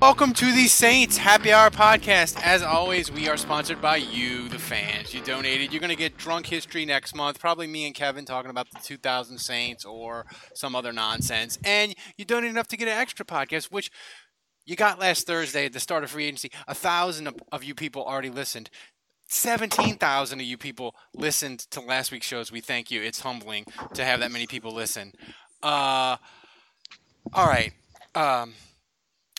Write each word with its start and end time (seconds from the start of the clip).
Welcome 0.00 0.32
to 0.34 0.52
the 0.52 0.68
Saints 0.68 1.16
Happy 1.16 1.52
Hour 1.52 1.70
podcast. 1.70 2.40
As 2.40 2.62
always, 2.62 3.10
we 3.10 3.28
are 3.28 3.36
sponsored 3.36 3.82
by 3.82 3.96
you, 3.96 4.48
the 4.48 4.58
fans. 4.58 5.12
You 5.12 5.20
donated. 5.20 5.72
You're 5.72 5.80
going 5.80 5.90
to 5.90 5.96
get 5.96 6.16
drunk 6.16 6.46
history 6.46 6.84
next 6.84 7.16
month. 7.16 7.40
Probably 7.40 7.66
me 7.66 7.84
and 7.84 7.96
Kevin 7.96 8.24
talking 8.24 8.48
about 8.48 8.70
the 8.70 8.78
2000 8.78 9.38
Saints 9.38 9.84
or 9.84 10.24
some 10.54 10.76
other 10.76 10.92
nonsense. 10.92 11.58
And 11.64 11.96
you 12.16 12.24
donated 12.24 12.52
enough 12.52 12.68
to 12.68 12.76
get 12.76 12.86
an 12.86 12.96
extra 12.96 13.26
podcast, 13.26 13.72
which 13.72 13.90
you 14.64 14.76
got 14.76 15.00
last 15.00 15.26
Thursday 15.26 15.66
at 15.66 15.72
the 15.72 15.80
start 15.80 16.04
of 16.04 16.10
free 16.10 16.26
agency. 16.26 16.52
A 16.68 16.76
thousand 16.76 17.28
of, 17.50 17.64
you 17.64 17.74
people 17.74 18.04
already 18.04 18.30
listened. 18.30 18.70
17,000 19.26 20.38
of 20.38 20.46
you 20.46 20.56
people 20.56 20.94
listened 21.12 21.58
to 21.72 21.80
last 21.80 22.12
week's 22.12 22.24
shows. 22.24 22.52
We 22.52 22.60
thank 22.60 22.92
you. 22.92 23.02
It's 23.02 23.18
humbling 23.18 23.64
to 23.94 24.04
have 24.04 24.20
that 24.20 24.30
many 24.30 24.46
people 24.46 24.72
listen. 24.72 25.10
Uh, 25.60 26.18
all 27.34 27.48
right. 27.48 27.72
Um, 28.14 28.54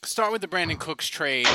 start 0.04 0.32
with 0.32 0.42
the 0.42 0.48
Brandin 0.48 0.80
Cooks 0.80 1.08
trade. 1.08 1.48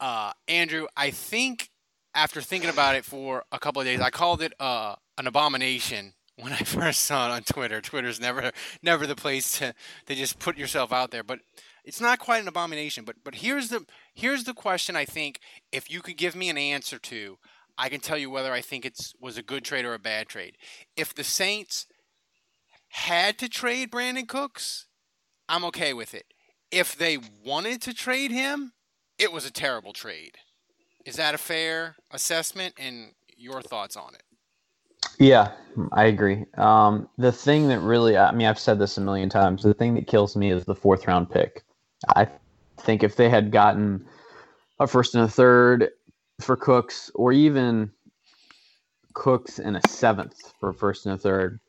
Uh, 0.00 0.32
Andrew, 0.48 0.86
I 0.96 1.10
think 1.10 1.70
after 2.14 2.40
thinking 2.40 2.70
about 2.70 2.94
it 2.94 3.04
for 3.04 3.44
a 3.52 3.58
couple 3.58 3.80
of 3.80 3.86
days, 3.86 4.00
I 4.00 4.10
called 4.10 4.42
it 4.42 4.52
uh, 4.58 4.96
an 5.18 5.26
abomination 5.26 6.14
when 6.36 6.52
I 6.52 6.58
first 6.64 7.02
saw 7.02 7.28
it 7.28 7.32
on 7.32 7.42
Twitter. 7.42 7.80
Twitter's 7.80 8.20
never 8.20 8.52
never 8.82 9.06
the 9.06 9.16
place 9.16 9.58
to, 9.58 9.74
to 10.06 10.14
just 10.14 10.38
put 10.38 10.58
yourself 10.58 10.92
out 10.92 11.10
there, 11.10 11.22
but 11.22 11.40
it's 11.84 12.00
not 12.00 12.18
quite 12.18 12.42
an 12.42 12.48
abomination. 12.48 13.04
But 13.04 13.16
but 13.24 13.36
here's 13.36 13.68
the 13.68 13.84
here's 14.14 14.44
the 14.44 14.54
question. 14.54 14.96
I 14.96 15.04
think 15.04 15.40
if 15.72 15.90
you 15.90 16.00
could 16.00 16.16
give 16.16 16.34
me 16.34 16.48
an 16.48 16.58
answer 16.58 16.98
to, 16.98 17.38
I 17.76 17.88
can 17.88 18.00
tell 18.00 18.18
you 18.18 18.30
whether 18.30 18.52
I 18.52 18.60
think 18.60 18.84
it 18.84 18.98
was 19.20 19.36
a 19.36 19.42
good 19.42 19.64
trade 19.64 19.84
or 19.84 19.94
a 19.94 19.98
bad 19.98 20.28
trade. 20.28 20.56
If 20.96 21.14
the 21.14 21.24
Saints 21.24 21.86
had 22.88 23.38
to 23.38 23.48
trade 23.48 23.90
Brandin 23.90 24.28
Cooks, 24.28 24.86
I'm 25.48 25.64
okay 25.64 25.92
with 25.92 26.14
it 26.14 26.33
if 26.70 26.96
they 26.96 27.18
wanted 27.44 27.82
to 27.82 27.94
trade 27.94 28.30
him, 28.30 28.72
it 29.18 29.32
was 29.32 29.46
a 29.46 29.52
terrible 29.52 29.92
trade. 29.92 30.36
Is 31.04 31.16
that 31.16 31.34
a 31.34 31.38
fair 31.38 31.96
assessment 32.10 32.74
and 32.78 33.12
your 33.36 33.62
thoughts 33.62 33.96
on 33.96 34.14
it? 34.14 34.22
Yeah, 35.18 35.52
I 35.92 36.04
agree. 36.04 36.44
Um, 36.56 37.08
the 37.18 37.30
thing 37.30 37.68
that 37.68 37.80
really, 37.80 38.16
I 38.16 38.32
mean, 38.32 38.46
I've 38.46 38.58
said 38.58 38.78
this 38.78 38.96
a 38.96 39.00
million 39.00 39.28
times. 39.28 39.62
The 39.62 39.74
thing 39.74 39.94
that 39.94 40.06
kills 40.06 40.36
me 40.36 40.50
is 40.50 40.64
the 40.64 40.74
fourth 40.74 41.06
round 41.06 41.30
pick. 41.30 41.62
I 42.16 42.28
think 42.78 43.02
if 43.02 43.16
they 43.16 43.28
had 43.28 43.50
gotten 43.50 44.06
a 44.80 44.86
first 44.86 45.14
and 45.14 45.24
a 45.24 45.28
third 45.28 45.90
for 46.40 46.56
Cooks, 46.56 47.10
or 47.14 47.32
even 47.32 47.90
Cooks 49.12 49.58
and 49.58 49.76
a 49.76 49.88
seventh 49.88 50.52
for 50.58 50.72
first 50.72 51.06
and 51.06 51.14
a 51.14 51.18
third, 51.18 51.60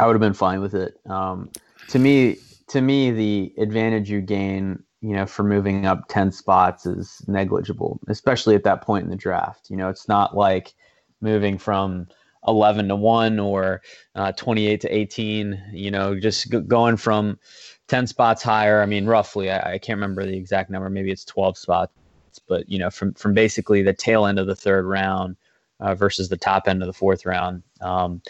I 0.00 0.06
would 0.06 0.14
have 0.14 0.20
been 0.20 0.34
fine 0.34 0.60
with 0.60 0.74
it. 0.74 0.98
Um, 1.08 1.50
to 1.88 1.98
me, 1.98 2.36
to 2.68 2.80
me, 2.80 3.10
the 3.10 3.54
advantage 3.58 4.10
you 4.10 4.20
gain, 4.20 4.82
you 5.00 5.14
know, 5.14 5.26
for 5.26 5.42
moving 5.42 5.86
up 5.86 6.08
10 6.08 6.32
spots 6.32 6.86
is 6.86 7.22
negligible, 7.26 8.00
especially 8.08 8.54
at 8.54 8.64
that 8.64 8.82
point 8.82 9.04
in 9.04 9.10
the 9.10 9.16
draft. 9.16 9.70
You 9.70 9.76
know, 9.76 9.88
it's 9.88 10.08
not 10.08 10.36
like 10.36 10.74
moving 11.20 11.58
from 11.58 12.08
11 12.46 12.88
to 12.88 12.96
1 12.96 13.38
or 13.38 13.82
uh, 14.14 14.32
28 14.32 14.80
to 14.82 14.88
18, 14.88 15.62
you 15.72 15.90
know, 15.90 16.18
just 16.18 16.50
g- 16.50 16.60
going 16.60 16.96
from 16.96 17.38
10 17.88 18.06
spots 18.06 18.42
higher. 18.42 18.82
I 18.82 18.86
mean, 18.86 19.06
roughly, 19.06 19.50
I, 19.50 19.74
I 19.74 19.78
can't 19.78 19.96
remember 19.96 20.24
the 20.24 20.36
exact 20.36 20.70
number. 20.70 20.90
Maybe 20.90 21.10
it's 21.10 21.24
12 21.24 21.56
spots, 21.56 21.92
but, 22.46 22.68
you 22.68 22.78
know, 22.78 22.90
from, 22.90 23.14
from 23.14 23.34
basically 23.34 23.82
the 23.82 23.94
tail 23.94 24.26
end 24.26 24.38
of 24.38 24.46
the 24.46 24.56
third 24.56 24.84
round 24.84 25.36
uh, 25.80 25.94
versus 25.94 26.28
the 26.28 26.36
top 26.36 26.68
end 26.68 26.82
of 26.82 26.86
the 26.86 26.92
fourth 26.92 27.24
round. 27.24 27.62
Um, 27.80 28.20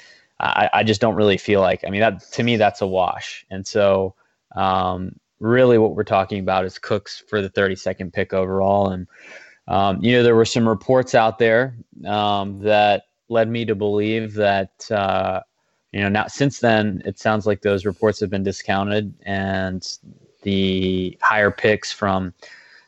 I, 0.41 0.71
I 0.73 0.85
just 0.85 1.01
don't 1.01 1.17
really 1.17 1.39
feel 1.39 1.61
like, 1.61 1.83
I 1.85 1.91
mean, 1.91 2.01
that 2.01 2.21
to 2.33 2.43
me, 2.43 2.57
that's 2.57 2.81
a 2.81 2.87
wash. 2.87 3.45
And 3.51 3.67
so, 3.67 4.15
um, 4.57 5.15
really, 5.41 5.79
what 5.79 5.95
we're 5.95 6.05
talking 6.05 6.41
about 6.41 6.65
is 6.65 6.79
Cooks 6.79 7.23
for 7.29 7.41
the 7.41 7.51
32nd 7.51 8.13
pick 8.13 8.33
overall. 8.33 8.91
And, 8.91 9.07
um, 9.67 10.03
you 10.03 10.13
know, 10.13 10.23
there 10.23 10.35
were 10.35 10.45
some 10.45 10.69
reports 10.69 11.15
out 11.15 11.39
there 11.39 11.77
um, 12.07 12.61
that 12.61 13.05
led 13.29 13.49
me 13.49 13.65
to 13.67 13.75
believe 13.75 14.35
that, 14.35 14.91
uh, 14.91 15.41
you 15.93 16.01
know, 16.01 16.09
now 16.09 16.27
since 16.27 16.61
then, 16.61 17.03
it 17.05 17.19
sounds 17.19 17.47
like 17.47 17.63
those 17.63 17.87
reports 17.87 18.21
have 18.21 18.31
been 18.31 18.43
discounted 18.43 19.15
and 19.23 19.99
the 20.43 21.17
higher 21.21 21.51
picks 21.51 21.93
from 21.93 22.33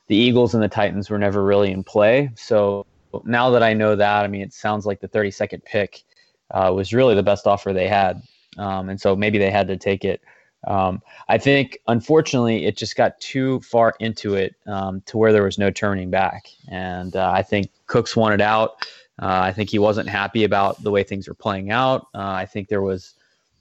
the 0.07 0.17
Eagles 0.17 0.55
and 0.55 0.63
the 0.63 0.69
Titans 0.69 1.09
were 1.09 1.19
never 1.19 1.45
really 1.45 1.71
in 1.71 1.85
play. 1.85 2.31
So 2.35 2.87
now 3.25 3.51
that 3.51 3.63
I 3.63 3.75
know 3.75 3.97
that, 3.97 4.25
I 4.25 4.29
mean, 4.29 4.43
it 4.43 4.53
sounds 4.53 4.87
like 4.87 5.01
the 5.01 5.09
32nd 5.09 5.65
pick 5.65 6.03
uh, 6.51 6.73
was 6.75 6.93
really 6.93 7.15
the 7.15 7.23
best 7.23 7.47
offer 7.47 7.73
they 7.73 7.89
had. 7.89 8.23
Um, 8.59 8.89
and 8.89 9.01
so 9.01 9.15
maybe 9.15 9.39
they 9.39 9.51
had 9.51 9.69
to 9.69 9.77
take 9.77 10.05
it. 10.05 10.21
Um, 10.67 11.03
I 11.29 11.39
think, 11.39 11.79
unfortunately, 11.89 12.67
it 12.67 12.77
just 12.77 12.97
got 12.97 13.19
too 13.21 13.61
far 13.61 13.95
into 14.01 14.35
it 14.35 14.55
um, 14.67 15.03
to 15.07 15.19
where 15.19 15.33
there 15.33 15.45
was 15.45 15.59
no 15.59 15.71
turning 15.71 16.11
back. 16.11 16.49
And 16.69 17.17
uh, 17.17 17.31
I 17.31 17.43
think 17.43 17.71
Cooks 17.87 18.15
wanted 18.15 18.41
out. 18.41 18.87
Uh, 19.21 19.41
I 19.43 19.53
think 19.53 19.71
he 19.71 19.79
wasn't 19.79 20.09
happy 20.09 20.45
about 20.45 20.83
the 20.83 20.91
way 20.91 21.03
things 21.03 21.29
were 21.29 21.35
playing 21.35 21.71
out. 21.71 22.09
Uh, 22.15 22.31
I 22.31 22.47
think 22.47 22.69
there 22.69 22.83
was, 22.83 23.15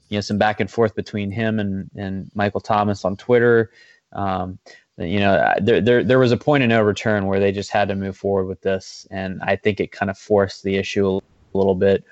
you 0.08 0.16
know, 0.16 0.22
some 0.22 0.38
back 0.38 0.60
and 0.60 0.70
forth 0.70 0.94
between 0.94 1.30
him 1.30 1.58
and, 1.58 1.90
and 1.96 2.30
Michael 2.34 2.60
Thomas 2.60 3.04
on 3.04 3.16
Twitter. 3.16 3.70
Um, 4.12 4.58
you 4.98 5.20
know, 5.20 5.54
there, 5.62 5.80
there 5.80 6.04
there 6.04 6.18
was 6.18 6.32
a 6.32 6.36
point 6.36 6.62
of 6.62 6.68
no 6.68 6.82
return 6.82 7.26
where 7.26 7.40
they 7.40 7.52
just 7.52 7.70
had 7.70 7.88
to 7.88 7.94
move 7.94 8.16
forward 8.16 8.44
with 8.46 8.60
this, 8.60 9.06
and 9.10 9.40
I 9.42 9.56
think 9.56 9.80
it 9.80 9.92
kind 9.92 10.10
of 10.10 10.18
forced 10.18 10.62
the 10.62 10.76
issue 10.76 11.08
a 11.08 11.20
little 11.56 11.74
bit, 11.74 12.04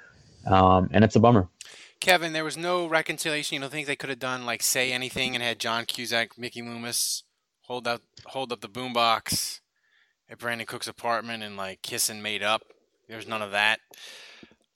um, 0.47 0.89
and 0.93 1.05
it's 1.05 1.17
a 1.17 1.21
bummer. 1.21 1.49
Kevin, 2.01 2.33
there 2.33 2.45
was 2.45 2.57
no 2.57 2.87
reconciliation. 2.87 3.55
You 3.57 3.61
don't 3.61 3.71
think 3.71 3.87
they 3.87 3.97
could 3.97 4.11
have 4.11 4.19
done 4.19 4.47
like 4.47 4.63
say 4.63 4.93
anything 4.93 5.35
and 5.35 5.43
had 5.43 5.59
John 5.59 5.85
Cusack, 5.85 6.39
Mickey 6.39 6.63
Loomis 6.63 7.25
hold 7.63 7.87
up 7.87 8.03
hold 8.27 8.53
up 8.53 8.61
the 8.61 8.69
boombox 8.69 9.61
at 10.31 10.39
Brandin 10.39 10.67
Cook's 10.67 10.89
apartment 10.89 11.43
and 11.43 11.57
like 11.57 11.83
kiss 11.83 12.09
and 12.09 12.23
made 12.23 12.43
up. 12.43 12.63
There's 13.09 13.27
none 13.27 13.43
of 13.43 13.51
that. 13.53 13.81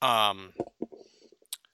Um, 0.01 0.53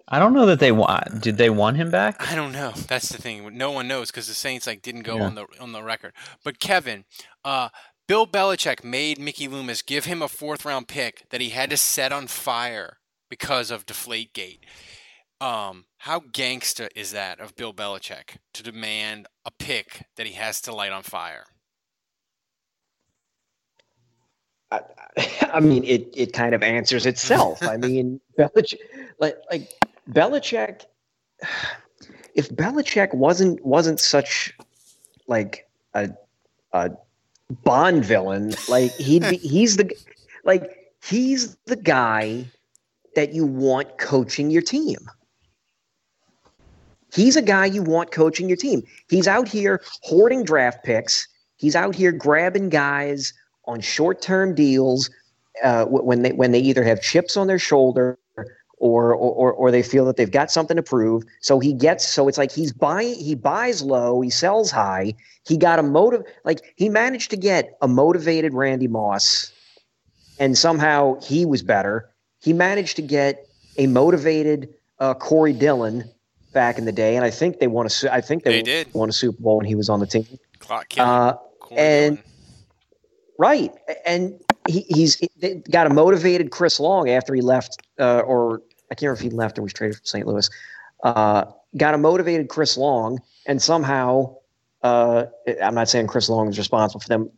I 0.07 0.19
don't 0.19 0.33
know 0.33 0.45
that 0.47 0.59
they 0.59 0.71
want. 0.71 1.21
Did 1.21 1.37
they 1.37 1.49
want 1.49 1.77
him 1.77 1.91
back? 1.91 2.31
I 2.31 2.35
don't 2.35 2.51
know. 2.51 2.71
That's 2.75 3.09
the 3.09 3.21
thing. 3.21 3.57
No 3.57 3.71
one 3.71 3.87
knows 3.87 4.09
because 4.11 4.27
the 4.27 4.33
Saints 4.33 4.67
like 4.67 4.81
didn't 4.81 5.03
go 5.03 5.17
Yeah. 5.17 5.23
on 5.25 5.35
the 5.35 5.45
on 5.59 5.71
the 5.71 5.83
record. 5.83 6.13
But 6.43 6.59
Kevin, 6.59 7.05
uh, 7.45 7.69
Bill 8.07 8.25
Belichick 8.27 8.83
made 8.83 9.19
Mickey 9.19 9.47
Loomis 9.47 9.81
give 9.81 10.05
him 10.05 10.21
a 10.21 10.27
fourth 10.27 10.65
round 10.65 10.87
pick 10.87 11.29
that 11.29 11.41
he 11.41 11.49
had 11.49 11.69
to 11.69 11.77
set 11.77 12.11
on 12.11 12.27
fire 12.27 12.97
because 13.29 13.69
of 13.71 13.85
Deflategate. 13.85 14.59
Um, 15.41 15.85
how 15.97 16.19
gangsta 16.19 16.89
is 16.95 17.11
that 17.11 17.39
of 17.39 17.55
Bill 17.55 17.73
Belichick 17.73 18.37
to 18.53 18.63
demand 18.63 19.27
a 19.45 19.51
pick 19.51 20.05
that 20.17 20.27
he 20.27 20.33
has 20.33 20.59
to 20.61 20.75
light 20.75 20.91
on 20.91 21.03
fire? 21.03 21.45
I, 24.71 24.81
I 25.53 25.59
mean, 25.61 25.83
it, 25.83 26.13
it 26.15 26.33
kind 26.33 26.53
of 26.53 26.61
answers 26.61 27.05
itself. 27.05 27.63
I 27.63 27.77
mean, 27.77 28.19
Belichick, 28.37 28.79
like 29.19 29.37
like 29.49 29.73
Belichick, 30.11 30.83
if 32.35 32.49
Belichick 32.49 33.13
wasn't 33.13 33.63
wasn't 33.65 33.99
such 33.99 34.53
like 35.27 35.69
a 35.93 36.09
a 36.73 36.91
Bond 37.63 38.05
villain. 38.05 38.53
Like 38.67 38.91
he'd 38.95 39.27
be, 39.27 39.37
he's 39.37 39.77
the 39.77 39.91
like 40.43 40.93
he's 41.03 41.55
the 41.65 41.75
guy 41.75 42.45
that 43.15 43.33
you 43.33 43.45
want 43.45 43.97
coaching 43.97 44.51
your 44.51 44.61
team. 44.61 44.97
He's 47.11 47.35
a 47.35 47.41
guy 47.41 47.65
you 47.65 47.81
want 47.81 48.11
coaching 48.11 48.47
your 48.47 48.57
team. 48.57 48.83
He's 49.09 49.27
out 49.27 49.47
here 49.47 49.81
hoarding 50.03 50.43
draft 50.43 50.83
picks. 50.83 51.27
He's 51.57 51.75
out 51.75 51.95
here 51.95 52.11
grabbing 52.11 52.69
guys 52.69 53.33
on 53.65 53.81
short-term 53.81 54.55
deals 54.55 55.09
uh, 55.63 55.85
when 55.85 56.21
they 56.21 56.31
when 56.31 56.51
they 56.51 56.59
either 56.59 56.83
have 56.83 57.01
chips 57.01 57.35
on 57.35 57.47
their 57.47 57.59
shoulder 57.59 58.17
or, 58.79 59.13
or 59.13 59.51
or 59.51 59.71
they 59.71 59.83
feel 59.83 60.05
that 60.05 60.15
they've 60.15 60.31
got 60.31 60.49
something 60.51 60.77
to 60.77 60.83
prove. 60.83 61.23
So 61.41 61.59
he 61.59 61.73
gets 61.73 62.07
so 62.07 62.27
it's 62.27 62.37
like 62.37 62.51
he's 62.51 62.71
buying 62.71 63.15
he 63.15 63.35
buys 63.35 63.81
low, 63.81 64.21
he 64.21 64.29
sells 64.29 64.71
high. 64.71 65.13
He 65.45 65.57
got 65.57 65.79
a 65.79 65.83
motive 65.83 66.23
like 66.45 66.73
he 66.77 66.89
managed 66.89 67.29
to 67.31 67.37
get 67.37 67.77
a 67.81 67.87
motivated 67.87 68.53
Randy 68.53 68.87
Moss, 68.87 69.51
and 70.39 70.57
somehow 70.57 71.19
he 71.21 71.45
was 71.45 71.61
better. 71.61 72.09
He 72.39 72.53
managed 72.53 72.95
to 72.95 73.01
get 73.01 73.45
a 73.77 73.87
motivated 73.87 74.73
uh, 74.99 75.13
Corey 75.13 75.53
Dillon 75.53 76.09
back 76.53 76.77
in 76.77 76.85
the 76.85 76.91
day, 76.91 77.15
and 77.15 77.23
I 77.25 77.29
think 77.29 77.59
they 77.59 77.67
won 77.67 77.87
a 77.87 78.13
I 78.13 78.21
think 78.21 78.43
they, 78.43 78.51
They 78.53 78.61
did. 78.61 78.93
won 78.93 79.09
a 79.09 79.13
Super 79.13 79.41
Bowl 79.41 79.57
when 79.57 79.65
he 79.65 79.75
was 79.75 79.89
on 79.89 79.99
the 79.99 80.07
team. 80.07 80.25
Clock 80.59 80.89
killing. 80.89 81.09
Uh, 81.09 81.37
and 81.75 82.15
Dillon. 82.15 82.23
Right, 83.37 83.71
and 84.05 84.39
he, 84.67 84.81
he's 84.89 85.21
they 85.37 85.55
got 85.71 85.87
a 85.87 85.89
motivated 85.89 86.51
Chris 86.51 86.79
Long 86.79 87.09
after 87.09 87.33
he 87.33 87.41
left, 87.41 87.81
uh, 87.97 88.19
or 88.19 88.61
I 88.91 88.95
can't 88.95 89.03
remember 89.03 89.19
if 89.19 89.21
he 89.21 89.29
left 89.29 89.57
or 89.57 89.61
was 89.61 89.71
traded 89.73 89.95
from 89.97 90.05
St. 90.05 90.27
Louis. 90.27 90.49
Uh, 91.03 91.45
got 91.77 91.93
a 91.93 91.97
motivated 91.97 92.49
Chris 92.49 92.75
Long, 92.75 93.21
and 93.45 93.61
somehow, 93.61 94.35
uh, 94.83 95.25
I'm 95.63 95.73
not 95.73 95.87
saying 95.87 96.07
Chris 96.07 96.27
Long 96.27 96.49
is 96.49 96.57
responsible 96.57 96.99
for 96.99 97.07
them 97.07 97.29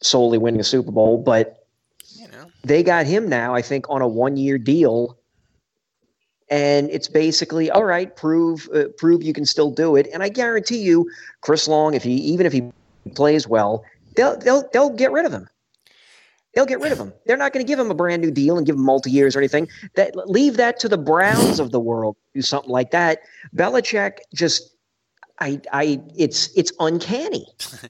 solely 0.00 0.38
winning 0.38 0.60
a 0.60 0.64
Super 0.64 0.92
Bowl, 0.92 1.18
but 1.18 1.66
you 2.14 2.28
know, 2.28 2.46
they 2.62 2.84
got 2.84 3.06
him 3.06 3.28
now, 3.28 3.52
I 3.52 3.62
think, 3.62 3.86
on 3.90 4.02
a 4.02 4.08
one-year 4.08 4.58
deal, 4.58 5.18
and 6.50 6.90
it's 6.90 7.08
basically 7.08 7.70
all 7.70 7.84
right. 7.84 8.14
Prove 8.16 8.68
uh, 8.74 8.84
prove 8.98 9.22
you 9.22 9.32
can 9.32 9.46
still 9.46 9.70
do 9.70 9.96
it, 9.96 10.08
and 10.12 10.22
I 10.22 10.28
guarantee 10.28 10.78
you, 10.82 11.08
Chris 11.40 11.68
Long, 11.68 11.94
if 11.94 12.02
he 12.02 12.12
even 12.14 12.44
if 12.46 12.52
he 12.52 12.70
plays 13.14 13.46
well, 13.48 13.84
they'll 14.16 14.36
they'll 14.38 14.68
they'll 14.72 14.90
get 14.90 15.12
rid 15.12 15.24
of 15.24 15.32
him. 15.32 15.48
They'll 16.54 16.66
get 16.66 16.80
rid 16.80 16.90
of 16.90 16.98
him. 16.98 17.12
They're 17.26 17.36
not 17.36 17.52
going 17.52 17.64
to 17.64 17.68
give 17.68 17.78
him 17.78 17.92
a 17.92 17.94
brand 17.94 18.22
new 18.22 18.32
deal 18.32 18.58
and 18.58 18.66
give 18.66 18.74
him 18.74 18.82
multi 18.84 19.08
years 19.08 19.36
or 19.36 19.38
anything. 19.38 19.68
That 19.94 20.16
leave 20.28 20.56
that 20.56 20.80
to 20.80 20.88
the 20.88 20.98
Browns 20.98 21.60
of 21.60 21.70
the 21.70 21.78
world. 21.78 22.16
Do 22.34 22.42
something 22.42 22.70
like 22.72 22.90
that. 22.90 23.20
Belichick 23.54 24.18
just. 24.34 24.74
I, 25.42 25.58
I, 25.72 26.02
it's, 26.18 26.54
it's 26.54 26.70
uncanny. 26.80 27.46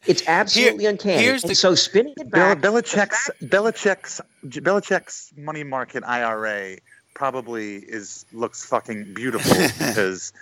It's 0.06 0.22
absolutely 0.28 0.86
uncanny. 0.86 1.20
here's 1.20 1.42
and 1.42 1.50
the- 1.50 1.56
so 1.56 1.74
spinning 1.74 2.14
it 2.16 2.30
Bel- 2.30 2.54
back, 2.54 2.62
Belichick's 2.62 3.28
Belichick's 3.42 4.20
Belichick's 4.46 5.32
money 5.36 5.64
market 5.64 6.04
IRA 6.06 6.76
probably 7.20 7.80
is 7.80 8.24
looks 8.32 8.64
fucking 8.64 9.12
beautiful 9.12 9.54
because 9.86 10.32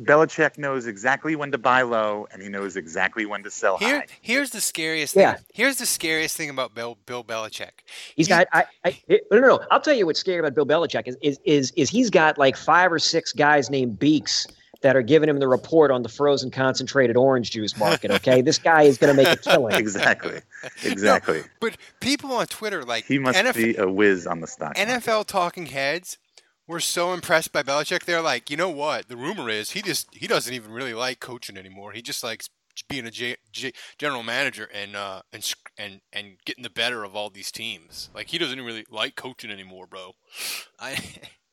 Belichick 0.00 0.58
knows 0.58 0.86
exactly 0.86 1.34
when 1.34 1.50
to 1.50 1.58
buy 1.58 1.82
low 1.82 2.28
and 2.30 2.40
he 2.40 2.48
knows 2.48 2.76
exactly 2.76 3.26
when 3.26 3.42
to 3.42 3.50
sell 3.50 3.78
here, 3.78 3.98
high. 3.98 4.06
here's 4.20 4.50
the 4.50 4.60
scariest 4.60 5.14
thing. 5.14 5.22
Yeah. 5.22 5.38
Here's 5.52 5.78
the 5.78 5.86
scariest 5.86 6.36
thing 6.36 6.48
about 6.48 6.72
Bill, 6.72 6.96
Bill 7.04 7.24
Belichick. 7.24 7.82
He's 8.14 8.28
got. 8.28 8.46
I, 8.52 8.64
I 8.84 8.96
no, 9.08 9.40
no, 9.40 9.40
no. 9.40 9.60
I'll 9.72 9.80
tell 9.80 9.92
you 9.92 10.06
what's 10.06 10.20
scary 10.20 10.38
about 10.38 10.54
Bill 10.54 10.64
Belichick 10.64 11.08
is 11.08 11.16
is 11.20 11.40
is, 11.42 11.72
is 11.74 11.90
he's 11.90 12.10
got 12.10 12.38
like 12.38 12.56
five 12.56 12.92
or 12.92 13.00
six 13.00 13.32
guys 13.32 13.68
named 13.68 13.98
Beaks 13.98 14.46
that 14.82 14.96
are 14.96 15.02
giving 15.02 15.28
him 15.28 15.38
the 15.38 15.48
report 15.48 15.90
on 15.90 16.02
the 16.02 16.08
frozen 16.08 16.50
concentrated 16.50 17.16
orange 17.16 17.50
juice 17.50 17.76
market. 17.76 18.10
Okay, 18.10 18.40
this 18.40 18.58
guy 18.58 18.82
is 18.84 18.96
going 18.98 19.14
to 19.14 19.22
make 19.22 19.32
a 19.32 19.36
killing. 19.36 19.74
Exactly, 19.80 20.40
exactly. 20.84 21.42
But 21.60 21.76
people 22.00 22.32
on 22.32 22.46
Twitter, 22.46 22.84
like 22.84 23.04
He 23.04 23.18
must 23.18 23.38
NFL, 23.38 23.54
be 23.54 23.76
a 23.76 23.88
whiz 23.88 24.26
on 24.26 24.40
the 24.40 24.46
stock. 24.46 24.76
market. 24.76 24.88
NFL 25.02 25.26
talking 25.26 25.66
heads, 25.66 26.18
were 26.66 26.80
so 26.80 27.12
impressed 27.12 27.52
by 27.52 27.62
Belichick. 27.62 28.04
They're 28.04 28.22
like, 28.22 28.48
you 28.50 28.56
know 28.56 28.70
what? 28.70 29.08
The 29.08 29.16
rumor 29.16 29.48
is 29.50 29.72
he 29.72 29.82
just 29.82 30.08
he 30.14 30.26
doesn't 30.26 30.54
even 30.54 30.70
really 30.72 30.94
like 30.94 31.20
coaching 31.20 31.56
anymore. 31.56 31.92
He 31.92 32.00
just 32.02 32.22
likes 32.22 32.48
being 32.88 33.06
a 33.06 33.10
J, 33.10 33.36
J, 33.52 33.72
general 33.98 34.22
manager 34.22 34.68
and 34.72 34.94
uh 34.96 35.22
and 35.32 35.54
and 35.76 36.00
and 36.12 36.36
getting 36.46 36.62
the 36.62 36.70
better 36.70 37.02
of 37.04 37.14
all 37.16 37.28
these 37.28 37.50
teams. 37.50 38.08
Like 38.14 38.28
he 38.28 38.38
doesn't 38.38 38.60
really 38.60 38.86
like 38.90 39.16
coaching 39.16 39.50
anymore, 39.50 39.86
bro. 39.86 40.12
I 40.78 40.98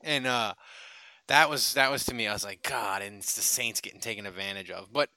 and 0.01 0.27
uh 0.27 0.53
that 1.27 1.49
was 1.49 1.73
that 1.75 1.91
was 1.91 2.05
to 2.05 2.13
me. 2.13 2.27
I 2.27 2.33
was 2.33 2.43
like, 2.45 2.63
God, 2.63 3.01
and 3.01 3.17
it's 3.17 3.35
the 3.35 3.41
Saints 3.41 3.81
getting 3.81 3.99
taken 3.99 4.25
advantage 4.25 4.69
of. 4.71 4.91
But 4.91 5.09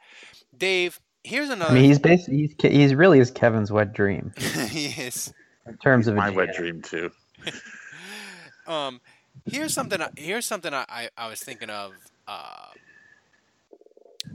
Dave, 0.56 1.00
here's 1.24 1.50
another. 1.50 1.70
I 1.72 1.74
mean, 1.74 1.84
he's 1.84 1.98
basically 1.98 2.38
he's, 2.38 2.54
he's 2.60 2.94
really 2.94 3.18
is 3.20 3.30
Kevin's 3.30 3.70
wet 3.72 3.92
dream 3.92 4.32
he 4.70 4.86
is. 4.86 5.32
in 5.66 5.76
terms 5.78 6.06
of 6.08 6.14
My 6.16 6.30
wet 6.30 6.54
dream 6.54 6.82
too. 6.82 7.10
Um, 8.66 9.00
here's 9.50 9.74
something. 9.74 10.00
I- 10.00 10.10
Here's 10.16 10.46
something 10.46 10.72
I, 10.72 10.84
I, 10.88 11.08
I 11.16 11.28
was 11.28 11.40
thinking 11.40 11.70
of 11.70 11.92
uh, 12.28 12.66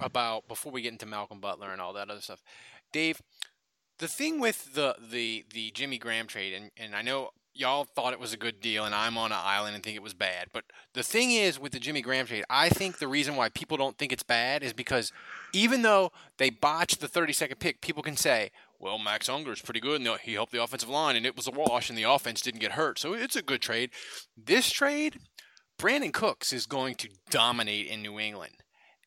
about 0.01 0.47
before 0.47 0.73
we 0.73 0.81
get 0.81 0.91
into 0.91 1.05
Malcolm 1.05 1.39
Butler 1.39 1.71
and 1.71 1.79
all 1.79 1.93
that 1.93 2.09
other 2.09 2.19
stuff. 2.21 2.41
Dave, 2.91 3.21
the 3.99 4.07
thing 4.09 4.39
with 4.41 4.73
the 4.73 4.95
the 4.99 5.45
the 5.53 5.71
Jimmy 5.71 5.97
Graham 5.97 6.27
trade, 6.27 6.53
and 6.53 6.71
and 6.77 6.95
I 6.95 7.01
know 7.01 7.29
y'all 7.55 7.85
thought 7.85 8.13
it 8.13 8.19
was 8.19 8.33
a 8.33 8.37
good 8.37 8.59
deal, 8.59 8.85
and 8.85 8.93
I'm 8.93 9.17
on 9.17 9.31
an 9.31 9.39
island 9.41 9.75
and 9.75 9.83
think 9.83 9.95
it 9.95 10.03
was 10.03 10.13
bad. 10.13 10.47
But 10.53 10.65
the 10.93 11.03
thing 11.03 11.31
is 11.31 11.59
with 11.59 11.71
the 11.71 11.79
Jimmy 11.79 12.01
Graham 12.01 12.27
trade, 12.27 12.43
I 12.49 12.69
think 12.69 12.97
the 12.97 13.07
reason 13.07 13.35
why 13.35 13.49
people 13.49 13.77
don't 13.77 13.97
think 13.97 14.11
it's 14.11 14.23
bad 14.23 14.63
is 14.63 14.73
because 14.73 15.11
even 15.53 15.81
though 15.81 16.11
they 16.37 16.49
botched 16.49 16.99
the 16.99 17.07
30 17.07 17.33
second 17.33 17.59
pick, 17.59 17.81
people 17.81 18.03
can 18.03 18.17
say, 18.17 18.51
well, 18.79 18.99
Max 18.99 19.29
Unger 19.29 19.53
is 19.53 19.61
pretty 19.61 19.79
good, 19.79 20.01
and 20.01 20.19
he 20.21 20.33
helped 20.33 20.51
the 20.51 20.61
offensive 20.61 20.89
line, 20.89 21.15
and 21.15 21.25
it 21.25 21.35
was 21.35 21.47
a 21.47 21.51
wash, 21.51 21.89
and 21.89 21.97
the 21.97 22.03
offense 22.03 22.41
didn't 22.41 22.59
get 22.59 22.73
hurt, 22.73 22.99
so 22.99 23.13
it's 23.13 23.35
a 23.35 23.41
good 23.41 23.61
trade. 23.61 23.89
This 24.37 24.69
trade, 24.69 25.17
Brandin 25.79 26.13
Cooks 26.13 26.51
is 26.51 26.65
going 26.65 26.95
to 26.95 27.09
dominate 27.29 27.87
in 27.87 28.01
New 28.01 28.19
England. 28.19 28.57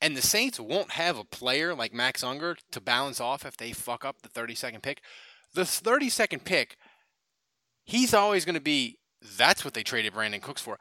And 0.00 0.16
the 0.16 0.22
Saints 0.22 0.60
won't 0.60 0.92
have 0.92 1.18
a 1.18 1.24
player 1.24 1.74
like 1.74 1.92
Max 1.92 2.22
Unger 2.22 2.56
to 2.70 2.80
balance 2.80 3.20
off 3.20 3.44
if 3.44 3.56
they 3.56 3.72
fuck 3.72 4.04
up 4.04 4.22
the 4.22 4.28
30 4.28 4.54
second 4.54 4.82
pick. 4.82 5.00
The 5.54 5.64
30 5.64 6.08
second 6.08 6.44
pick, 6.44 6.76
he's 7.88 8.14
always 8.14 8.44
going 8.44 8.54
to 8.54 8.60
be 8.60 8.98
that's 9.36 9.64
what 9.64 9.74
they 9.74 9.82
traded 9.82 10.12
Brandin 10.12 10.40
Cooks 10.40 10.62
for. 10.62 10.78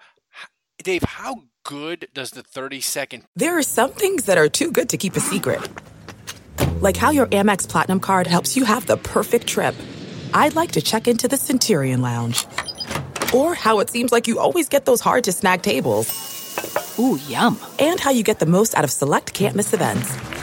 Dave, 0.83 1.01
how 1.01 1.45
good 1.63 2.07
does 2.13 2.31
the 2.31 2.43
30 2.43 2.81
second 2.81 3.23
There 3.35 3.57
are 3.57 3.63
some 3.63 3.91
things 3.91 4.25
that 4.25 4.37
are 4.37 4.47
too 4.47 4.71
good 4.71 4.89
to 4.89 4.97
keep 4.97 5.15
a 5.15 5.19
secret. 5.19 5.67
Like 6.81 6.95
how 6.95 7.09
your 7.09 7.25
Amex 7.27 7.67
Platinum 7.67 7.99
card 7.99 8.27
helps 8.27 8.55
you 8.55 8.63
have 8.65 8.85
the 8.85 8.97
perfect 8.97 9.47
trip. 9.47 9.73
I'd 10.33 10.55
like 10.55 10.73
to 10.73 10.81
check 10.81 11.07
into 11.07 11.27
the 11.27 11.37
Centurion 11.37 12.01
Lounge. 12.01 12.45
Or 13.33 13.55
how 13.55 13.79
it 13.79 13.89
seems 13.89 14.11
like 14.11 14.27
you 14.27 14.39
always 14.39 14.69
get 14.69 14.85
those 14.85 15.01
hard 15.01 15.23
to 15.23 15.31
snag 15.31 15.63
tables. 15.63 16.07
Ooh, 16.99 17.17
yum. 17.27 17.59
And 17.79 17.99
how 17.99 18.11
you 18.11 18.23
get 18.23 18.39
the 18.39 18.45
most 18.45 18.75
out 18.75 18.83
of 18.83 18.91
select 18.91 19.33
can't 19.33 19.55
miss 19.55 19.73
events. 19.73 20.36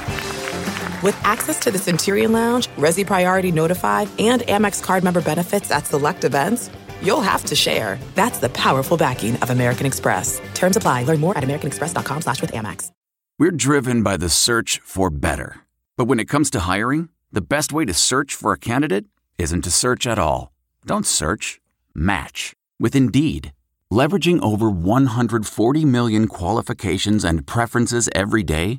With 1.05 1.21
access 1.23 1.59
to 1.61 1.71
the 1.71 1.77
Centurion 1.77 2.33
Lounge, 2.33 2.69
Resy 2.79 3.07
Priority 3.07 3.53
Notified, 3.53 4.09
and 4.19 4.41
Amex 4.41 4.83
card 4.83 5.05
member 5.05 5.21
benefits 5.21 5.71
at 5.71 5.85
select 5.85 6.25
events, 6.25 6.71
you'll 7.03 7.21
have 7.21 7.45
to 7.45 7.55
share. 7.55 7.99
That's 8.15 8.39
the 8.39 8.49
powerful 8.49 8.97
backing 8.97 9.37
of 9.43 9.51
American 9.51 9.85
Express. 9.85 10.41
Terms 10.55 10.79
apply. 10.79 11.05
Learn 11.05 11.21
more 11.21 11.37
at 11.37 11.45
americanexpress.com 11.45 12.23
slash 12.23 12.41
with 12.41 12.53
Amex. 12.53 12.91
We're 13.39 13.51
driven 13.51 14.03
by 14.03 14.17
the 14.17 14.31
search 14.31 14.81
for 14.83 15.11
better. 15.11 15.57
But 15.99 16.07
when 16.07 16.21
it 16.21 16.25
comes 16.25 16.49
to 16.53 16.61
hiring, 16.61 17.11
the 17.31 17.43
best 17.43 17.71
way 17.71 17.85
to 17.85 17.93
search 17.93 18.35
for 18.35 18.55
a 18.55 18.59
candidate 18.59 19.05
isn't 19.37 19.61
to 19.61 19.71
search 19.71 20.07
at 20.07 20.19
all. 20.19 20.53
Don't 20.87 21.07
search, 21.07 21.61
match 21.95 22.55
with 22.81 22.97
Indeed. 22.97 23.53
Leveraging 23.93 24.43
over 24.43 24.71
140 24.71 25.85
million 25.85 26.29
qualifications 26.29 27.25
and 27.25 27.47
preferences 27.47 28.09
every 28.15 28.43
day, 28.43 28.79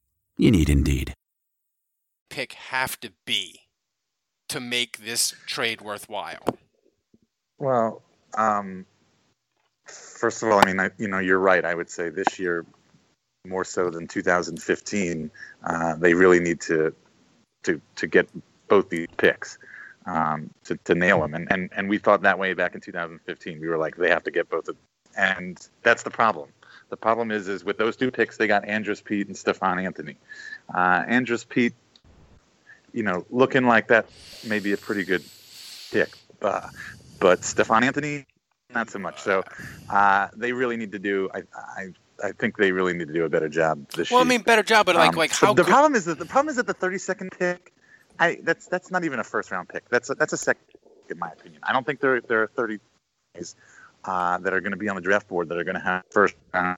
You 0.41 0.49
need 0.49 0.69
Indeed. 0.71 1.13
pick 2.31 2.53
have 2.53 2.99
to 3.01 3.11
be 3.27 3.59
to 4.49 4.59
make 4.59 4.97
this 4.97 5.35
trade 5.45 5.81
worthwhile? 5.81 6.43
Well, 7.59 8.01
um, 8.35 8.87
first 9.85 10.41
of 10.41 10.49
all, 10.49 10.59
I 10.59 10.65
mean, 10.65 10.79
I, 10.79 10.89
you 10.97 11.07
know, 11.07 11.19
you're 11.19 11.37
right. 11.37 11.63
I 11.63 11.75
would 11.75 11.91
say 11.91 12.09
this 12.09 12.39
year, 12.39 12.65
more 13.45 13.63
so 13.63 13.91
than 13.91 14.07
2015, 14.07 15.29
uh, 15.63 15.95
they 15.97 16.15
really 16.15 16.39
need 16.39 16.59
to 16.61 16.91
to 17.61 17.79
to 17.97 18.07
get 18.07 18.27
both 18.67 18.89
these 18.89 19.09
picks 19.17 19.59
um, 20.07 20.49
to 20.63 20.75
to 20.85 20.95
nail 20.95 21.21
them, 21.21 21.35
and, 21.35 21.51
and 21.51 21.69
and 21.75 21.87
we 21.87 21.99
thought 21.99 22.23
that 22.23 22.39
way 22.39 22.55
back 22.55 22.73
in 22.73 22.81
2015. 22.81 23.61
We 23.61 23.67
were 23.67 23.77
like, 23.77 23.95
they 23.95 24.09
have 24.09 24.23
to 24.23 24.31
get 24.31 24.49
both 24.49 24.67
of, 24.69 24.75
and 25.15 25.59
that's 25.83 26.01
the 26.01 26.09
problem. 26.09 26.49
The 26.91 26.97
problem 26.97 27.31
is, 27.31 27.47
is 27.47 27.63
with 27.63 27.77
those 27.77 27.95
two 27.95 28.11
picks, 28.11 28.35
they 28.35 28.47
got 28.47 28.67
Andrus 28.67 28.99
Peat 28.99 29.27
and 29.27 29.35
Stephon 29.35 29.81
Anthony. 29.81 30.17
Uh, 30.71 31.03
Andrus 31.07 31.45
Peat, 31.45 31.73
you 32.91 33.03
know, 33.03 33.25
looking 33.29 33.65
like 33.65 33.87
that 33.87 34.07
may 34.45 34.59
be 34.59 34.73
a 34.73 34.77
pretty 34.77 35.05
good 35.05 35.23
pick, 35.89 36.09
uh, 36.41 36.67
but 37.17 37.39
Stephon 37.41 37.83
Anthony, 37.83 38.25
not 38.75 38.89
so 38.89 38.99
much. 38.99 39.21
So 39.21 39.43
uh, 39.89 40.27
they 40.35 40.51
really 40.51 40.75
need 40.75 40.91
to 40.91 40.99
do. 40.99 41.29
I, 41.33 41.43
I 41.55 41.93
I 42.21 42.31
think 42.33 42.57
they 42.57 42.73
really 42.73 42.93
need 42.93 43.07
to 43.07 43.13
do 43.13 43.23
a 43.23 43.29
better 43.29 43.47
job 43.47 43.87
this 43.91 44.11
year. 44.11 44.17
Well, 44.17 44.25
I 44.25 44.29
mean, 44.29 44.41
better 44.41 44.61
job, 44.61 44.85
but 44.85 44.97
like, 44.97 45.11
Um, 45.11 45.15
like 45.15 45.31
how 45.31 45.53
the 45.53 45.63
problem 45.63 45.95
is 45.95 46.03
that 46.05 46.19
the 46.19 46.25
problem 46.25 46.49
is 46.49 46.57
that 46.57 46.67
the 46.67 46.73
32nd 46.73 47.31
pick, 47.39 47.71
I 48.19 48.37
that's 48.43 48.67
that's 48.67 48.91
not 48.91 49.05
even 49.05 49.19
a 49.19 49.23
first 49.23 49.49
round 49.49 49.69
pick. 49.69 49.87
That's 49.87 50.09
a, 50.09 50.15
that's 50.15 50.33
a 50.33 50.37
second, 50.37 50.65
in 51.09 51.17
my 51.17 51.29
opinion. 51.31 51.61
I 51.63 51.71
don't 51.71 51.85
think 51.85 52.03
are 52.03 52.19
30 52.19 52.79
guys 53.33 53.55
uh, 54.05 54.37
that 54.39 54.53
are 54.53 54.61
going 54.61 54.71
to 54.71 54.77
be 54.77 54.89
on 54.89 54.95
the 54.95 55.01
draft 55.01 55.27
board 55.27 55.49
that 55.49 55.57
are 55.57 55.63
going 55.63 55.75
to 55.75 55.81
have 55.81 56.03
first 56.09 56.35
round 56.53 56.77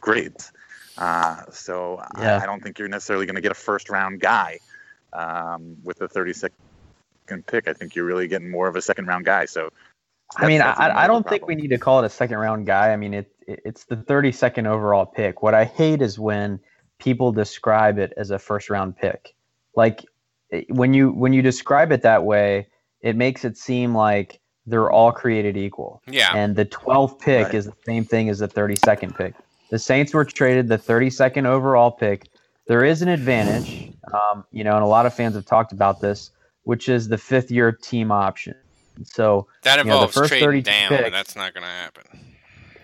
grades. 0.00 0.52
Uh, 0.98 1.42
so 1.50 2.02
Yeah. 2.18 2.38
I, 2.38 2.42
I 2.44 2.46
don't 2.46 2.62
think 2.62 2.78
you're 2.78 2.88
necessarily 2.88 3.26
going 3.26 3.36
to 3.36 3.42
get 3.42 3.52
a 3.52 3.56
first 3.56 3.90
round 3.90 4.20
guy 4.20 4.58
um, 5.12 5.76
with 5.84 5.98
the 5.98 6.08
32nd 6.08 6.50
pick. 7.46 7.68
I 7.68 7.72
think 7.72 7.94
you're 7.94 8.04
really 8.04 8.28
getting 8.28 8.50
more 8.50 8.68
of 8.68 8.76
a 8.76 8.82
second 8.82 9.06
round 9.06 9.24
guy. 9.24 9.44
So 9.46 9.70
I 10.36 10.46
mean, 10.46 10.60
I, 10.60 11.04
I 11.04 11.06
don't 11.06 11.28
think 11.28 11.46
we 11.46 11.54
need 11.54 11.68
to 11.68 11.78
call 11.78 12.02
it 12.02 12.06
a 12.06 12.10
second 12.10 12.38
round 12.38 12.66
guy. 12.66 12.92
I 12.92 12.96
mean, 12.96 13.14
it, 13.14 13.32
it 13.46 13.60
it's 13.64 13.84
the 13.84 13.96
32nd 13.96 14.66
overall 14.66 15.06
pick. 15.06 15.42
What 15.42 15.54
I 15.54 15.64
hate 15.64 16.02
is 16.02 16.18
when 16.18 16.58
people 16.98 17.32
describe 17.32 17.98
it 17.98 18.12
as 18.16 18.30
a 18.30 18.38
first 18.38 18.68
round 18.70 18.96
pick. 18.96 19.34
Like 19.74 20.04
when 20.68 20.94
you 20.94 21.10
when 21.10 21.32
you 21.32 21.42
describe 21.42 21.92
it 21.92 22.02
that 22.02 22.24
way, 22.24 22.68
it 23.00 23.16
makes 23.16 23.44
it 23.44 23.56
seem 23.56 23.94
like 23.94 24.40
they're 24.66 24.90
all 24.90 25.12
created 25.12 25.56
equal. 25.56 26.02
Yeah. 26.08 26.32
And 26.34 26.56
the 26.56 26.64
12th 26.64 27.20
pick 27.20 27.46
Right. 27.46 27.54
is 27.54 27.66
the 27.66 27.74
same 27.84 28.04
thing 28.04 28.28
as 28.28 28.38
the 28.40 28.48
32nd 28.48 29.16
pick. 29.16 29.34
The 29.70 29.78
Saints 29.78 30.12
were 30.14 30.24
traded 30.24 30.68
the 30.68 30.78
32nd 30.78 31.46
overall 31.46 31.90
pick. 31.90 32.28
There 32.66 32.84
is 32.84 33.02
an 33.02 33.08
advantage, 33.08 33.92
um, 34.12 34.44
you 34.50 34.64
know, 34.64 34.74
and 34.74 34.82
a 34.82 34.86
lot 34.88 35.06
of 35.06 35.14
fans 35.14 35.34
have 35.36 35.46
talked 35.46 35.72
about 35.72 36.00
this, 36.00 36.30
which 36.64 36.88
is 36.88 37.08
the 37.08 37.18
fifth 37.18 37.50
year 37.50 37.70
team 37.72 38.10
option. 38.10 38.54
So 39.04 39.46
that 39.62 39.78
you 39.78 39.84
know, 39.84 40.00
the 40.00 40.08
first 40.08 40.30
trading 40.30 40.46
32 40.48 40.70
down, 40.70 40.88
picks- 40.88 41.04
and 41.04 41.14
that's 41.14 41.36
not 41.36 41.52
going 41.54 41.62
to 41.62 41.68
happen. 41.68 42.04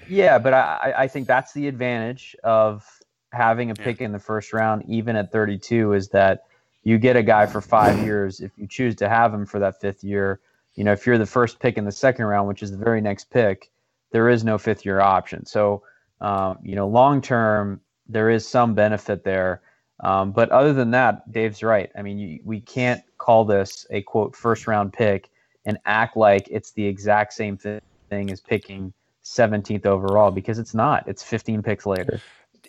yeah, 0.08 0.38
but 0.38 0.52
I, 0.54 0.60
I- 0.96 1.02
I 1.04 1.08
think 1.08 1.26
that's 1.26 1.52
the 1.52 1.66
advantage 1.68 2.36
of 2.44 2.84
having 3.32 3.70
a 3.70 3.74
Yeah. 3.78 3.84
pick 3.84 4.00
in 4.00 4.12
the 4.12 4.18
first 4.18 4.52
round, 4.52 4.84
even 4.86 5.16
at 5.16 5.32
32, 5.32 5.94
is 5.94 6.08
that 6.10 6.42
you 6.84 6.98
get 6.98 7.16
a 7.16 7.22
guy 7.22 7.46
for 7.46 7.60
five 7.60 7.98
years. 8.04 8.40
If 8.40 8.52
you 8.58 8.66
choose 8.66 8.94
to 8.96 9.08
have 9.08 9.32
him 9.32 9.46
for 9.46 9.58
that 9.60 9.80
fifth 9.80 10.04
year, 10.04 10.40
you 10.74 10.84
know, 10.84 10.92
if 10.92 11.06
you're 11.06 11.18
the 11.18 11.26
first 11.26 11.58
pick 11.58 11.76
in 11.76 11.84
the 11.84 11.92
second 11.92 12.24
round, 12.24 12.48
which 12.48 12.62
is 12.62 12.70
the 12.70 12.76
very 12.76 13.00
next 13.00 13.30
pick, 13.30 13.70
there 14.10 14.28
is 14.28 14.44
no 14.44 14.58
fifth 14.58 14.84
year 14.84 15.00
option. 15.00 15.44
So, 15.46 15.82
um, 16.20 16.58
you 16.62 16.74
know, 16.74 16.88
long 16.88 17.20
term, 17.20 17.80
there 18.08 18.30
is 18.30 18.46
some 18.46 18.74
benefit 18.74 19.24
there. 19.24 19.62
Um, 20.00 20.32
but 20.32 20.50
other 20.50 20.72
than 20.72 20.90
that, 20.92 21.30
Dave's 21.30 21.62
right. 21.62 21.90
I 21.96 22.02
mean, 22.02 22.18
you, 22.18 22.40
we 22.44 22.60
can't 22.60 23.02
call 23.18 23.44
this 23.44 23.86
a 23.90 24.02
quote 24.02 24.34
first 24.34 24.66
round 24.66 24.92
pick 24.92 25.30
and 25.64 25.78
act 25.84 26.16
like 26.16 26.48
it's 26.50 26.72
the 26.72 26.84
exact 26.84 27.32
same 27.32 27.56
thi- 27.56 27.80
thing 28.10 28.30
as 28.30 28.40
picking 28.40 28.92
17th 29.24 29.86
overall 29.86 30.30
because 30.30 30.58
it's 30.58 30.74
not. 30.74 31.06
It's 31.06 31.22
15 31.22 31.62
picks 31.62 31.86
later. 31.86 32.20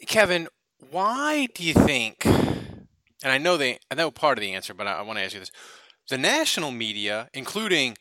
Kevin, 0.06 0.48
why 0.92 1.48
do 1.54 1.64
you 1.64 1.74
think? 1.74 2.26
And 2.26 3.32
I 3.32 3.38
know 3.38 3.58
they, 3.58 3.80
I 3.90 3.96
know 3.96 4.12
part 4.12 4.38
of 4.38 4.42
the 4.42 4.54
answer, 4.54 4.74
but 4.74 4.86
I, 4.86 5.00
I 5.00 5.02
want 5.02 5.18
to 5.18 5.26
ask 5.26 5.34
you 5.34 5.40
this: 5.40 5.52
the 6.10 6.18
national 6.18 6.72
media, 6.72 7.30
including 7.34 7.98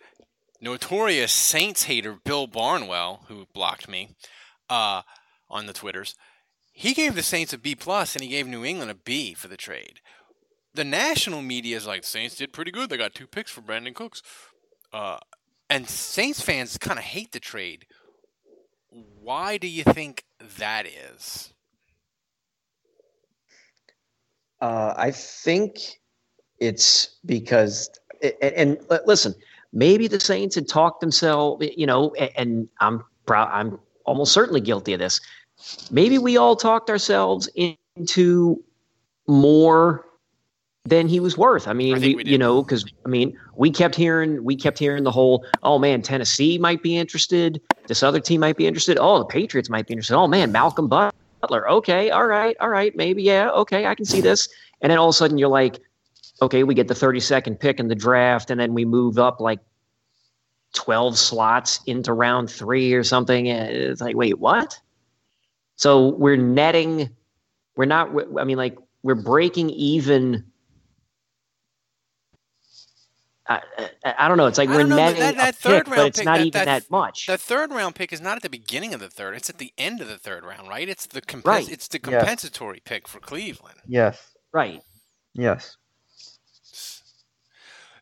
notorious 0.60 1.32
Saints 1.32 1.84
hater 1.84 2.16
Bill 2.24 2.46
Barnwell, 2.46 3.24
who 3.28 3.46
blocked 3.52 3.88
me 3.88 4.10
uh, 4.68 5.02
on 5.50 5.66
the 5.66 5.72
twitters, 5.72 6.14
he 6.72 6.94
gave 6.94 7.14
the 7.14 7.22
Saints 7.22 7.52
a 7.52 7.58
B 7.58 7.74
plus, 7.74 8.14
and 8.14 8.22
he 8.22 8.30
gave 8.30 8.46
New 8.46 8.64
England 8.64 8.90
a 8.90 8.94
B 8.94 9.34
for 9.34 9.48
the 9.48 9.56
trade. 9.56 10.00
The 10.74 10.84
national 10.84 11.42
media 11.42 11.76
is 11.76 11.86
like 11.86 12.02
Saints 12.02 12.36
did 12.36 12.52
pretty 12.52 12.70
good; 12.70 12.88
they 12.88 12.96
got 12.96 13.14
two 13.14 13.26
picks 13.26 13.50
for 13.50 13.60
Brandin 13.60 13.94
Cooks, 13.94 14.22
uh, 14.92 15.18
and 15.68 15.88
Saints 15.88 16.40
fans 16.40 16.78
kind 16.78 16.98
of 16.98 17.04
hate 17.04 17.32
the 17.32 17.40
trade. 17.40 17.86
Why 18.90 19.58
do 19.58 19.68
you 19.68 19.84
think 19.84 20.24
that 20.58 20.86
is? 20.86 21.52
Uh, 24.60 24.94
I 24.96 25.10
think 25.10 25.76
it's 26.62 27.16
because, 27.26 27.90
and, 28.22 28.54
and 28.54 28.78
listen, 29.04 29.34
maybe 29.72 30.06
the 30.06 30.20
Saints 30.20 30.54
had 30.54 30.68
talked 30.68 31.00
themselves, 31.00 31.66
you 31.76 31.86
know, 31.86 32.14
and, 32.14 32.30
and 32.36 32.68
I'm 32.80 33.02
proud, 33.26 33.48
I'm 33.52 33.80
almost 34.04 34.32
certainly 34.32 34.60
guilty 34.60 34.92
of 34.92 35.00
this. 35.00 35.20
Maybe 35.90 36.18
we 36.18 36.36
all 36.36 36.54
talked 36.54 36.88
ourselves 36.88 37.48
into 37.96 38.62
more 39.26 40.06
than 40.84 41.08
he 41.08 41.20
was 41.20 41.36
worth. 41.36 41.66
I 41.68 41.72
mean, 41.72 41.96
I 41.96 41.98
we, 41.98 42.14
we 42.14 42.24
you 42.24 42.38
know, 42.38 42.62
because 42.62 42.84
I 43.04 43.08
mean, 43.08 43.36
we 43.56 43.70
kept 43.70 43.94
hearing, 43.94 44.44
we 44.44 44.56
kept 44.56 44.78
hearing 44.78 45.04
the 45.04 45.12
whole, 45.12 45.44
oh 45.64 45.78
man, 45.78 46.02
Tennessee 46.02 46.58
might 46.58 46.82
be 46.82 46.96
interested. 46.96 47.60
This 47.88 48.02
other 48.02 48.20
team 48.20 48.40
might 48.40 48.56
be 48.56 48.66
interested. 48.66 48.98
Oh, 49.00 49.18
the 49.18 49.24
Patriots 49.24 49.68
might 49.68 49.86
be 49.86 49.94
interested. 49.94 50.16
Oh 50.16 50.28
man, 50.28 50.52
Malcolm 50.52 50.88
Butler. 50.88 51.68
Okay, 51.68 52.10
all 52.10 52.26
right, 52.26 52.56
all 52.60 52.68
right, 52.68 52.94
maybe 52.96 53.22
yeah, 53.22 53.50
okay, 53.50 53.86
I 53.86 53.94
can 53.94 54.04
see 54.04 54.20
this. 54.20 54.48
And 54.80 54.90
then 54.90 54.98
all 54.98 55.08
of 55.08 55.14
a 55.14 55.16
sudden 55.16 55.38
you're 55.38 55.48
like, 55.48 55.80
okay, 56.42 56.64
we 56.64 56.74
get 56.74 56.88
the 56.88 56.94
32nd 56.94 57.58
pick 57.58 57.80
in 57.80 57.88
the 57.88 57.94
draft, 57.94 58.50
and 58.50 58.60
then 58.60 58.74
we 58.74 58.84
move 58.84 59.18
up 59.18 59.40
like 59.40 59.60
12 60.74 61.16
slots 61.16 61.80
into 61.86 62.12
round 62.12 62.50
three 62.50 62.92
or 62.92 63.04
something. 63.04 63.46
It's 63.46 64.00
like, 64.00 64.16
wait, 64.16 64.38
what? 64.38 64.78
So 65.76 66.08
we're 66.08 66.36
netting, 66.36 67.10
we're 67.76 67.84
not, 67.86 68.10
I 68.38 68.44
mean, 68.44 68.56
like, 68.58 68.76
we're 69.02 69.14
breaking 69.14 69.70
even. 69.70 70.44
I, 73.48 73.60
I, 74.04 74.14
I 74.18 74.28
don't 74.28 74.36
know. 74.36 74.46
It's 74.46 74.58
like 74.58 74.68
we're 74.68 74.84
know, 74.84 74.94
netting 74.96 75.20
that- 75.20 75.34
a 75.34 75.36
that 75.38 75.54
third 75.56 75.84
pick, 75.86 75.94
round 75.94 75.96
but 75.96 76.06
it's 76.06 76.18
pick, 76.18 76.24
not 76.24 76.38
that- 76.38 76.46
even 76.46 76.58
that- 76.64 76.82
that 76.84 76.90
much. 76.90 77.26
The 77.26 77.36
third 77.38 77.72
round 77.72 77.94
pick 77.96 78.12
is 78.12 78.20
not 78.20 78.36
at 78.36 78.42
the 78.42 78.48
beginning 78.48 78.94
of 78.94 79.00
the 79.00 79.08
third; 79.10 79.34
it's 79.34 79.50
at 79.50 79.58
the 79.58 79.72
end 79.76 80.00
of 80.00 80.06
the 80.08 80.16
third 80.18 80.44
round, 80.44 80.68
right? 80.68 80.88
It's 80.88 81.06
the 81.06 81.20
comp- 81.20 81.46
Right. 81.46 81.68
It's 81.70 81.88
the 81.88 81.98
Yeah. 81.98 82.18
compensatory 82.20 82.80
pick 82.84 83.08
for 83.08 83.18
Cleveland. 83.20 83.80
Yes. 83.86 84.18
right. 84.52 84.80
Yes. 85.34 85.76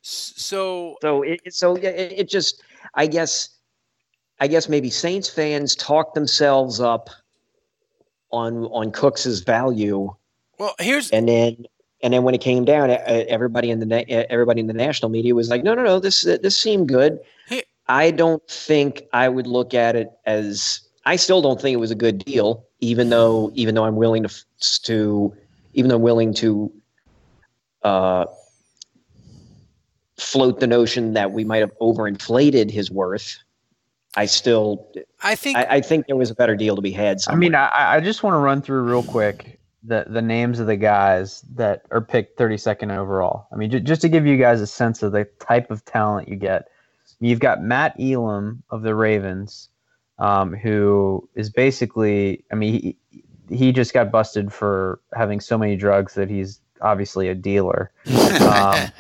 So 0.03 0.97
So 1.03 1.23
it 1.23 1.41
so 1.53 1.77
yeah, 1.77 1.91
it, 1.91 2.21
it 2.21 2.29
just 2.29 2.63
I 2.95 3.07
guess 3.07 3.49
I 4.41 4.47
guess 4.47 4.69
maybe 4.69 4.91
Saints 4.91 5.29
fans 5.29 5.75
talk 5.77 6.15
themselves 6.15 6.81
up 6.81 7.11
on 8.33 8.65
on 8.67 8.93
Cooks's 8.93 9.41
value, 9.41 10.15
well, 10.59 10.75
here's 10.79 11.11
and 11.11 11.29
then 11.29 11.65
and 12.03 12.15
then 12.15 12.23
when 12.23 12.35
it 12.35 12.41
came 12.41 12.65
down, 12.65 12.91
everybody 12.91 13.71
in 13.71 13.81
the 13.81 13.87
na- 13.87 14.05
everybody 14.09 14.61
in 14.61 14.67
the 14.67 14.73
national 14.73 15.11
media 15.11 15.35
was 15.35 15.51
like, 15.51 15.63
no, 15.63 15.75
no, 15.75 15.83
no, 15.83 15.99
this 15.99 16.23
this 16.23 16.57
seemed 16.57 16.89
good. 16.89 17.19
Hey. 17.47 17.63
I 17.89 18.11
don't 18.11 18.47
think 18.49 19.03
I 19.13 19.29
would 19.29 19.47
look 19.47 19.75
at 19.75 19.97
it 19.97 20.11
as 20.25 20.81
I 21.05 21.17
still 21.17 21.43
don't 21.43 21.61
think 21.61 21.75
it 21.75 21.79
was 21.79 21.91
a 21.91 21.97
good 21.97 22.25
deal, 22.25 22.65
even 22.81 23.11
though 23.11 23.51
even 23.55 23.75
though 23.75 23.85
I'm 23.85 23.97
willing 23.97 24.23
to 24.23 24.45
to 24.83 25.35
even 25.75 25.89
though 25.89 25.97
I'm 25.97 26.03
willing 26.03 26.35
to 26.35 26.73
uh, 27.83 28.27
float 30.21 30.61
the 30.61 30.67
notion 30.67 31.15
that 31.15 31.33
we 31.33 31.45
might 31.45 31.59
have 31.59 31.73
overinflated 31.81 32.71
his 32.71 32.91
worth. 32.91 33.39
I 34.17 34.27
still, 34.27 34.89
I 35.23 35.37
think 35.37 35.57
I, 35.57 35.67
I 35.71 35.81
think 35.81 36.07
there 36.07 36.17
was 36.17 36.31
a 36.31 36.35
better 36.35 36.57
deal 36.57 36.75
to 36.75 36.83
be 36.83 36.91
had. 36.91 37.19
I 37.29 37.37
mean, 37.37 37.55
I, 37.55 37.97
I 37.97 38.01
just 38.01 38.23
want 38.23 38.35
to 38.35 38.39
run 38.39 38.61
through 38.61 38.83
real 38.83 39.05
quick 39.05 39.61
the, 39.83 40.05
the 40.09 40.23
names 40.23 40.59
of 40.61 40.67
the 40.67 40.77
guys 40.77 41.43
that 41.55 41.83
are 41.91 42.01
picked 42.01 42.39
32nd 42.39 42.97
overall. 42.97 43.47
I 43.53 43.57
mean, 43.57 43.71
j- 43.71 43.81
just 43.81 44.03
to 44.03 44.09
give 44.09 44.27
you 44.27 44.37
guys 44.37 44.61
a 44.61 44.67
sense 44.67 45.03
of 45.03 45.13
the 45.13 45.27
type 45.39 45.71
of 45.71 45.85
talent 45.85 46.29
you 46.29 46.37
get. 46.37 46.69
You've 47.21 47.41
got 47.41 47.63
Matt 47.63 47.95
Elam 48.01 48.63
of 48.71 48.83
the 48.83 48.95
Ravens, 48.95 49.69
um, 50.19 50.55
who 50.55 51.29
is 51.35 51.51
basically, 51.51 52.45
I 52.51 52.55
mean, 52.55 52.73
he, 52.73 53.55
he 53.55 53.73
just 53.73 53.93
got 53.93 54.11
busted 54.11 54.53
for 54.53 55.01
having 55.15 55.41
so 55.41 55.59
many 55.59 55.77
drugs 55.77 56.15
that 56.15 56.31
he's 56.31 56.61
obviously 56.81 57.29
a 57.29 57.35
dealer. 57.35 57.93
Um, 58.41 58.91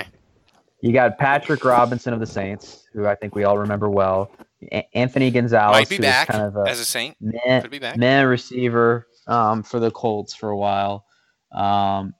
You 0.83 0.93
got 0.93 1.19
Patrick 1.19 1.65
Robinson 1.65 2.13
of 2.13 2.21
the 2.21 2.27
Saints, 2.27 2.85
who 2.93 3.07
I 3.07 3.15
think 3.15 3.35
we 3.35 3.45
all 3.45 3.59
remember 3.59 3.91
well. 3.91 4.31
A- 4.73 4.87
Anthony 4.97 5.31
Gonzalez, 5.31 5.73
might 5.75 5.89
be 5.89 5.99
back 5.99 6.29
kind 6.29 6.45
of 6.45 6.57
a 6.57 6.69
as 6.69 6.81
a 6.81 6.85
Saint. 6.85 7.17
meh, 7.21 7.61
Could 7.61 7.71
be 7.71 7.79
back. 7.79 7.97
meh 7.97 8.23
receiver 8.23 9.07
um, 9.27 9.63
for 9.63 9.79
the 9.81 9.91
Colts 9.91 10.35
for 10.35 10.51
a 10.51 10.57
while. 10.57 11.05
Um, 11.53 12.15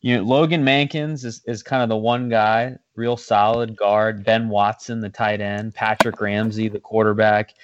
you 0.00 0.16
know, 0.16 0.22
Logan 0.22 0.64
Mankins 0.64 1.24
is, 1.24 1.42
is 1.46 1.62
kind 1.62 1.82
of 1.82 1.88
the 1.88 1.96
one 1.96 2.28
guy, 2.28 2.76
real 2.94 3.16
solid 3.16 3.76
guard. 3.76 4.24
Ben 4.24 4.48
Watson, 4.48 5.00
the 5.00 5.08
tight 5.08 5.40
end. 5.40 5.74
Patrick 5.74 6.20
Ramsey, 6.20 6.68
the 6.68 6.78
quarterback. 6.80 7.54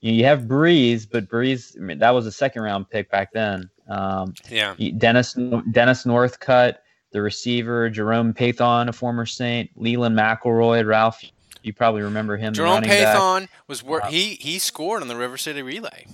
You, 0.00 0.12
you 0.12 0.24
have 0.24 0.42
Brees, 0.42 1.06
but 1.10 1.28
Brees, 1.28 1.76
I 1.76 1.80
mean, 1.80 1.98
that 2.00 2.10
was 2.10 2.26
a 2.26 2.32
second 2.32 2.62
round 2.62 2.88
pick 2.90 3.10
back 3.10 3.32
then. 3.32 3.70
Um, 3.88 4.34
Yeah, 4.48 4.74
Dennis 4.98 5.34
Dennis 5.70 6.04
Northcutt, 6.04 6.76
the 7.12 7.22
receiver 7.22 7.88
Jerome 7.90 8.32
Pathon, 8.34 8.88
a 8.88 8.92
former 8.92 9.26
Saint, 9.26 9.70
Leland 9.76 10.16
McElroy, 10.18 10.86
Ralph. 10.86 11.22
You 11.62 11.72
probably 11.72 12.02
remember 12.02 12.36
him. 12.36 12.52
Jerome 12.54 12.82
running 12.82 12.90
back. 12.90 13.48
Was 13.68 13.82
wor- 13.84 14.02
he 14.06 14.34
he 14.40 14.58
scored 14.58 15.02
on 15.02 15.08
the 15.08 15.16
River 15.16 15.36
City 15.36 15.62
Relay. 15.62 16.06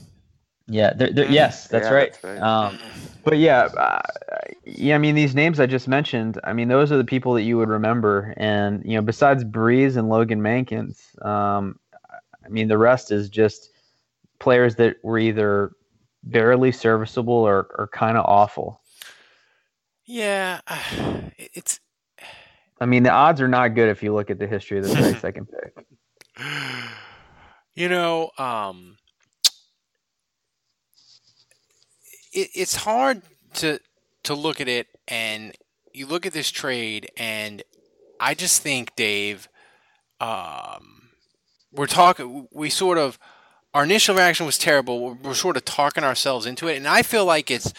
Yeah, 0.67 0.93
they're, 0.93 1.11
they're- 1.11 1.31
yes, 1.31 1.67
that's 1.69 1.87
Yeah, 1.87 1.93
right. 1.95 2.13
that's 2.13 2.25
right. 2.25 2.39
Um, 2.41 2.79
but 3.25 3.39
yeah, 3.39 3.63
uh, 3.65 4.03
yeah. 4.65 4.95
I 4.95 4.99
mean, 4.99 5.15
these 5.15 5.35
names 5.35 5.59
I 5.61 5.67
just 5.67 5.89
mentioned. 5.89 6.39
I 6.45 6.53
mean, 6.53 6.69
those 6.69 6.93
are 6.93 6.99
the 6.99 7.05
people 7.05 7.33
that 7.35 7.43
you 7.43 7.57
would 7.57 7.71
remember. 7.71 8.35
And 8.37 8.85
you 8.85 8.95
know, 8.97 9.03
besides 9.03 9.45
Brees 9.45 9.97
and 9.97 10.11
Logan 10.11 10.41
Mankins, 10.43 11.01
um, 11.25 11.79
I 12.45 12.49
mean, 12.51 12.69
the 12.69 12.77
rest 12.79 13.11
is 13.11 13.31
just 13.31 13.71
players 14.41 14.77
that 14.77 14.97
were 15.03 15.19
either 15.19 15.73
barely 16.25 16.73
serviceable 16.73 17.33
or, 17.35 17.69
or 17.79 17.89
kind 17.93 18.19
of 18.19 18.27
awful. 18.27 18.81
Yeah, 20.09 20.61
it's 21.37 21.81
I 22.81 22.87
mean, 22.87 23.03
the 23.03 23.11
odds 23.11 23.41
are 23.41 23.49
not 23.49 23.75
good 23.75 23.91
if 23.91 24.03
you 24.03 24.15
look 24.15 24.31
at 24.31 24.39
the 24.39 24.47
history 24.47 24.79
of 24.79 24.85
the 24.85 25.15
second 25.21 25.49
pick. 25.49 25.87
you 27.75 27.89
know, 27.89 28.31
um, 28.39 28.97
it, 32.33 32.49
it's 32.55 32.77
hard 32.77 33.23
to 33.55 33.81
to 34.25 34.35
look 34.35 34.61
at 34.61 34.69
it 34.69 34.87
and 35.07 35.55
you 35.93 36.07
look 36.07 36.25
at 36.25 36.33
this 36.33 36.51
trade 36.51 37.11
and 37.17 37.63
I 38.21 38.35
just 38.35 38.63
think 38.63 38.97
Dave, 38.97 39.49
um, 40.21 41.11
we're 41.71 41.87
talking. 41.87 42.49
We 42.51 42.71
sort 42.71 42.97
of 42.97 43.19
our 43.75 43.85
initial 43.85 44.15
reaction 44.15 44.47
was 44.47 44.57
terrible. 44.57 45.01
We're, 45.01 45.15
we're 45.23 45.35
sort 45.35 45.59
of 45.59 45.67
talking 45.67 46.03
ourselves 46.03 46.47
into 46.47 46.67
it, 46.67 46.79
and 46.79 46.89
I 46.89 47.03
feel 47.03 47.27
like 47.27 47.51
it's 47.51 47.73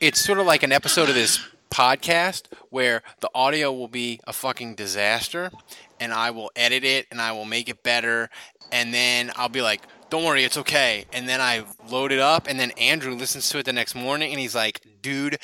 it's 0.00 0.22
sort 0.22 0.38
of 0.38 0.46
like 0.46 0.62
an 0.62 0.70
episode 0.70 1.08
of 1.08 1.14
this 1.14 1.40
podcast 1.74 2.46
where 2.70 3.02
the 3.20 3.28
audio 3.34 3.72
will 3.72 3.88
be 3.88 4.20
a 4.26 4.32
fucking 4.32 4.76
disaster 4.76 5.50
and 5.98 6.12
I 6.12 6.30
will 6.30 6.50
edit 6.54 6.84
it 6.84 7.06
and 7.10 7.20
I 7.20 7.32
will 7.32 7.44
make 7.44 7.68
it 7.68 7.82
better. 7.82 8.30
And 8.70 8.94
then 8.94 9.32
I'll 9.36 9.48
be 9.48 9.60
like 9.62 9.82
don't 10.10 10.22
worry 10.24 10.44
it's 10.44 10.56
okay. 10.58 11.06
And 11.12 11.28
then 11.28 11.40
I 11.40 11.64
load 11.90 12.12
it 12.12 12.20
up 12.20 12.46
and 12.48 12.60
then 12.60 12.70
Andrew 12.72 13.14
listens 13.14 13.48
to 13.48 13.58
it 13.58 13.64
the 13.66 13.72
next 13.72 13.96
morning 13.96 14.30
and 14.30 14.38
he's 14.40 14.54
like 14.54 14.80
dude 15.02 15.38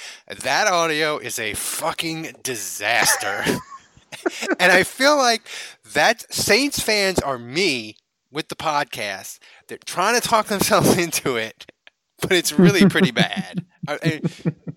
that 0.44 0.68
audio 0.68 1.18
is 1.18 1.38
a 1.38 1.54
fucking 1.54 2.36
disaster. 2.42 3.44
And 4.58 4.72
I 4.72 4.82
feel 4.82 5.16
like 5.16 5.42
that 5.94 6.32
Saints 6.34 6.80
fans 6.80 7.20
are 7.20 7.38
me 7.38 7.94
with 8.30 8.48
the 8.48 8.56
podcast. 8.56 9.38
They're 9.68 9.78
trying 9.84 10.20
to 10.20 10.26
talk 10.26 10.46
themselves 10.54 10.96
into 10.96 11.36
it 11.36 11.66
but 12.20 12.32
it's 12.32 12.52
really 12.52 12.86
pretty 12.88 13.10
bad. 13.12 13.64
I- 13.88 13.98
I- 14.02 14.20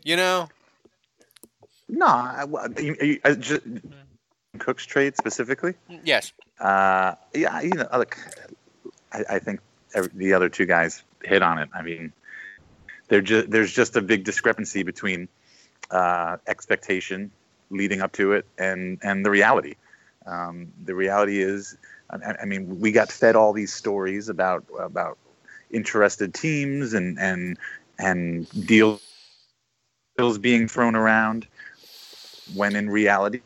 you 0.04 0.16
know 0.16 0.50
No, 1.94 2.08
I, 2.08 2.44
well, 2.46 2.72
you, 2.80 2.96
you, 3.00 3.20
I 3.24 3.34
just, 3.34 3.62
Cook's 4.58 4.86
trade 4.86 5.16
specifically. 5.16 5.76
yes 6.04 6.34
Uh, 6.60 7.14
yeah, 7.34 7.62
you 7.62 7.70
know, 7.70 7.88
look, 7.94 8.18
I, 9.12 9.24
I 9.36 9.40
think 9.40 9.60
every, 9.94 10.10
the 10.16 10.34
other 10.34 10.50
two 10.50 10.66
guys 10.66 11.04
hit 11.24 11.44
on 11.44 11.60
it. 11.60 11.70
I 11.74 11.84
mean, 11.84 12.12
there 13.10 13.22
ju- 13.22 13.46
there's 13.48 13.72
just 13.72 13.96
a 13.96 14.02
big 14.02 14.24
discrepancy 14.24 14.82
between 14.84 15.28
uh, 15.92 16.38
expectation 16.48 17.32
leading 17.70 18.02
up 18.02 18.12
to 18.14 18.34
it 18.34 18.46
and 18.58 19.00
and 19.04 19.26
the 19.26 19.30
reality. 19.30 19.76
Um, 20.26 20.72
the 20.86 20.96
reality 20.96 21.42
is, 21.42 21.78
I, 22.10 22.36
I 22.42 22.46
mean, 22.46 22.80
we 22.80 22.92
got 22.92 23.12
fed 23.12 23.36
all 23.36 23.54
these 23.54 23.74
stories 23.74 24.30
about 24.30 24.66
about 24.80 25.18
interested 25.70 26.34
teams 26.34 26.94
and 26.94 27.20
and 27.20 27.58
and 28.00 28.50
deals 28.66 29.02
deals 30.18 30.38
being 30.38 30.68
thrown 30.68 30.96
around, 30.96 31.48
when 32.56 32.76
in 32.76 32.90
reality, 32.90 33.42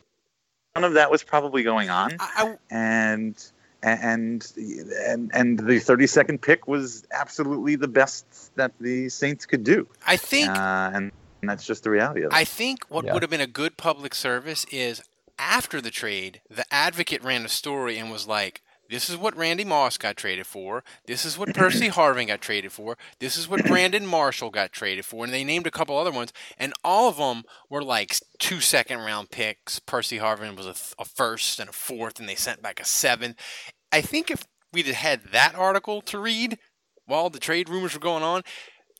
none 0.74 0.84
of 0.84 0.94
that 0.94 1.10
was 1.10 1.22
probably 1.22 1.62
going 1.62 1.90
on 1.90 2.12
I, 2.18 2.56
and 2.70 3.42
and 3.82 4.52
and 4.56 5.30
and 5.34 5.58
the 5.58 5.74
32nd 5.74 6.40
pick 6.40 6.66
was 6.66 7.04
absolutely 7.12 7.76
the 7.76 7.88
best 7.88 8.54
that 8.56 8.72
the 8.80 9.08
Saints 9.08 9.46
could 9.46 9.64
do, 9.64 9.86
I 10.06 10.16
think 10.16 10.48
uh, 10.48 10.90
and, 10.94 11.12
and 11.42 11.50
that's 11.50 11.64
just 11.64 11.84
the 11.84 11.90
reality 11.90 12.22
of 12.22 12.32
it. 12.32 12.34
I 12.34 12.44
think 12.44 12.84
what 12.88 13.04
Yeah. 13.04 13.12
would 13.12 13.22
have 13.22 13.30
been 13.30 13.40
a 13.40 13.46
good 13.46 13.76
public 13.76 14.14
service 14.14 14.66
is 14.70 15.02
after 15.38 15.80
the 15.80 15.90
trade, 15.90 16.40
the 16.50 16.64
advocate 16.72 17.22
ran 17.22 17.44
a 17.44 17.48
story 17.48 17.96
and 17.98 18.10
was 18.10 18.26
like, 18.26 18.62
this 18.88 19.10
is 19.10 19.16
what 19.16 19.36
Randy 19.36 19.64
Moss 19.64 19.98
got 19.98 20.16
traded 20.16 20.46
for. 20.46 20.82
This 21.06 21.24
is 21.24 21.36
what 21.36 21.54
Percy 21.54 21.88
Harvin 21.90 22.26
got 22.28 22.40
traded 22.40 22.72
for. 22.72 22.96
This 23.20 23.36
is 23.36 23.48
what 23.48 23.64
Brandon 23.66 24.06
Marshall 24.06 24.50
got 24.50 24.72
traded 24.72 25.04
for. 25.04 25.24
And 25.24 25.32
they 25.32 25.44
named 25.44 25.66
a 25.66 25.70
couple 25.70 25.96
other 25.98 26.10
ones. 26.10 26.32
And 26.58 26.72
all 26.82 27.08
of 27.08 27.16
them 27.18 27.44
were 27.68 27.82
like 27.82 28.16
two 28.38 28.60
second 28.60 28.98
round 29.00 29.30
picks. 29.30 29.78
Percy 29.78 30.18
Harvin 30.18 30.56
was 30.56 30.66
a, 30.66 30.72
th- 30.72 30.94
a 30.98 31.04
first 31.04 31.60
and 31.60 31.68
a 31.68 31.72
fourth, 31.72 32.18
and 32.18 32.28
they 32.28 32.34
sent 32.34 32.62
back 32.62 32.80
a 32.80 32.84
seventh. 32.84 33.36
I 33.92 34.00
think 34.00 34.30
if 34.30 34.44
we'd 34.72 34.86
had 34.86 35.24
that 35.32 35.54
article 35.54 36.00
to 36.02 36.18
read 36.18 36.58
while 37.06 37.30
the 37.30 37.38
trade 37.38 37.68
rumors 37.68 37.94
were 37.94 38.00
going 38.00 38.22
on, 38.22 38.42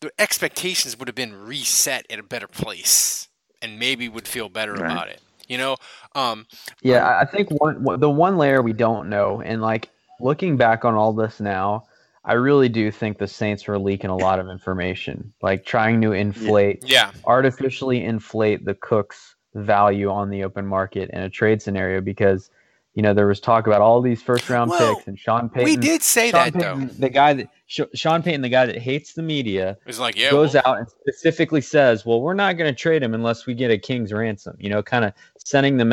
the 0.00 0.10
expectations 0.18 0.98
would 0.98 1.08
have 1.08 1.14
been 1.14 1.34
reset 1.34 2.06
at 2.10 2.18
a 2.18 2.22
better 2.22 2.46
place 2.48 3.28
and 3.60 3.78
maybe 3.78 4.08
would 4.08 4.28
feel 4.28 4.48
better 4.48 4.74
Right. 4.74 4.92
about 4.92 5.08
it. 5.08 5.20
You 5.48 5.58
know, 5.58 5.76
um, 6.14 6.46
Yeah, 6.82 7.06
I 7.06 7.22
I 7.22 7.24
think 7.24 7.48
one 7.50 8.00
the 8.00 8.10
one 8.10 8.36
layer 8.36 8.62
we 8.62 8.72
don't 8.72 9.08
know, 9.08 9.40
and 9.40 9.60
like 9.62 9.90
looking 10.20 10.56
back 10.56 10.84
on 10.84 10.94
all 10.94 11.12
this 11.12 11.40
now, 11.40 11.84
I 12.24 12.34
really 12.34 12.68
do 12.68 12.90
think 12.90 13.18
the 13.18 13.26
Saints 13.28 13.66
were 13.66 13.78
leaking 13.78 14.10
a 14.10 14.16
lot 14.16 14.38
of 14.38 14.48
information, 14.48 15.32
like 15.42 15.64
trying 15.64 16.00
to 16.02 16.12
inflate, 16.12 16.84
yeah, 16.86 17.12
artificially 17.24 18.04
inflate 18.04 18.64
the 18.64 18.74
Cooks' 18.74 19.36
value 19.54 20.10
on 20.10 20.28
the 20.30 20.44
open 20.44 20.66
market 20.66 21.08
in 21.10 21.20
a 21.22 21.30
trade 21.30 21.62
scenario 21.62 22.00
because. 22.00 22.50
You 22.94 23.02
know, 23.02 23.14
there 23.14 23.28
was 23.28 23.38
talk 23.38 23.68
about 23.68 23.80
all 23.80 24.00
these 24.00 24.20
first 24.22 24.50
round 24.50 24.70
Well, 24.72 24.96
picks 24.96 25.06
and 25.06 25.16
Sean 25.16 25.48
Payton. 25.48 25.64
we 25.66 25.76
did 25.76 26.02
say 26.02 26.32
Sean 26.32 26.50
that 26.50 26.58
though. 26.58 26.84
The 26.98 27.08
guy 27.08 27.32
that 27.32 27.48
Sean 27.66 28.24
Payton, 28.24 28.40
the 28.40 28.48
guy 28.48 28.66
that 28.66 28.76
hates 28.76 29.12
the 29.12 29.22
media, 29.22 29.78
is 29.86 30.00
like, 30.00 30.16
yeah, 30.18 30.32
goes 30.32 30.54
well, 30.54 30.64
out 30.66 30.78
and 30.78 30.88
specifically 30.88 31.60
says, 31.60 32.04
"Well, 32.04 32.20
we're 32.20 32.34
not 32.34 32.56
going 32.56 32.74
to 32.74 32.76
trade 32.76 33.04
him 33.04 33.14
unless 33.14 33.46
we 33.46 33.54
get 33.54 33.70
a 33.70 33.78
king's 33.78 34.12
ransom." 34.12 34.56
You 34.58 34.70
know, 34.70 34.82
kind 34.82 35.04
of 35.04 35.12
sending 35.48 35.78
the 35.78 35.84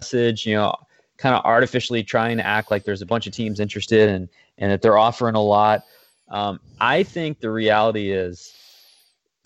message. 0.00 0.46
You 0.46 0.54
know, 0.54 0.74
kind 1.18 1.34
of 1.34 1.44
artificially 1.44 2.02
trying 2.02 2.38
to 2.38 2.46
act 2.46 2.70
like 2.70 2.84
there's 2.84 3.02
a 3.02 3.06
bunch 3.06 3.26
of 3.26 3.32
teams 3.32 3.60
interested 3.60 4.08
and 4.08 4.28
and 4.58 4.72
that 4.72 4.82
they're 4.82 4.98
offering 4.98 5.34
a 5.34 5.42
lot. 5.42 5.82
Um, 6.28 6.58
I 6.80 7.02
think 7.02 7.40
the 7.40 7.50
reality 7.50 8.12
is, 8.12 8.54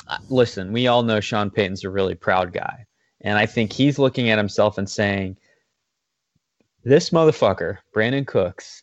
uh, 0.06 0.18
listen, 0.28 0.72
we 0.72 0.86
all 0.86 1.02
know 1.02 1.20
Sean 1.20 1.50
Payton's 1.50 1.82
a 1.82 1.90
really 1.90 2.14
proud 2.14 2.52
guy, 2.52 2.86
and 3.22 3.36
I 3.36 3.46
think 3.46 3.72
he's 3.72 3.98
looking 3.98 4.30
at 4.30 4.38
himself 4.38 4.78
and 4.78 4.88
saying, 4.88 5.36
"This 6.84 7.10
motherfucker, 7.10 7.78
Brandin 7.94 8.26
Cooks." 8.26 8.82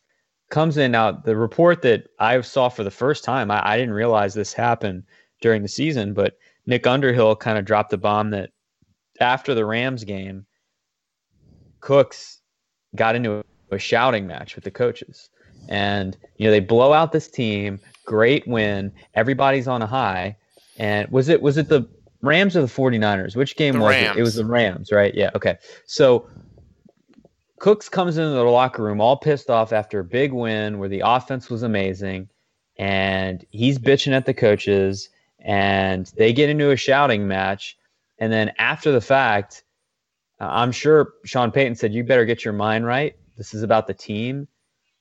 Comes 0.51 0.77
in 0.77 0.91
now. 0.91 1.11
The 1.11 1.35
report 1.35 1.81
that 1.81 2.07
I 2.19 2.39
saw 2.41 2.69
for 2.69 2.83
the 2.83 2.91
first 2.91 3.23
time, 3.23 3.49
I, 3.49 3.67
I 3.67 3.77
didn't 3.77 3.95
realize 3.95 4.35
this 4.35 4.53
happened 4.53 5.03
during 5.41 5.63
the 5.63 5.67
season, 5.67 6.13
but 6.13 6.37
Nick 6.67 6.85
Underhill 6.85 7.35
kind 7.35 7.57
of 7.57 7.65
dropped 7.65 7.89
the 7.89 7.97
bomb 7.97 8.29
that 8.29 8.51
after 9.19 9.55
the 9.55 9.65
Rams 9.65 10.03
game, 10.03 10.45
Cooks 11.85 12.39
got 12.95 13.15
into 13.15 13.43
a, 13.69 13.77
shouting 13.77 14.25
match 14.25 14.55
with 14.55 14.63
the 14.63 14.71
coaches. 14.71 15.29
And, 15.69 16.17
you 16.37 16.45
know, 16.45 16.51
they 16.51 16.59
blow 16.59 16.93
out 16.93 17.11
this 17.11 17.27
team, 17.27 17.79
great 18.05 18.47
win, 18.47 18.91
everybody's 19.13 19.67
on 19.67 19.83
a 19.83 19.85
high. 19.85 20.35
And 20.79 21.07
was 21.09 21.29
it 21.29 21.43
was 21.43 21.57
it 21.57 21.69
the 21.69 21.87
Rams 22.21 22.57
or 22.57 22.61
the 22.61 22.67
49ers? 22.67 23.35
Which 23.35 23.55
game 23.55 23.73
The 23.73 23.81
was 23.81 23.95
it? 23.95 24.17
It 24.17 24.21
was 24.23 24.33
the 24.33 24.45
Rams, 24.45 24.91
right? 24.91 25.13
Yeah, 25.13 25.29
okay. 25.35 25.57
So 25.85 26.27
Cooks 27.59 27.87
comes 27.87 28.17
into 28.17 28.31
the 28.31 28.43
locker 28.43 28.81
room 28.81 28.99
all 28.99 29.17
pissed 29.17 29.51
off 29.51 29.71
after 29.71 29.99
a 29.99 30.03
big 30.03 30.33
win 30.33 30.79
where 30.79 30.89
the 30.89 31.03
offense 31.05 31.51
was 31.51 31.61
amazing 31.61 32.29
and 32.79 33.45
he's 33.51 33.77
bitching 33.77 34.13
at 34.13 34.25
the 34.25 34.33
coaches 34.33 35.09
and 35.39 36.11
they 36.17 36.33
get 36.33 36.49
into 36.49 36.71
a 36.71 36.77
shouting 36.77 37.27
match 37.27 37.77
and 38.17 38.33
then 38.33 38.51
after 38.57 38.91
the 38.91 39.01
fact 39.01 39.64
uh, 40.39 40.49
i'm 40.51 40.71
sure 40.71 41.13
sean 41.25 41.51
payton 41.51 41.75
said 41.75 41.93
you 41.93 42.03
better 42.03 42.25
get 42.25 42.43
your 42.43 42.53
mind 42.53 42.85
right. 42.85 43.15
This 43.37 43.53
is 43.53 43.63
about 43.63 43.87
the 43.87 43.93
team 43.93 44.47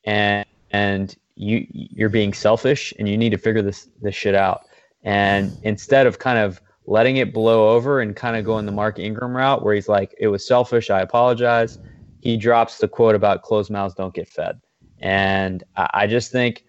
and 0.05 0.45
and 0.71 1.17
you 1.37 1.67
you're 1.71 2.09
being 2.09 2.33
selfish 2.33 2.93
and 2.99 3.09
you 3.09 3.17
need 3.17 3.31
to 3.31 3.39
figure 3.39 3.63
this 3.63 3.89
this 4.03 4.15
shit 4.15 4.35
out. 4.35 4.63
And 5.03 5.57
instead 5.63 6.07
of 6.07 6.19
kind 6.19 6.39
of 6.39 6.61
letting 6.87 7.17
it 7.17 7.33
blow 7.33 7.71
over 7.71 8.01
and 8.01 8.15
kind 8.15 8.37
of 8.37 8.45
going 8.45 8.67
the 8.67 8.73
mark 8.73 8.99
ingram 8.99 9.37
route 9.37 9.63
where 9.63 9.75
he's 9.75 9.89
like 9.89 10.15
it 10.19 10.29
was 10.29 10.47
selfish 10.47 10.91
i 10.91 11.01
apologize 11.01 11.79
he 12.21 12.37
drops 12.37 12.77
the 12.79 12.87
quote 12.89 13.15
about 13.15 13.43
closed 13.43 13.71
mouths 13.71 13.95
don't 13.95 14.15
get 14.15 14.29
fed. 14.29 14.61
And 14.99 15.65
i, 15.77 15.91
I 15.95 16.07
just 16.07 16.33
think 16.33 16.65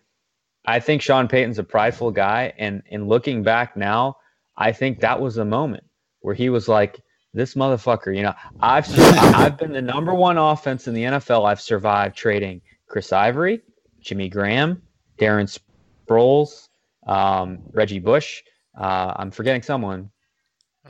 I 0.68 0.80
think 0.80 1.02
Sean 1.02 1.28
Payton's 1.28 1.60
a 1.60 1.64
prideful 1.64 2.12
guy, 2.12 2.54
and 2.58 2.82
in 2.88 3.08
looking 3.08 3.44
back 3.44 3.78
now, 3.78 4.18
I 4.58 4.72
think 4.72 5.00
that 5.00 5.22
was 5.22 5.38
a 5.38 5.46
moment 5.46 5.84
where 6.22 6.34
he 6.34 6.50
was 6.50 6.68
like, 6.68 7.02
"This 7.36 7.56
motherfucker." 7.56 8.16
You 8.16 8.24
know, 8.24 8.34
I've 8.60 8.88
I've 9.00 9.58
been 9.58 9.72
the 9.72 9.82
number 9.82 10.14
one 10.14 10.38
offense 10.38 10.88
in 10.88 10.94
the 10.94 11.04
NFL. 11.04 11.46
I've 11.46 11.62
survived 11.62 12.16
trading 12.16 12.62
Chris 12.88 13.14
Ivory, 13.14 13.62
Jimmy 14.00 14.30
Graham, 14.30 14.82
Darren 15.18 15.60
Sproles, 16.08 16.70
um, 17.08 17.60
Reggie 17.72 18.00
Bush. 18.00 18.44
Uh, 18.78 19.14
I'm 19.16 19.32
forgetting 19.32 19.62
someone. 19.62 20.10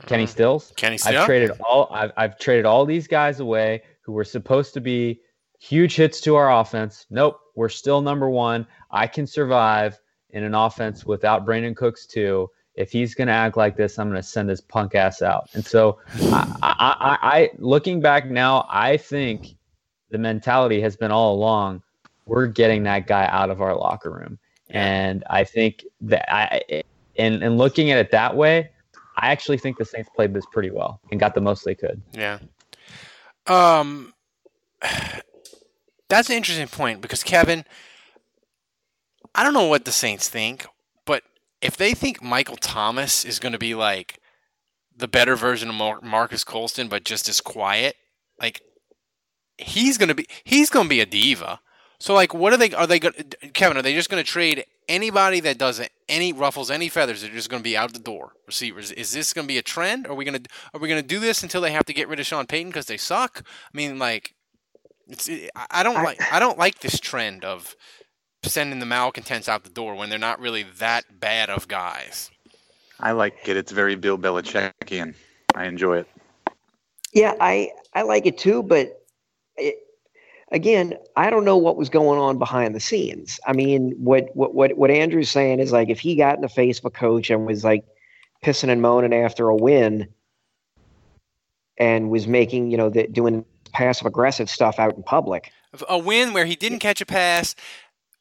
Kenny 0.06 0.26
Stills. 0.26 0.72
Kenny 0.76 0.98
Stills. 0.98 1.16
I've 1.16 1.26
traded 1.26 1.50
all. 1.60 1.88
I've, 1.90 2.12
I've 2.16 2.38
traded 2.38 2.66
all 2.66 2.84
these 2.84 3.06
guys 3.06 3.40
away 3.40 3.82
who 4.02 4.12
were 4.12 4.24
supposed 4.24 4.74
to 4.74 4.80
be 4.80 5.20
huge 5.58 5.96
hits 5.96 6.20
to 6.22 6.36
our 6.36 6.60
offense. 6.60 7.06
Nope, 7.10 7.40
we're 7.54 7.68
still 7.68 8.00
number 8.00 8.28
one. 8.28 8.66
I 8.90 9.06
can 9.06 9.26
survive 9.26 9.98
in 10.30 10.44
an 10.44 10.54
offense 10.54 11.04
without 11.04 11.46
Brandin 11.46 11.74
Cooks 11.74 12.06
too. 12.06 12.50
If 12.76 12.92
he's 12.92 13.14
going 13.14 13.28
to 13.28 13.34
act 13.34 13.56
like 13.56 13.76
this, 13.76 13.98
I'm 13.98 14.10
going 14.10 14.20
to 14.20 14.26
send 14.26 14.50
his 14.50 14.60
punk 14.60 14.94
ass 14.94 15.22
out. 15.22 15.48
And 15.54 15.64
so, 15.64 15.98
I, 16.14 16.56
I, 16.62 16.72
I, 16.80 17.18
I, 17.22 17.50
looking 17.58 18.00
back 18.00 18.30
now, 18.30 18.66
I 18.68 18.96
think 18.96 19.56
the 20.10 20.18
mentality 20.18 20.80
has 20.82 20.96
been 20.96 21.10
all 21.10 21.34
along: 21.34 21.82
we're 22.26 22.46
getting 22.46 22.82
that 22.84 23.06
guy 23.06 23.26
out 23.26 23.50
of 23.50 23.60
our 23.60 23.74
locker 23.74 24.10
room. 24.10 24.38
And 24.68 25.24
I 25.30 25.44
think 25.44 25.84
that 26.02 26.32
I, 26.32 26.82
and 27.18 27.42
and 27.42 27.56
looking 27.56 27.90
at 27.90 27.98
it 27.98 28.10
that 28.10 28.36
way, 28.36 28.70
I 29.16 29.28
actually 29.28 29.58
think 29.58 29.78
the 29.78 29.84
Saints 29.84 30.10
played 30.14 30.34
this 30.34 30.44
pretty 30.52 30.70
well 30.70 31.00
and 31.10 31.18
got 31.18 31.34
the 31.34 31.40
most 31.40 31.64
they 31.64 31.74
could. 31.74 32.02
Yeah. 32.12 32.38
Um, 33.46 34.12
that's 36.08 36.28
an 36.28 36.36
interesting 36.36 36.68
point 36.68 37.00
because 37.00 37.22
Kevin, 37.22 37.64
I 39.34 39.42
don't 39.42 39.54
know 39.54 39.66
what 39.66 39.84
the 39.84 39.92
Saints 39.92 40.28
think, 40.28 40.66
if 41.60 41.76
they 41.76 41.94
think 41.94 42.22
Michael 42.22 42.56
Thomas 42.56 43.24
is 43.24 43.38
going 43.38 43.52
to 43.52 43.58
be 43.58 43.74
like 43.74 44.20
the 44.96 45.08
better 45.08 45.36
version 45.36 45.68
of 45.68 45.74
Mar- 45.74 46.00
Marques 46.02 46.44
Colston, 46.44 46.88
but 46.88 47.04
just 47.04 47.28
as 47.28 47.40
quiet, 47.40 47.96
like 48.40 48.62
he's 49.58 49.98
going 49.98 50.08
to 50.08 50.14
be 50.14 50.26
he's 50.44 50.70
going 50.70 50.86
to 50.86 50.90
be 50.90 51.00
a 51.00 51.06
diva. 51.06 51.60
So 51.98 52.14
like, 52.14 52.34
what 52.34 52.52
are 52.52 52.56
they? 52.56 52.72
Are 52.72 52.86
they 52.86 52.98
going? 52.98 53.14
Kevin? 53.54 53.76
Are 53.76 53.82
they 53.82 53.94
just 53.94 54.10
going 54.10 54.22
to 54.22 54.30
trade 54.30 54.64
anybody 54.88 55.40
that 55.40 55.58
does 55.58 55.80
any 56.08 56.32
ruffles 56.32 56.70
any 56.70 56.88
feathers? 56.88 57.22
They're 57.22 57.30
just 57.30 57.48
going 57.48 57.62
to 57.62 57.64
be 57.64 57.76
out 57.76 57.92
the 57.92 57.98
door. 57.98 58.32
Receivers. 58.46 58.92
Is 58.92 59.12
this 59.12 59.32
going 59.32 59.46
to 59.46 59.52
be 59.52 59.58
a 59.58 59.62
trend? 59.62 60.06
Are 60.06 60.14
we 60.14 60.24
going 60.24 60.42
to 60.42 60.50
are 60.74 60.80
we 60.80 60.88
going 60.88 61.00
to 61.00 61.06
do 61.06 61.20
this 61.20 61.42
until 61.42 61.62
they 61.62 61.72
have 61.72 61.86
to 61.86 61.94
get 61.94 62.08
rid 62.08 62.20
of 62.20 62.26
Sean 62.26 62.46
Payton 62.46 62.70
because 62.70 62.86
they 62.86 62.98
suck? 62.98 63.42
I 63.44 63.76
mean, 63.76 63.98
like, 63.98 64.34
it's 65.08 65.30
I 65.70 65.82
don't 65.82 66.02
like 66.02 66.20
I 66.32 66.38
don't 66.38 66.58
like 66.58 66.80
this 66.80 67.00
trend 67.00 67.44
of 67.44 67.74
sending 68.46 68.78
the 68.78 68.86
malcontents 68.86 69.48
out 69.48 69.64
the 69.64 69.70
door 69.70 69.94
when 69.94 70.08
they're 70.08 70.18
not 70.18 70.40
really 70.40 70.64
that 70.78 71.20
bad 71.20 71.50
of 71.50 71.68
guys. 71.68 72.30
I 73.00 73.12
like 73.12 73.48
it. 73.48 73.56
It's 73.56 73.72
very 73.72 73.94
Bill 73.94 74.16
Belichickian. 74.16 75.14
I 75.54 75.66
enjoy 75.66 75.98
it. 75.98 76.08
Yeah, 77.12 77.34
I 77.40 77.70
I 77.94 78.02
like 78.02 78.26
it 78.26 78.38
too, 78.38 78.62
but 78.62 79.02
it, 79.56 79.76
again, 80.52 80.94
I 81.16 81.30
don't 81.30 81.44
know 81.44 81.56
what 81.56 81.76
was 81.76 81.88
going 81.88 82.18
on 82.18 82.38
behind 82.38 82.74
the 82.74 82.80
scenes. 82.80 83.38
I 83.46 83.52
mean, 83.52 83.92
what 83.98 84.28
what 84.34 84.54
what 84.54 84.76
what 84.76 84.90
Andrew's 84.90 85.30
saying 85.30 85.60
is 85.60 85.72
like 85.72 85.88
if 85.88 86.00
he 86.00 86.16
got 86.16 86.36
in 86.36 86.42
the 86.42 86.48
face 86.48 86.78
of 86.78 86.84
a 86.86 86.90
coach 86.90 87.30
and 87.30 87.46
was 87.46 87.64
like 87.64 87.84
pissing 88.44 88.70
and 88.70 88.82
moaning 88.82 89.14
after 89.14 89.48
a 89.48 89.56
win 89.56 90.08
and 91.78 92.10
was 92.10 92.26
making, 92.26 92.70
you 92.70 92.76
know, 92.76 92.88
the, 92.88 93.06
doing 93.06 93.44
passive 93.72 94.06
aggressive 94.06 94.48
stuff 94.48 94.78
out 94.78 94.96
in 94.96 95.02
public. 95.02 95.52
A 95.88 95.98
win 95.98 96.32
where 96.32 96.46
he 96.46 96.56
didn't 96.56 96.78
catch 96.78 97.00
a 97.00 97.06
pass. 97.06 97.54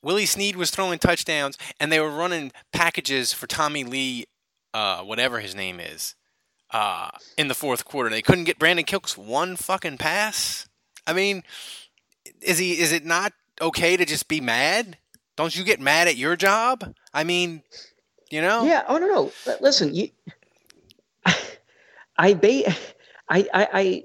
Willie 0.05 0.27
Snead 0.27 0.55
was 0.55 0.69
throwing 0.69 0.99
touchdowns, 0.99 1.57
and 1.79 1.91
they 1.91 1.99
were 1.99 2.11
running 2.11 2.51
packages 2.71 3.33
for 3.33 3.47
Tommy 3.47 3.83
Lee, 3.83 4.25
uh, 4.71 5.01
whatever 5.01 5.39
his 5.39 5.55
name 5.55 5.79
is, 5.79 6.13
uh, 6.69 7.09
in 7.39 7.47
the 7.47 7.55
fourth 7.55 7.85
quarter. 7.85 8.11
They 8.11 8.21
couldn't 8.21 8.43
get 8.43 8.59
Brandin 8.59 8.85
Cooks 8.85 9.17
one 9.17 9.55
fucking 9.55 9.97
pass. 9.97 10.67
I 11.07 11.13
mean, 11.13 11.41
is 12.39 12.59
he? 12.59 12.79
Is 12.79 12.91
it 12.91 13.03
not 13.03 13.33
okay 13.59 13.97
to 13.97 14.05
just 14.05 14.27
be 14.27 14.39
mad? 14.39 14.99
Don't 15.37 15.57
you 15.57 15.63
get 15.63 15.81
mad 15.81 16.07
at 16.07 16.17
your 16.17 16.35
job? 16.35 16.93
I 17.11 17.23
mean, 17.23 17.63
you 18.29 18.43
know. 18.43 18.63
Yeah. 18.63 18.83
Oh 18.87 18.99
no 18.99 19.07
no. 19.07 19.31
Listen, 19.59 19.95
you. 19.95 20.09
I 22.17 22.35
ba- 22.35 22.75
I 23.27 23.47
I. 23.53 23.67
I 23.73 24.03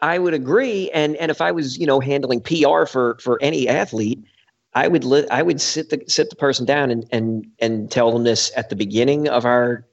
I 0.00 0.20
would 0.20 0.34
agree, 0.34 0.88
and 0.92 1.16
and 1.16 1.28
if 1.32 1.40
I 1.40 1.50
was 1.50 1.76
you 1.76 1.86
know 1.86 1.98
handling 1.98 2.40
PR 2.40 2.86
for 2.86 3.18
for 3.20 3.42
any 3.42 3.66
athlete, 3.66 4.22
I 4.78 4.86
would 4.86 5.02
li- 5.02 5.26
I 5.28 5.42
would 5.42 5.60
sit 5.60 5.90
the 5.90 6.04
sit 6.06 6.30
the 6.30 6.36
person 6.36 6.64
down 6.64 6.92
and 6.92 7.04
and 7.10 7.44
and 7.58 7.90
tell 7.90 8.12
them 8.12 8.22
this 8.22 8.52
at 8.56 8.70
the 8.70 8.76
beginning 8.76 9.28
of 9.28 9.44
our 9.44 9.84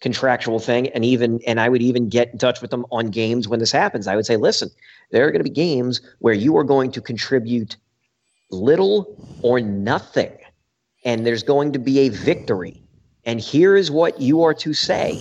contractual 0.00 0.60
thing, 0.60 0.88
and 0.90 1.04
even 1.04 1.40
and 1.44 1.58
I 1.58 1.68
would 1.68 1.82
even 1.82 2.08
get 2.08 2.32
in 2.32 2.38
touch 2.38 2.62
with 2.62 2.70
them 2.70 2.86
on 2.92 3.08
games 3.08 3.48
when 3.48 3.58
this 3.58 3.72
happens. 3.72 4.06
I 4.06 4.14
would 4.14 4.24
say, 4.24 4.36
listen, 4.36 4.70
there 5.10 5.26
are 5.26 5.32
going 5.32 5.42
to 5.42 5.50
be 5.50 5.54
games 5.68 6.00
where 6.20 6.34
you 6.34 6.56
are 6.56 6.62
going 6.62 6.92
to 6.92 7.00
contribute 7.00 7.76
little 8.52 9.18
or 9.42 9.60
nothing, 9.60 10.38
and 11.04 11.26
there's 11.26 11.42
going 11.42 11.72
to 11.72 11.80
be 11.80 11.98
a 11.98 12.10
victory, 12.10 12.80
and 13.24 13.40
here 13.40 13.74
is 13.74 13.90
what 13.90 14.20
you 14.20 14.44
are 14.44 14.54
to 14.54 14.72
say. 14.72 15.20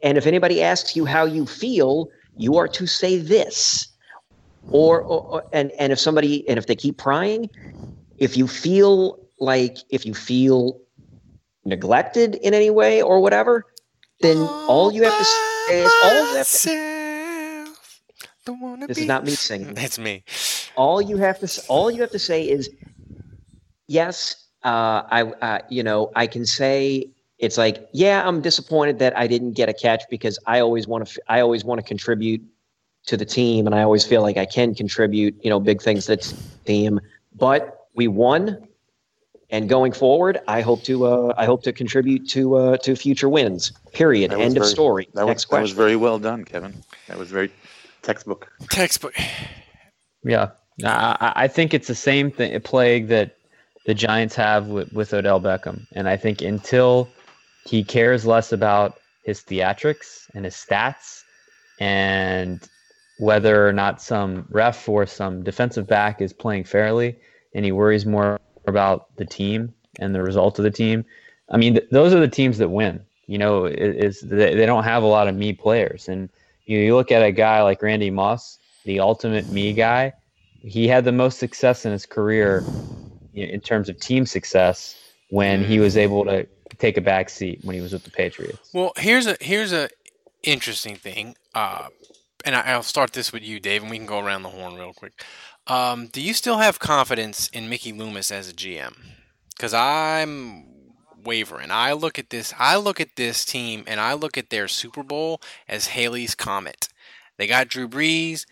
And 0.00 0.16
if 0.16 0.28
anybody 0.28 0.62
asks 0.62 0.94
you 0.94 1.06
how 1.06 1.24
you 1.24 1.44
feel, 1.44 2.08
you 2.36 2.56
are 2.56 2.68
to 2.68 2.86
say 2.86 3.18
this. 3.18 3.88
Or, 4.70 5.02
or, 5.02 5.44
and 5.52 5.70
and 5.72 5.92
if 5.92 6.00
somebody 6.00 6.48
and 6.48 6.58
if 6.58 6.66
they 6.66 6.74
keep 6.74 6.98
prying, 6.98 7.48
if 8.18 8.36
you 8.36 8.48
feel 8.48 9.20
like 9.38 9.78
if 9.90 10.04
you 10.04 10.14
feel 10.14 10.80
neglected 11.64 12.34
in 12.36 12.54
any 12.54 12.70
way 12.70 13.02
or 13.02 13.20
whatever, 13.20 13.66
then 14.20 14.36
all 14.38 14.92
you 14.92 15.02
have 15.04 15.16
to 15.16 15.24
say 15.24 15.82
is 15.82 15.92
all 16.04 16.30
you 16.30 16.36
have 16.36 16.50
to, 16.50 17.74
this 18.88 18.98
is 18.98 19.06
not 19.06 19.24
me 19.24 19.32
singing. 19.32 19.74
It's 19.76 19.98
me. 19.98 20.24
all 20.76 21.00
you 21.00 21.16
have 21.18 21.38
to 21.40 21.62
all 21.68 21.90
you 21.90 22.00
have 22.00 22.10
to 22.10 22.18
say 22.18 22.48
is 22.48 22.68
yes 23.86 24.36
uh, 24.64 25.02
i 25.10 25.22
uh, 25.22 25.58
you 25.68 25.82
know 25.82 26.10
i 26.16 26.26
can 26.26 26.44
say 26.46 27.08
it's 27.38 27.58
like 27.58 27.88
yeah 27.92 28.26
i'm 28.26 28.40
disappointed 28.40 28.98
that 28.98 29.16
i 29.16 29.26
didn't 29.26 29.52
get 29.52 29.68
a 29.68 29.74
catch 29.74 30.02
because 30.10 30.38
i 30.46 30.60
always 30.60 30.86
want 30.86 31.06
to 31.06 31.20
i 31.28 31.40
always 31.40 31.64
want 31.64 31.80
to 31.80 31.86
contribute 31.86 32.42
to 33.06 33.16
the 33.16 33.24
team 33.24 33.66
and 33.66 33.74
i 33.74 33.82
always 33.82 34.04
feel 34.04 34.22
like 34.22 34.36
i 34.36 34.46
can 34.46 34.74
contribute 34.74 35.34
you 35.42 35.50
know 35.50 35.60
big 35.60 35.80
things 35.82 36.06
to 36.06 36.16
the 36.16 36.36
team 36.64 37.00
but 37.36 37.86
we 37.94 38.08
won 38.08 38.66
and 39.50 39.68
going 39.68 39.92
forward 39.92 40.40
i 40.48 40.60
hope 40.60 40.82
to 40.82 41.06
uh, 41.06 41.34
i 41.36 41.44
hope 41.44 41.62
to 41.62 41.72
contribute 41.72 42.26
to 42.28 42.56
uh, 42.56 42.76
to 42.78 42.96
future 42.96 43.28
wins 43.28 43.72
period 43.92 44.30
That 44.30 44.38
was 44.38 44.46
end 44.46 44.56
of 44.58 44.66
story 44.66 45.08
That 45.14 45.26
next 45.26 45.46
was, 45.48 45.50
that 45.56 45.62
was 45.62 45.72
very 45.72 45.96
well 45.96 46.18
done, 46.18 46.44
Kevin. 46.44 46.74
That 47.08 47.18
was 47.18 47.30
very 47.30 47.50
textbook. 48.02 48.48
Textbook. 48.70 49.14
Yeah, 50.24 50.50
I, 50.84 51.16
I- 51.20 51.32
I 51.44 51.48
think 51.48 51.74
it's 51.74 51.88
the 51.88 51.94
same 51.94 52.30
thing, 52.30 52.58
plague 52.62 53.08
that 53.08 53.36
the 53.86 53.94
Giants 53.94 54.34
have 54.36 54.66
with, 54.68 54.92
with 54.92 55.12
Odell 55.12 55.40
Beckham, 55.40 55.86
and 55.92 56.08
I 56.08 56.16
think 56.16 56.40
until 56.42 57.08
he 57.66 57.84
cares 57.84 58.24
less 58.26 58.50
about 58.52 58.98
his 59.24 59.40
theatrics 59.42 60.28
and 60.34 60.44
his 60.46 60.54
stats, 60.54 61.22
and 61.78 62.66
whether 63.18 63.66
or 63.68 63.72
not 63.72 64.02
some 64.02 64.46
ref 64.50 64.88
or 64.88 65.06
some 65.06 65.42
defensive 65.42 65.86
back 65.86 66.20
is 66.20 66.32
playing 66.32 66.64
fairly, 66.64 67.16
and 67.54 67.64
he 67.64 67.72
worries 67.72 68.06
more 68.06 68.40
about 68.66 69.14
the 69.16 69.24
team 69.24 69.72
and 70.00 70.14
the 70.14 70.22
result 70.22 70.58
of 70.58 70.64
the 70.64 70.70
team. 70.70 71.04
I 71.48 71.56
mean, 71.56 71.74
th- 71.74 71.88
those 71.90 72.12
are 72.12 72.20
the 72.20 72.28
teams 72.28 72.58
that 72.58 72.68
win. 72.68 73.04
You 73.26 73.38
know, 73.38 73.64
is 73.64 74.20
they, 74.20 74.54
they 74.54 74.66
don't 74.66 74.84
have 74.84 75.02
a 75.02 75.06
lot 75.06 75.28
of 75.28 75.34
me 75.34 75.54
players, 75.54 76.08
and 76.08 76.28
you, 76.66 76.78
you 76.78 76.94
look 76.94 77.10
at 77.10 77.22
a 77.22 77.32
guy 77.32 77.62
like 77.62 77.80
Randy 77.80 78.10
Moss, 78.10 78.58
the 78.84 79.00
ultimate 79.00 79.48
me 79.50 79.72
guy. 79.72 80.12
He 80.60 80.88
had 80.88 81.04
the 81.04 81.12
most 81.12 81.38
success 81.38 81.86
in 81.86 81.92
his 81.92 82.04
career 82.04 82.62
in 83.32 83.48
in 83.48 83.60
terms 83.60 83.88
of 83.88 83.98
team 83.98 84.26
success 84.26 84.94
when 85.30 85.64
he 85.64 85.80
was 85.80 85.96
able 85.96 86.24
to 86.26 86.46
take 86.78 86.96
a 86.96 87.00
back 87.00 87.30
seat 87.30 87.60
when 87.62 87.74
he 87.74 87.80
was 87.80 87.92
with 87.92 88.04
the 88.04 88.10
Patriots. 88.10 88.70
Well, 88.72 88.92
here's 88.96 89.26
a 89.26 89.36
here's 89.40 89.72
a 89.72 89.88
interesting 90.42 90.96
thing, 90.96 91.36
uh, 91.54 91.88
and 92.44 92.54
I'll 92.54 92.82
start 92.82 93.12
this 93.12 93.32
with 93.32 93.42
you, 93.42 93.60
Dave, 93.60 93.82
and 93.82 93.90
we 93.90 93.96
can 93.96 94.06
go 94.06 94.18
around 94.18 94.42
the 94.42 94.50
horn 94.50 94.74
real 94.74 94.92
quick. 94.92 95.12
Um, 95.66 96.08
do 96.08 96.20
you 96.20 96.34
still 96.34 96.58
have 96.58 96.78
confidence 96.78 97.48
in 97.48 97.68
Mickey 97.68 97.92
Loomis 97.92 98.30
as 98.30 98.48
a 98.48 98.52
GM? 98.52 98.94
Because 99.56 99.72
I'm 99.72 100.66
wavering. 101.24 101.70
I 101.70 101.92
look 101.92 102.18
at 102.18 102.30
this. 102.30 102.52
I 102.58 102.76
look 102.76 103.00
at 103.00 103.16
this 103.16 103.44
team, 103.44 103.84
and 103.86 104.00
I 104.00 104.12
look 104.12 104.36
at 104.36 104.50
their 104.50 104.68
Super 104.68 105.02
Bowl 105.02 105.40
as 105.68 105.88
Halley's 105.88 106.34
Comet. 106.34 106.88
They 107.38 107.46
got 107.46 107.68
Drew 107.68 107.88
Brees. 107.88 108.44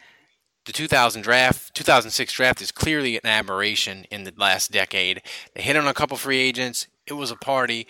The 0.64 0.72
2000 0.72 1.22
draft, 1.22 1.74
2006 1.74 2.32
draft 2.32 2.62
is 2.62 2.70
clearly 2.70 3.16
an 3.16 3.26
aberration 3.26 4.04
in 4.12 4.22
the 4.22 4.32
last 4.36 4.70
decade. 4.70 5.20
They 5.54 5.62
hit 5.62 5.76
on 5.76 5.88
a 5.88 5.94
couple 5.94 6.16
free 6.16 6.38
agents. 6.38 6.86
It 7.04 7.14
was 7.14 7.32
a 7.32 7.36
party, 7.36 7.88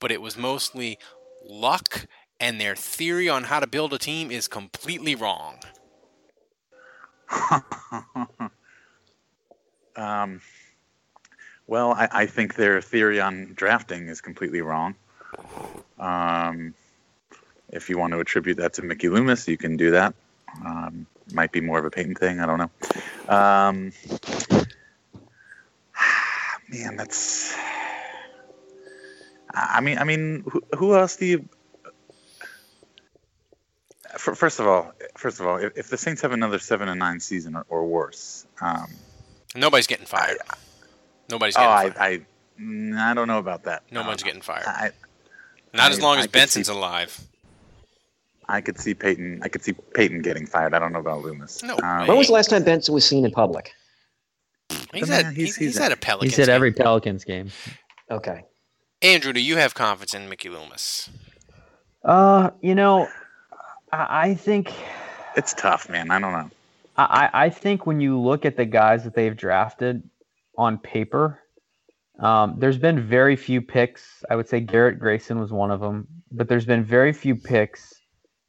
but 0.00 0.10
it 0.10 0.22
was 0.22 0.34
mostly 0.34 0.98
luck, 1.46 2.06
and 2.44 2.60
their 2.60 2.76
theory 2.76 3.30
on 3.30 3.42
how 3.42 3.58
to 3.58 3.66
build 3.66 3.94
a 3.94 3.98
team 3.98 4.30
is 4.30 4.48
completely 4.48 5.14
wrong. 5.14 5.56
um, 9.96 10.42
well, 11.66 11.92
I, 11.92 12.06
I 12.12 12.26
think 12.26 12.56
their 12.56 12.82
theory 12.82 13.18
on 13.18 13.54
drafting 13.54 14.08
is 14.08 14.20
completely 14.20 14.60
wrong. 14.60 14.94
Um, 15.98 16.74
if 17.70 17.88
you 17.88 17.96
want 17.96 18.12
to 18.12 18.20
attribute 18.20 18.58
that 18.58 18.74
to 18.74 18.82
Mickey 18.82 19.08
Loomis, 19.08 19.48
you 19.48 19.56
can 19.56 19.78
do 19.78 19.92
that. 19.92 20.14
Um, 20.66 21.06
might 21.32 21.50
be 21.50 21.62
more 21.62 21.78
of 21.78 21.86
a 21.86 21.90
Payton 21.90 22.16
thing. 22.16 22.40
I 22.40 22.46
don't 22.46 22.58
know. 22.58 22.70
Um, 23.34 23.92
man, 26.68 26.96
that's. 26.96 27.56
I 29.54 29.80
mean, 29.80 29.96
I 29.96 30.04
mean, 30.04 30.44
who, 30.46 30.62
who 30.76 30.94
else 30.94 31.16
do 31.16 31.24
you? 31.24 31.48
F- 34.14 34.36
first 34.36 34.60
of 34.60 34.66
all, 34.66 34.92
first 35.16 35.40
of 35.40 35.46
all, 35.46 35.56
if, 35.56 35.76
if 35.76 35.88
the 35.90 35.96
Saints 35.98 36.22
have 36.22 36.32
another 36.32 36.58
seven 36.58 36.88
and 36.88 36.98
nine 36.98 37.20
season 37.20 37.56
or, 37.56 37.64
or 37.68 37.86
worse, 37.86 38.46
um, 38.60 38.86
Nobody's 39.56 39.86
getting 39.86 40.06
fired. 40.06 40.38
Nobody's 41.30 41.56
oh, 41.56 41.60
getting 41.60 41.72
I, 41.72 41.90
fired. 41.94 42.22
I, 42.58 42.62
mm, 42.62 42.98
I 42.98 43.14
don't 43.14 43.28
know 43.28 43.38
about 43.38 43.64
that. 43.64 43.82
no 43.90 44.02
Uh, 44.02 44.06
one's 44.08 44.22
getting 44.22 44.40
fired. 44.42 44.64
I, 44.66 44.90
Not 45.72 45.92
as 45.92 46.00
long 46.00 46.18
as 46.18 46.24
could 46.26 46.32
Benson's 46.32 46.66
see- 46.66 46.72
alive. 46.72 47.18
I 48.48 48.60
could 48.60 48.78
see 48.78 48.92
Payton. 48.94 49.40
I 49.42 49.48
could 49.48 49.62
see 49.62 49.72
Payton 49.72 50.20
getting 50.22 50.46
fired. 50.46 50.74
I 50.74 50.78
don't 50.78 50.92
know 50.92 50.98
about 50.98 51.22
Loomis. 51.22 51.62
No 51.62 51.78
Um, 51.82 52.06
When 52.06 52.18
was 52.18 52.26
the 52.26 52.34
last 52.34 52.50
time 52.50 52.62
Benson 52.62 52.92
was 52.94 53.06
seen 53.06 53.24
in 53.24 53.30
public? 53.30 53.72
He's 54.92 55.08
man, 55.08 55.26
at 55.26 55.32
he's- 55.32 55.36
he's, 55.36 55.56
he's 55.56 55.66
he's 55.74 55.78
a- 55.78 55.84
at 55.84 55.92
a 55.92 55.96
Pelicans. 55.96 56.32
He's 56.32 56.40
at 56.40 56.46
game. 56.46 56.54
every 56.54 56.72
Pelicans 56.72 57.24
game. 57.24 57.50
Okay. 58.10 58.44
Andrew, 59.02 59.32
do 59.32 59.40
you 59.40 59.56
have 59.56 59.74
confidence 59.74 60.14
in 60.14 60.28
Mickey 60.28 60.48
Loomis? 60.50 61.08
Uh, 62.04 62.50
you 62.60 62.74
know, 62.74 63.08
I, 63.96 64.34
think 64.34 64.72
It's 65.36 65.54
tough, 65.54 65.88
man. 65.88 66.10
I 66.10 66.18
don't 66.20 66.32
know. 66.32 66.50
I, 66.96 67.30
I 67.32 67.50
think 67.50 67.86
when 67.86 68.00
you 68.00 68.20
look 68.20 68.44
at 68.44 68.56
the 68.56 68.64
guys 68.64 69.04
that 69.04 69.14
they've 69.14 69.36
drafted 69.36 70.08
on 70.56 70.78
paper, 70.78 71.40
um, 72.20 72.54
there's 72.58 72.78
been 72.78 73.00
very 73.00 73.36
few 73.36 73.60
picks. 73.60 74.24
I 74.30 74.36
would 74.36 74.48
say 74.48 74.60
Garrett 74.60 74.98
Grayson 74.98 75.40
was 75.40 75.50
one 75.50 75.70
of 75.70 75.80
them, 75.80 76.06
but 76.30 76.48
there's 76.48 76.64
been 76.64 76.84
very 76.84 77.12
few 77.12 77.34
picks 77.34 77.94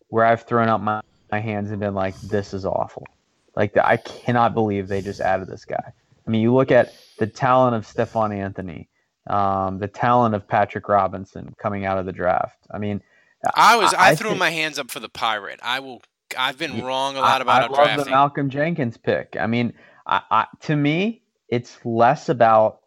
where 0.10 0.25
I've 0.25 0.43
thrown 0.43 0.69
up 0.69 0.81
my, 0.81 1.01
my 1.31 1.39
hands 1.39 1.71
and 1.71 1.79
been 1.79 1.95
like, 1.95 2.19
this 2.21 2.53
is 2.53 2.65
awful. 2.65 3.08
Like, 3.55 3.75
I 3.77 3.97
cannot 3.97 4.53
believe 4.53 4.88
they 4.88 5.01
just 5.01 5.21
added 5.21 5.47
this 5.47 5.65
guy. 5.65 5.93
I 6.27 6.29
mean, 6.29 6.41
you 6.41 6.53
look 6.53 6.71
at 6.71 6.93
the 7.17 7.27
talent 7.27 7.75
of 7.75 7.86
Stephon 7.86 8.36
Anthony, 8.36 8.89
um, 9.27 9.79
the 9.79 9.88
talent 9.88 10.36
of 10.36 10.47
Patrick 10.47 10.88
Robinson 10.88 11.55
coming 11.58 11.86
out 11.86 11.97
of 11.97 12.05
the 12.05 12.12
draft. 12.12 12.60
I 12.69 12.77
mean, 12.77 13.01
I 13.53 13.75
was 13.77 13.93
I, 13.93 14.12
I 14.12 14.15
threw 14.15 14.29
think- 14.29 14.39
my 14.39 14.49
hands 14.49 14.79
up 14.79 14.91
for 14.91 14.99
the 14.99 15.10
Pirate. 15.10 15.60
I 15.63 15.79
will. 15.79 16.01
I've 16.38 16.58
been 16.58 16.84
wrong 16.84 17.15
a 17.15 17.21
lot 17.21 17.41
about 17.41 17.62
I, 17.62 17.65
I 17.65 17.67
love 17.67 17.86
drafting. 17.86 18.05
the 18.05 18.12
Malcolm 18.12 18.49
Jenkins 18.49 18.97
pick. 18.97 19.38
I 19.39 19.47
mean, 19.47 19.73
I, 20.05 20.21
I, 20.31 20.45
to 20.62 20.75
me, 20.75 21.21
it's 21.49 21.77
less 21.86 22.29
about 22.29 22.79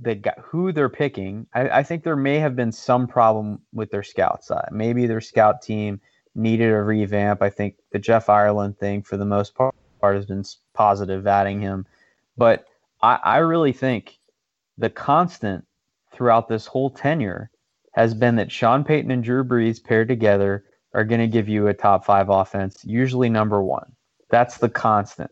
the 0.00 0.20
who 0.42 0.72
they're 0.72 0.88
picking. 0.88 1.46
I, 1.54 1.68
I 1.68 1.82
think 1.82 2.02
there 2.02 2.16
may 2.16 2.38
have 2.38 2.56
been 2.56 2.72
some 2.72 3.06
problem 3.06 3.60
with 3.72 3.90
their 3.90 4.02
scout 4.02 4.44
side. 4.44 4.70
Maybe 4.72 5.06
their 5.06 5.20
scout 5.20 5.62
team 5.62 6.00
needed 6.34 6.70
a 6.70 6.82
revamp. 6.82 7.42
I 7.42 7.50
think 7.50 7.76
the 7.92 7.98
Jeff 7.98 8.28
Ireland 8.28 8.78
thing, 8.78 9.02
for 9.02 9.16
the 9.16 9.24
most 9.24 9.54
part, 9.54 9.74
has 10.02 10.26
been 10.26 10.44
positive, 10.72 11.26
adding 11.26 11.60
him. 11.60 11.86
But 12.36 12.66
I, 13.02 13.18
I 13.22 13.36
really 13.38 13.72
think 13.72 14.18
the 14.78 14.90
constant 14.90 15.64
throughout 16.12 16.48
this 16.48 16.66
whole 16.66 16.90
tenure 16.90 17.50
has 17.96 18.14
been 18.14 18.36
that 18.36 18.52
Sean 18.52 18.84
Payton 18.84 19.10
and 19.10 19.24
Drew 19.24 19.42
Brees 19.42 19.82
paired 19.82 20.06
together 20.06 20.64
are 20.92 21.04
going 21.04 21.20
to 21.20 21.26
give 21.26 21.48
you 21.48 21.66
a 21.66 21.74
top 21.74 22.04
five 22.04 22.28
offense, 22.28 22.84
usually 22.84 23.30
number 23.30 23.62
one. 23.62 23.90
That's 24.30 24.58
the 24.58 24.68
constant. 24.68 25.30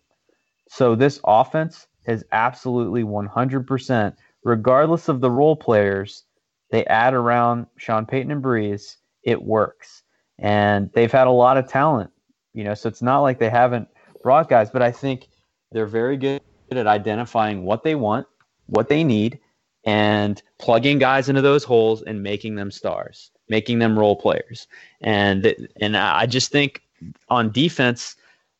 So 0.68 0.94
this 0.94 1.20
offense 1.24 1.86
has 2.06 2.24
absolutely 2.32 3.04
100%, 3.04 4.16
regardless 4.44 5.08
of 5.08 5.20
the 5.20 5.30
role 5.30 5.56
players 5.56 6.24
they 6.70 6.86
add 6.86 7.14
around 7.14 7.66
Sean 7.76 8.06
Payton 8.06 8.32
and 8.32 8.42
Brees, 8.42 8.96
it 9.22 9.42
works. 9.42 10.02
And 10.38 10.90
they've 10.94 11.12
had 11.12 11.26
a 11.26 11.30
lot 11.30 11.58
of 11.58 11.68
talent, 11.68 12.10
you 12.54 12.64
know, 12.64 12.74
so 12.74 12.88
it's 12.88 13.02
not 13.02 13.20
like 13.20 13.38
they 13.38 13.50
haven't 13.50 13.88
brought 14.22 14.48
guys, 14.48 14.70
but 14.70 14.82
I 14.82 14.90
think 14.90 15.28
they're 15.70 15.86
very 15.86 16.16
good 16.16 16.40
at 16.72 16.86
identifying 16.86 17.64
what 17.64 17.84
they 17.84 17.94
want, 17.94 18.26
what 18.66 18.88
they 18.88 19.04
need, 19.04 19.38
and 19.84 20.42
plugging 20.58 20.98
guys 20.98 21.28
into 21.28 21.42
those 21.42 21.64
holes 21.64 22.02
and 22.02 22.22
making 22.22 22.54
them 22.54 22.70
stars, 22.70 23.30
making 23.48 23.78
them 23.78 23.98
role 23.98 24.16
players. 24.16 24.66
And 25.00 25.54
and 25.80 25.96
I 25.96 26.26
just 26.26 26.50
think 26.50 26.82
on 27.28 27.52
defense 27.52 28.16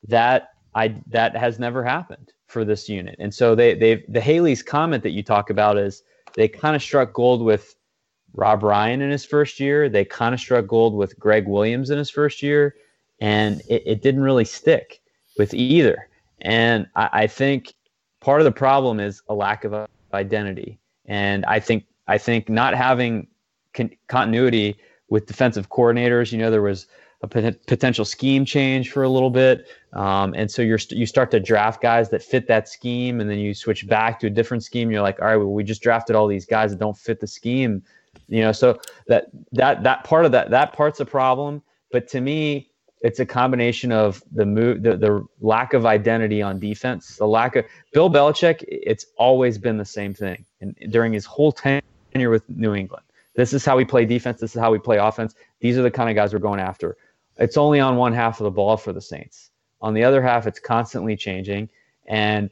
that 0.09 0.51
I 0.75 0.95
that 1.09 1.37
has 1.37 1.59
never 1.59 1.83
happened 1.83 2.33
for 2.47 2.65
this 2.65 2.89
unit. 2.89 3.17
And 3.19 3.33
so 3.33 3.55
they 3.55 3.75
they 3.75 4.05
the 4.09 4.21
Halley's 4.21 4.63
comet 4.63 5.03
that 5.03 5.11
you 5.11 5.23
talk 5.23 5.51
about 5.51 5.79
is 5.79 6.03
they 6.35 6.49
kind 6.49 6.77
of 6.77 6.83
struck 6.83 7.13
gold 7.13 7.43
with 7.43 7.75
Rob 8.35 8.63
Ryan 8.63 9.01
in 9.01 9.11
his 9.11 9.25
first 9.25 9.61
year. 9.61 9.89
They 9.89 10.05
kind 10.05 10.35
of 10.35 10.41
struck 10.41 10.67
gold 10.67 10.95
with 10.95 11.19
Gregg 11.19 11.47
Williams 11.47 11.91
in 11.91 11.99
his 11.99 12.11
first 12.11 12.43
year, 12.43 12.75
and 13.21 13.61
it, 13.69 13.83
it 13.87 14.03
didn't 14.03 14.23
really 14.23 14.45
stick 14.45 15.01
with 15.39 15.55
either. 15.55 16.09
And 16.41 16.89
I, 16.97 17.09
I 17.13 17.27
think 17.29 17.75
part 18.21 18.41
of 18.41 18.45
the 18.45 18.53
problem 18.53 19.01
is 19.01 19.23
a 19.29 19.35
lack 19.35 19.65
of 19.65 19.89
identity. 20.13 20.79
And 21.07 21.45
I 21.47 21.61
think 21.61 21.85
I 22.07 22.19
think 22.19 22.49
not 22.49 22.75
having 22.75 23.27
con- 23.73 23.91
continuity 24.09 24.77
with 25.09 25.27
defensive 25.27 25.69
coordinators. 25.69 26.33
You 26.33 26.39
know, 26.39 26.51
there 26.51 26.63
was 26.63 26.87
a 27.23 27.29
pot- 27.29 27.67
potential 27.67 28.05
scheme 28.05 28.45
change 28.45 28.91
for 28.91 29.03
a 29.03 29.09
little 29.09 29.31
bit, 29.31 29.67
um, 29.93 30.35
and 30.35 30.51
so 30.51 30.63
you're 30.63 30.79
st- 30.79 30.99
you 30.99 31.07
start 31.07 31.31
to 31.31 31.41
draft 31.41 31.83
guys 31.83 32.11
that 32.11 32.23
fit 32.23 32.47
that 32.49 32.69
scheme, 32.69 33.21
and 33.21 33.29
then 33.31 33.39
you 33.39 33.55
switch 33.55 33.87
back 33.89 34.21
to 34.21 34.27
a 34.27 34.31
different 34.31 34.63
scheme. 34.63 34.91
You're 34.91 35.03
like, 35.03 35.21
all 35.21 35.29
right, 35.29 35.37
well, 35.37 35.53
we 35.53 35.65
just 35.65 35.83
drafted 35.83 36.17
all 36.17 36.27
these 36.27 36.47
guys 36.47 36.71
that 36.71 36.79
don't 36.81 36.97
fit 36.97 37.21
the 37.21 37.27
scheme. 37.27 37.83
You 38.29 38.43
know, 38.43 38.53
so 38.53 38.79
that 39.07 39.27
that 39.53 39.83
that 39.83 40.05
part 40.05 40.25
of 40.25 40.33
that 40.33 40.51
that 40.51 40.73
part's 40.73 41.01
a 41.01 41.07
problem. 41.07 41.63
But 41.91 42.09
to 42.09 42.21
me, 42.21 42.71
it's 43.05 43.21
a 43.21 43.27
combination 43.27 43.93
of 43.93 44.23
the 44.33 44.47
move, 44.47 44.83
the, 44.83 44.97
the 44.97 45.23
lack 45.43 45.75
of 45.75 45.85
identity 45.85 46.41
on 46.41 46.59
defense, 46.59 47.17
the 47.17 47.27
lack 47.27 47.55
of 47.55 47.67
Bill 47.93 48.09
Belichick. 48.09 48.65
It's 48.67 49.05
always 49.19 49.59
been 49.59 49.77
the 49.77 49.85
same 49.85 50.15
thing, 50.15 50.43
and 50.63 50.75
during 50.89 51.13
his 51.13 51.27
whole 51.27 51.53
tenure 51.53 52.31
with 52.31 52.49
New 52.49 52.75
England, 52.75 53.05
this 53.37 53.53
is 53.53 53.63
how 53.63 53.77
we 53.77 53.85
play 53.85 54.07
defense. 54.07 54.41
This 54.41 54.57
is 54.57 54.61
how 54.61 54.73
we 54.73 54.79
play 54.79 54.97
offense. 54.97 55.35
These 55.61 55.77
are 55.77 55.83
the 55.83 55.91
kind 55.91 56.09
of 56.09 56.17
guys 56.17 56.33
we're 56.33 56.39
going 56.39 56.61
after. 56.61 56.97
It's 57.37 57.59
only 57.59 57.79
on 57.79 57.97
one 57.97 58.15
half 58.15 58.41
of 58.41 58.45
the 58.45 58.51
ball 58.51 58.79
for 58.79 58.95
the 58.95 59.03
Saints. 59.03 59.51
On 59.83 59.93
the 59.93 60.03
other 60.03 60.23
half, 60.23 60.47
it's 60.47 60.59
constantly 60.59 61.15
changing, 61.15 61.69
and 62.07 62.49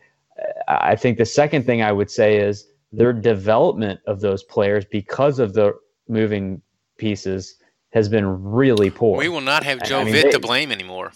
I 0.69 0.97
think 0.97 1.17
the 1.17 1.25
second 1.25 1.65
thing 1.65 1.81
I 1.81 1.93
would 1.93 2.11
say 2.11 2.37
is 2.37 2.69
their 2.93 3.15
development 3.15 4.01
of 4.07 4.21
those 4.21 4.43
players 4.43 4.85
because 4.85 5.39
of 5.39 5.55
the 5.55 5.73
moving 6.09 6.61
pieces 6.99 7.57
has 7.93 8.09
been 8.09 8.43
really 8.53 8.91
poor. 8.91 9.19
We 9.19 9.29
will 9.29 9.41
not 9.41 9.65
have 9.65 9.83
Joe 9.83 10.01
I 10.01 10.05
mean, 10.05 10.15
Vitt 10.15 10.23
they- 10.25 10.31
to 10.33 10.39
blame 10.39 10.73
anymore 10.73 11.13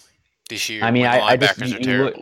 this 0.49 0.69
year. 0.69 0.83
I 0.83 0.91
mean, 0.91 1.05
I, 1.05 1.19
I 1.19 1.37
just 1.37 1.59
you, 1.59 1.77
you 1.79 2.03
look, 2.05 2.15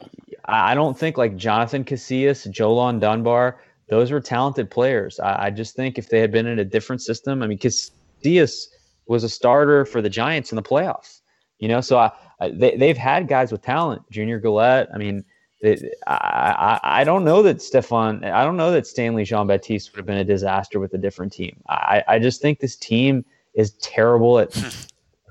I 0.45 0.73
don't 0.73 0.97
think 0.97 1.17
like 1.17 1.35
Jonathan 1.35 1.83
Casillas, 1.83 2.49
Jo-Lonn 2.49 2.99
Dunbar, 2.99 3.59
those 3.89 4.11
were 4.11 4.21
talented 4.21 4.69
players. 4.71 5.19
I, 5.19 5.47
I 5.47 5.49
just 5.51 5.75
think 5.75 5.97
if 5.97 6.09
they 6.09 6.19
had 6.19 6.31
been 6.31 6.47
in 6.47 6.59
a 6.59 6.65
different 6.65 7.01
system, 7.01 7.43
I 7.43 7.47
mean, 7.47 7.57
Casillas 7.59 8.67
was 9.07 9.23
a 9.23 9.29
starter 9.29 9.85
for 9.85 10.01
the 10.01 10.09
Giants 10.09 10.51
in 10.51 10.55
the 10.55 10.63
playoffs. 10.63 11.21
You 11.59 11.67
know, 11.67 11.81
so 11.81 11.97
I, 11.97 12.11
I, 12.39 12.49
they 12.49 12.75
they've 12.75 12.97
had 12.97 13.27
guys 13.27 13.51
with 13.51 13.61
talent, 13.61 14.01
Junior 14.11 14.39
Galette. 14.39 14.89
I 14.93 14.97
mean, 14.97 15.23
they, 15.61 15.77
I, 16.07 16.79
I 16.83 17.01
I 17.01 17.03
don't 17.03 17.23
know 17.23 17.41
that 17.43 17.57
Stephon, 17.57 18.29
I 18.29 18.43
don't 18.43 18.57
know 18.57 18.71
that 18.71 18.87
Stanley 18.87 19.23
Jean 19.23 19.47
Baptiste 19.47 19.91
would 19.91 19.99
have 19.99 20.05
been 20.05 20.17
a 20.17 20.23
disaster 20.25 20.79
with 20.79 20.93
a 20.93 20.97
different 20.97 21.31
team. 21.31 21.61
I 21.69 22.03
I 22.07 22.19
just 22.19 22.41
think 22.41 22.59
this 22.59 22.75
team 22.75 23.23
is 23.55 23.71
terrible 23.81 24.39
at 24.39 24.53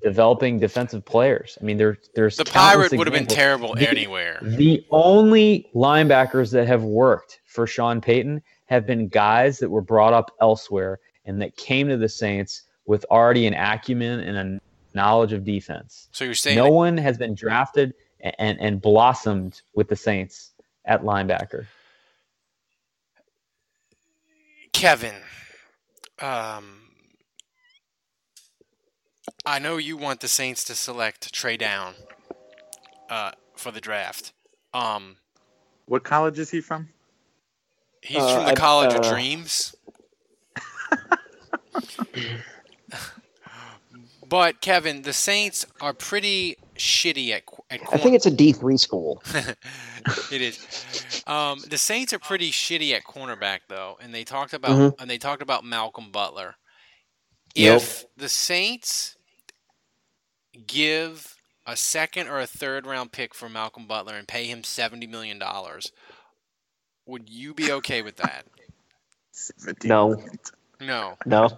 developing 0.02 0.58
defensive 0.58 1.04
players. 1.04 1.56
I 1.60 1.64
mean, 1.64 1.76
there 1.76 1.98
there's 2.14 2.36
The 2.36 2.44
Pirate 2.44 2.92
would 2.92 3.06
have 3.06 3.14
been 3.14 3.26
terrible 3.26 3.74
The- 3.74 3.88
anywhere. 3.88 4.38
The 4.42 4.84
only 4.90 5.70
linebackers 5.74 6.50
that 6.52 6.66
have 6.66 6.82
worked 6.82 7.40
for 7.46 7.66
Sean 7.66 8.00
Payton 8.00 8.42
have 8.66 8.86
been 8.86 9.08
guys 9.08 9.58
that 9.58 9.70
were 9.70 9.82
brought 9.82 10.12
up 10.12 10.30
elsewhere 10.40 10.98
and 11.26 11.40
that 11.40 11.56
came 11.56 11.88
to 11.88 11.96
the 11.96 12.08
Saints 12.08 12.62
with 12.86 13.04
already 13.10 13.46
an 13.46 13.54
acumen 13.54 14.20
and 14.20 14.36
a 14.36 14.60
knowledge 14.96 15.32
of 15.32 15.44
defense. 15.44 16.08
So 16.12 16.24
you're 16.24 16.34
saying 16.34 16.56
No 16.56 16.64
that- 16.64 16.72
one 16.72 16.96
has 16.98 17.16
been 17.18 17.34
drafted 17.34 17.94
and, 18.38 18.58
and 18.60 18.80
blossomed 18.80 19.60
with 19.74 19.88
the 19.88 19.96
Saints 19.96 20.52
at 20.86 21.02
linebacker. 21.02 21.66
Kevin, 24.72 25.14
um, 26.20 26.83
I 29.46 29.58
know 29.58 29.76
you 29.76 29.96
want 29.96 30.20
the 30.20 30.28
Saints 30.28 30.64
to 30.64 30.74
select 30.74 31.32
Tre 31.32 31.56
Down 31.56 31.94
uh, 33.10 33.32
for 33.56 33.70
the 33.70 33.80
draft. 33.80 34.32
Um, 34.72 35.16
What 35.86 36.04
college 36.04 36.38
is 36.38 36.50
he 36.50 36.60
from? 36.60 36.88
he's 38.02 38.18
Uh, 38.22 38.34
from 38.36 38.44
the 38.44 38.50
I- 38.52 38.54
College 38.54 38.94
of 38.94 39.00
uh, 39.04 39.10
Dreams. 39.10 39.74
but 44.28 44.60
Kevin, 44.60 45.02
the 45.02 45.12
Saints 45.12 45.66
are 45.80 45.92
pretty 45.92 46.56
shitty 46.76 47.30
at 47.30 47.46
qu- 47.46 47.62
at 47.70 47.80
I 47.92 47.98
think 47.98 48.14
it's 48.16 48.26
a 48.26 48.30
D 48.30 48.52
three 48.52 48.76
school. 48.76 49.22
it 50.32 50.40
is. 50.40 51.22
Um, 51.26 51.60
the 51.68 51.78
Saints 51.78 52.12
are 52.12 52.18
pretty 52.18 52.50
shitty 52.50 52.92
at 52.94 53.04
cornerback 53.04 53.60
though, 53.68 53.96
and 54.00 54.14
they 54.14 54.24
talked 54.24 54.54
about 54.54 54.70
Mhm. 54.72 55.00
and 55.00 55.10
they 55.10 55.18
talked 55.18 55.42
about 55.42 55.64
Malcolm 55.64 56.10
Butler. 56.10 56.56
Yep. 57.54 57.76
If 57.76 58.04
the 58.16 58.28
Saints 58.28 59.16
give 60.66 61.36
a 61.66 61.76
second 61.76 62.28
or 62.28 62.40
a 62.40 62.46
third 62.46 62.86
round 62.86 63.12
pick 63.12 63.34
for 63.34 63.48
Malcolm 63.48 63.86
Butler 63.86 64.14
and 64.14 64.28
pay 64.28 64.46
him 64.46 64.62
$70 64.62 65.08
million, 65.08 65.42
would 67.06 67.28
you 67.28 67.54
be 67.54 67.72
okay 67.72 68.02
with 68.02 68.16
that? 68.16 68.46
no. 69.84 70.22
No. 70.80 71.16
No. 71.26 71.48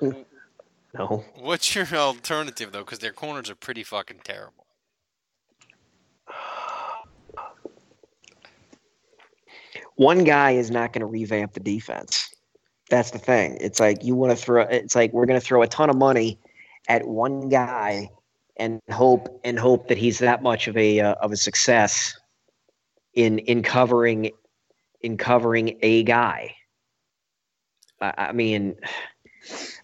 No. 0.94 1.24
What's 1.38 1.74
your 1.74 1.87
alternative, 1.92 2.72
though? 2.72 2.80
Because 2.80 3.00
their 3.00 3.12
corners 3.12 3.50
are 3.50 3.54
pretty 3.54 3.82
fucking 3.82 4.20
terrible. 4.24 4.66
One 9.96 10.24
guy 10.24 10.52
is 10.52 10.70
not 10.70 10.92
going 10.92 11.00
to 11.00 11.06
revamp 11.06 11.54
the 11.54 11.61
defense. 11.61 12.35
That's 12.90 13.11
the 13.11 13.18
thing. 13.18 13.56
It's 13.61 13.80
like 13.80 14.04
you 14.04 14.14
want 14.14 14.37
to 14.37 14.42
throw, 14.42 14.62
it's 14.62 14.94
like 14.94 15.12
we're 15.12 15.26
going 15.26 15.40
to 15.40 15.44
throw 15.44 15.62
a 15.62 15.66
ton 15.66 15.90
of 15.90 15.96
money 15.96 16.38
at 16.88 17.06
one 17.06 17.48
guy 17.48 18.11
and 18.57 18.81
hope 18.90 19.40
and 19.45 19.59
hope 19.59 19.88
that 19.88 19.99
he's 19.99 20.19
that 20.19 20.42
much 20.42 20.69
of 20.69 20.77
a 20.77 21.01
uh, 21.01 21.14
of 21.14 21.33
a 21.33 21.37
success 21.37 22.19
in 23.14 23.38
in 23.40 23.62
covering 23.62 24.31
in 25.01 25.16
covering 25.16 25.79
a 25.83 26.03
guy. 26.05 26.55
I, 28.01 28.12
I 28.16 28.33
mean, 28.33 28.77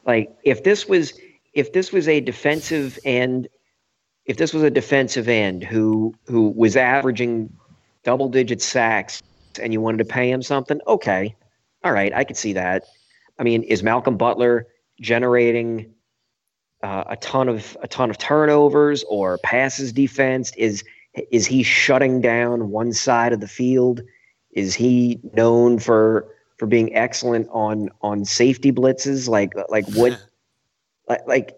like 0.07 0.31
if 0.45 0.65
this 0.65 0.87
was 0.89 1.13
if 1.55 1.73
this 1.73 1.93
was 1.93 2.09
a 2.09 2.21
defensive 2.21 2.99
end, 3.05 3.49
if 4.25 4.37
this 4.37 4.55
was 4.55 4.63
a 4.63 4.71
defensive 4.71 5.29
end 5.29 5.65
who 5.65 6.15
who 6.27 6.49
was 6.51 6.77
averaging 6.77 7.53
double 8.05 8.29
digit 8.29 8.63
sacks 8.63 9.23
and 9.61 9.73
you 9.73 9.81
wanted 9.81 9.99
to 9.99 10.05
pay 10.05 10.31
him 10.31 10.43
something, 10.43 10.81
okay, 10.87 11.35
all 11.85 11.93
right, 11.93 12.13
I 12.15 12.25
could 12.25 12.37
see 12.37 12.53
that. 12.55 12.85
I 13.39 13.43
mean, 13.43 13.63
is 13.65 13.83
Malcolm 13.83 14.17
Butler 14.17 14.67
generating 15.01 15.93
uh, 16.83 17.05
a 17.09 17.17
ton 17.17 17.49
of 17.49 17.77
a 17.83 17.89
ton 17.89 18.11
of 18.11 18.19
turnovers 18.19 19.05
or 19.09 19.39
passes 19.39 19.93
defense? 19.93 20.53
Is 20.57 20.85
is 21.31 21.47
he 21.47 21.63
shutting 21.63 22.21
down 22.21 22.71
one 22.71 22.93
side 22.93 23.33
of 23.33 23.41
the 23.41 23.49
field? 23.49 24.01
Is 24.53 24.75
he 24.75 25.21
known 25.35 25.79
for 25.79 26.27
for 26.59 26.67
being 26.67 26.95
excellent 26.95 27.49
on 27.51 27.91
on 28.03 28.25
safety 28.25 28.73
blitzes? 28.73 29.29
Like 29.29 29.53
like 29.69 29.87
what 29.95 30.19
like 31.09 31.27
like 31.27 31.57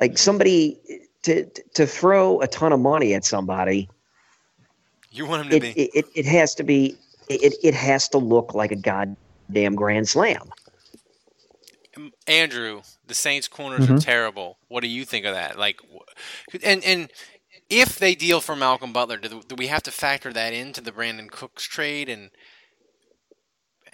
like 0.00 0.18
somebody 0.18 0.78
to 1.22 1.44
to 1.74 1.86
throw 1.86 2.40
a 2.40 2.46
ton 2.46 2.72
of 2.72 2.80
money 2.80 3.14
at 3.14 3.24
somebody. 3.24 3.88
You 5.10 5.26
want 5.26 5.42
him 5.46 5.50
to 5.50 5.56
It 5.56 5.60
be. 5.60 5.68
it, 5.70 5.90
it, 5.94 6.04
it 6.14 6.26
has 6.26 6.54
to 6.56 6.62
be 6.64 6.96
it, 7.28 7.54
it 7.62 7.74
has 7.74 8.08
to 8.10 8.18
look 8.18 8.54
like 8.54 8.70
a 8.72 8.76
goddamn 8.76 9.74
grand 9.74 10.08
slam. 10.08 10.50
Andrew, 12.26 12.82
the 13.06 13.14
Saints 13.14 13.48
corners 13.48 13.88
are 13.88 13.94
Mhm. 13.94 14.04
terrible. 14.04 14.58
What 14.68 14.80
do 14.82 14.88
you 14.88 15.04
think 15.04 15.24
of 15.26 15.34
that? 15.34 15.58
Like, 15.58 15.80
and 16.62 16.84
and 16.84 17.10
if 17.70 17.98
they 17.98 18.14
deal 18.14 18.40
for 18.40 18.54
Malcolm 18.56 18.92
Butler, 18.92 19.16
do, 19.16 19.42
do 19.46 19.54
we 19.56 19.66
have 19.68 19.82
to 19.84 19.90
factor 19.90 20.32
that 20.32 20.52
into 20.52 20.80
the 20.80 20.92
Brandin 20.92 21.30
Cooks 21.30 21.64
trade 21.64 22.08
and 22.08 22.30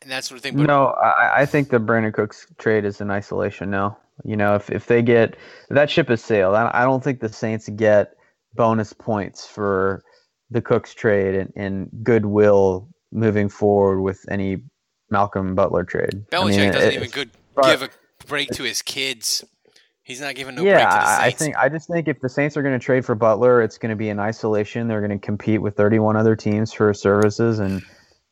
and 0.01 0.11
that 0.11 0.25
sort 0.25 0.37
of 0.39 0.43
thing? 0.43 0.57
But 0.57 0.67
No, 0.67 0.89
I, 0.89 1.43
I 1.43 1.47
think 1.47 1.71
the 1.71 1.79
Brandin 1.79 2.13
Cooks 2.13 2.47
trade 2.59 2.85
is 2.85 3.01
in 3.01 3.11
isolation 3.11 3.71
now. 3.71 3.99
You 4.25 4.37
know, 4.37 4.55
if, 4.55 4.71
if 4.71 4.87
they 4.87 5.03
get 5.03 5.37
that 5.71 5.91
ship 5.91 6.11
is 6.11 6.23
sailed, 6.23 6.55
I, 6.55 6.71
I 6.75 6.85
don't 6.85 7.03
think 7.03 7.21
the 7.21 7.29
Saints 7.33 7.69
get 7.71 8.15
bonus 8.55 8.93
points 8.93 9.47
for 9.47 10.03
the 10.51 10.61
Cooks 10.61 10.93
trade 10.95 11.35
and, 11.35 11.53
and 11.57 11.89
goodwill 12.03 12.89
moving 13.11 13.49
forward 13.49 14.03
with 14.03 14.25
any 14.31 14.59
Malcolm 15.11 15.55
Butler 15.55 15.85
trade. 15.85 16.25
I 16.33 16.37
Belichick 16.37 16.57
mean, 16.59 16.73
doesn't 16.73 16.91
it- 16.93 16.95
even 16.95 17.11
good 17.11 17.31
but- 17.55 17.67
give 17.67 17.83
a 17.83 17.91
break 18.27 18.51
to 18.51 18.63
his 18.63 18.83
kids. 18.83 19.45
He's 20.05 20.21
not 20.21 20.35
giving 20.35 20.57
no 20.57 20.63
break 20.63 20.73
yeah, 20.75 20.89
to 20.89 20.95
the 20.97 21.11
I, 21.11 21.27
I 21.27 21.31
think 21.31 21.57
I 21.57 21.69
just 21.69 21.89
think 21.89 22.09
if 22.09 22.21
the 22.21 22.29
Saints 22.29 22.57
are 22.57 22.63
going 22.63 22.79
to 22.79 22.85
trade 22.85 23.05
for 23.05 23.15
Butler, 23.15 23.63
it's 23.63 23.79
going 23.79 23.91
to 23.91 23.97
be 23.97 24.09
in 24.09 24.19
isolation. 24.19 24.89
They're 24.89 25.01
going 25.01 25.17
to 25.17 25.25
compete 25.25 25.63
with 25.63 25.77
31 25.77 26.17
other 26.17 26.35
teams 26.35 26.73
for 26.73 26.93
services, 26.93 27.61
and 27.61 27.83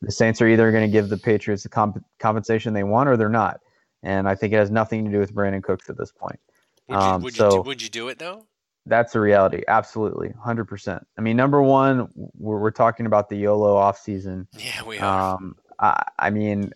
the 0.03 0.11
Saints 0.11 0.43
are 0.43 0.49
either 0.49 0.73
going 0.73 0.85
to 0.85 0.91
give 0.91 1.09
the 1.09 1.17
Patriots 1.17 1.63
the 1.63 1.69
comp- 1.69 2.05
compensation 2.19 2.75
they 2.75 2.83
want 2.83 3.09
or 3.09 3.17
they're 3.17 3.29
not. 3.29 3.61
And 4.03 4.29
I 4.29 4.35
think 4.35 4.53
it 4.53 4.57
has 4.57 4.71
nothing 4.71 5.05
to 5.05 5.11
do 5.11 5.19
with 5.19 5.33
Brandin 5.33 5.63
Cooks 5.63 5.89
at 5.89 5.97
this 5.97 6.11
point. 6.11 6.41
would 6.89 6.95
you, 6.95 7.01
um, 7.01 7.23
would, 7.23 7.35
you 7.35 7.39
so- 7.39 7.51
do, 7.51 7.61
would 7.63 7.83
you 7.83 7.89
do 7.89 8.09
it 8.09 8.19
though? 8.19 8.47
That's 8.87 9.13
the 9.13 9.21
reality. 9.21 9.63
Absolutely. 9.69 10.31
100%. 10.31 11.05
I 11.17 11.21
mean, 11.21 11.37
number 11.37 11.63
one, 11.63 12.09
we're, 12.15 12.59
we're 12.59 12.71
talking 12.71 13.07
about 13.07 13.29
the 13.29 13.37
YOLO 13.37 13.77
offseason. 13.77 14.47
Yeah, 14.59 14.83
we 14.85 14.99
are. 14.99 15.35
Um, 15.35 15.57
I, 15.79 16.03
I 16.19 16.31
mean, 16.31 16.73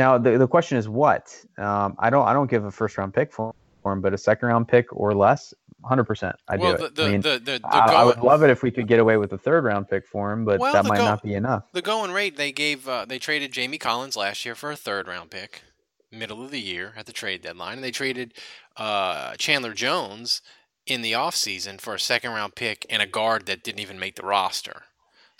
now 0.00 0.16
the, 0.16 0.38
the 0.38 0.48
question 0.48 0.78
is 0.78 0.88
what? 0.88 1.36
Um, 1.58 1.94
I 1.98 2.08
don't 2.08 2.26
I 2.26 2.32
don't 2.32 2.50
give 2.50 2.64
a 2.64 2.70
first 2.70 2.96
round 2.96 3.12
pick 3.12 3.32
for, 3.32 3.52
him, 3.84 4.00
but 4.00 4.14
a 4.14 4.18
second 4.18 4.48
round 4.48 4.66
pick 4.66 4.86
or 4.92 5.14
less, 5.14 5.52
100%. 5.84 6.34
I 6.48 6.56
well, 6.56 6.72
do 6.72 6.78
the 6.78 6.84
it. 6.86 6.94
the, 6.94 7.04
I 7.04 7.10
mean, 7.10 7.20
the, 7.20 7.28
the, 7.38 7.58
the, 7.58 7.66
I, 7.66 8.00
I 8.00 8.04
would 8.04 8.18
love 8.20 8.42
it 8.42 8.50
if 8.50 8.62
we 8.62 8.70
could 8.70 8.88
get 8.88 8.98
away 8.98 9.18
with 9.18 9.32
a 9.32 9.38
third 9.38 9.64
round 9.64 9.88
pick 9.88 10.06
for 10.06 10.32
him, 10.32 10.46
but 10.46 10.58
Well, 10.58 10.72
that 10.72 10.86
might 10.86 10.98
go- 10.98 11.04
not 11.04 11.22
be 11.22 11.34
enough. 11.34 11.64
The 11.72 11.82
going 11.82 12.12
rate 12.12 12.36
they 12.38 12.50
gave 12.50 12.88
uh, 12.88 13.04
they 13.04 13.18
traded 13.18 13.52
Jamie 13.52 13.78
Collins 13.78 14.16
last 14.16 14.44
year 14.44 14.54
for 14.54 14.70
a 14.70 14.76
third 14.76 15.06
round 15.06 15.30
pick, 15.30 15.62
middle 16.10 16.42
of 16.42 16.50
the 16.50 16.60
year 16.60 16.94
at 16.96 17.04
the 17.04 17.12
trade 17.12 17.42
deadline, 17.42 17.74
and 17.74 17.84
they 17.84 17.90
traded 17.90 18.32
uh, 18.78 19.34
Chandler 19.36 19.74
Jones 19.74 20.40
in 20.86 21.02
the 21.02 21.12
offseason 21.12 21.78
for 21.78 21.94
a 21.94 22.00
second 22.00 22.32
round 22.32 22.54
pick 22.54 22.86
and 22.88 23.02
a 23.02 23.06
guard 23.06 23.44
that 23.46 23.62
didn't 23.62 23.80
even 23.80 23.98
make 23.98 24.16
the 24.16 24.22
roster. 24.22 24.84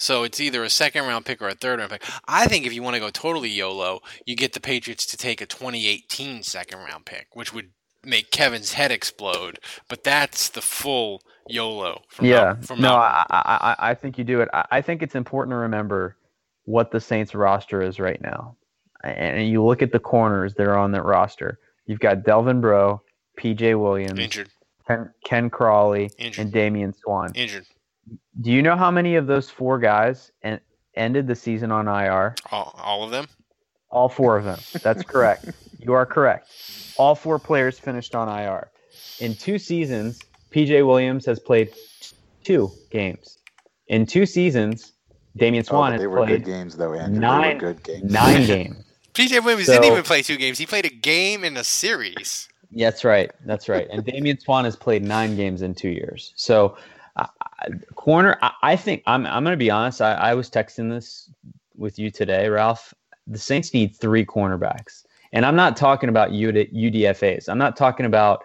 So 0.00 0.22
it's 0.24 0.40
either 0.40 0.64
a 0.64 0.70
second 0.70 1.04
round 1.06 1.26
pick 1.26 1.42
or 1.42 1.48
a 1.48 1.54
third 1.54 1.78
round 1.78 1.90
pick. 1.92 2.02
I 2.26 2.46
think 2.46 2.66
if 2.66 2.72
you 2.72 2.82
want 2.82 2.94
to 2.94 3.00
go 3.00 3.10
totally 3.10 3.50
YOLO, 3.50 4.00
you 4.24 4.34
get 4.34 4.54
the 4.54 4.60
Patriots 4.60 5.04
to 5.06 5.16
take 5.18 5.42
a 5.42 5.46
2018 5.46 6.42
second 6.42 6.78
round 6.78 7.04
pick, 7.04 7.28
which 7.34 7.52
would 7.52 7.68
make 8.02 8.30
Kevin's 8.30 8.72
head 8.72 8.90
explode. 8.90 9.58
But 9.90 10.02
that's 10.02 10.48
the 10.48 10.62
full 10.62 11.20
YOLO. 11.48 12.00
From 12.08 12.24
yeah, 12.26 12.54
Mal- 12.54 12.62
from 12.62 12.80
no. 12.80 12.94
I, 12.94 13.24
I, 13.30 13.76
I 13.90 13.94
think 13.94 14.16
you 14.16 14.24
do 14.24 14.40
it. 14.40 14.48
I, 14.54 14.64
I 14.70 14.80
think 14.80 15.02
it's 15.02 15.14
important 15.14 15.52
to 15.52 15.56
remember 15.56 16.16
what 16.64 16.90
the 16.92 17.00
Saints 17.00 17.34
roster 17.34 17.82
is 17.82 18.00
right 18.00 18.20
now, 18.22 18.56
and, 19.04 19.38
and 19.38 19.48
you 19.50 19.62
look 19.62 19.82
at 19.82 19.92
the 19.92 19.98
corners 20.00 20.54
that 20.54 20.66
are 20.66 20.78
on 20.78 20.92
that 20.92 21.04
roster. 21.04 21.58
You've 21.84 22.00
got 22.00 22.22
Delvin 22.22 22.62
Breaux, 22.62 23.02
P.J. 23.36 23.74
Williams, 23.74 24.18
injured, 24.18 24.48
Ken, 24.86 25.10
Ken 25.24 25.50
Crawley, 25.50 26.10
Injured. 26.18 26.42
and 26.42 26.52
Damian 26.52 26.94
Swann. 26.94 27.32
injured. 27.34 27.66
Do 28.40 28.50
you 28.50 28.62
know 28.62 28.76
how 28.76 28.90
many 28.90 29.16
of 29.16 29.26
those 29.26 29.50
four 29.50 29.78
guys 29.78 30.30
en- 30.42 30.60
ended 30.94 31.26
the 31.26 31.34
season 31.36 31.70
on 31.70 31.88
IR? 31.88 32.34
All, 32.50 32.74
all 32.82 33.02
of 33.04 33.10
them. 33.10 33.26
All 33.90 34.08
four 34.08 34.36
of 34.38 34.44
them. 34.44 34.58
That's 34.82 35.02
correct. 35.02 35.46
you 35.78 35.92
are 35.92 36.06
correct. 36.06 36.48
All 36.96 37.14
four 37.14 37.38
players 37.38 37.78
finished 37.78 38.14
on 38.14 38.28
IR. 38.28 38.70
In 39.18 39.34
two 39.34 39.58
seasons, 39.58 40.20
PJ 40.52 40.86
Williams 40.86 41.26
has 41.26 41.38
played 41.40 41.72
two 42.44 42.70
games. 42.90 43.38
In 43.88 44.06
two 44.06 44.26
seasons, 44.26 44.92
Damian 45.36 45.64
Oh, 45.68 45.70
Swann 45.70 45.92
but 45.92 45.96
they 45.98 46.02
has 46.04 46.08
were 46.10 46.16
played 46.26 46.44
good 46.44 46.50
games, 46.50 46.76
though, 46.76 46.94
Andrew. 46.94 47.20
nine- 47.20 47.58
they 47.58 47.66
were 47.66 47.72
good 47.74 47.82
games. 47.82 48.10
nine 48.12 48.46
games. 48.46 48.84
PJ 49.14 49.44
Williams 49.44 49.66
So- 49.66 49.72
didn't 49.74 49.90
even 49.92 50.04
play 50.04 50.22
two 50.22 50.36
games. 50.36 50.58
He 50.58 50.66
played 50.66 50.86
a 50.86 50.90
game 50.90 51.44
in 51.44 51.56
a 51.56 51.64
series. 51.64 52.48
That's 52.72 53.04
right. 53.04 53.30
That's 53.44 53.68
right. 53.68 53.88
And 53.90 54.04
Damian 54.04 54.38
Swann 54.38 54.64
has 54.64 54.76
played 54.76 55.02
nine 55.02 55.34
games 55.34 55.62
in 55.62 55.74
two 55.74 55.88
years. 55.88 56.32
So, 56.36 56.76
corner, 57.94 58.38
I, 58.42 58.52
I 58.62 58.76
think 58.76 59.02
I'm. 59.06 59.26
I'm 59.26 59.44
going 59.44 59.52
to 59.52 59.58
be 59.58 59.70
honest. 59.70 60.00
I, 60.00 60.12
I 60.14 60.34
was 60.34 60.50
texting 60.50 60.90
this 60.90 61.30
with 61.76 61.98
you 61.98 62.10
today, 62.10 62.48
Ralph. 62.48 62.94
The 63.26 63.38
Saints 63.38 63.72
need 63.74 63.96
three 63.96 64.24
cornerbacks, 64.24 65.04
and 65.32 65.44
I'm 65.44 65.56
not 65.56 65.76
talking 65.76 66.08
about 66.08 66.30
UD, 66.30 66.68
UDFA's. 66.72 67.48
I'm 67.48 67.58
not 67.58 67.76
talking 67.76 68.06
about, 68.06 68.44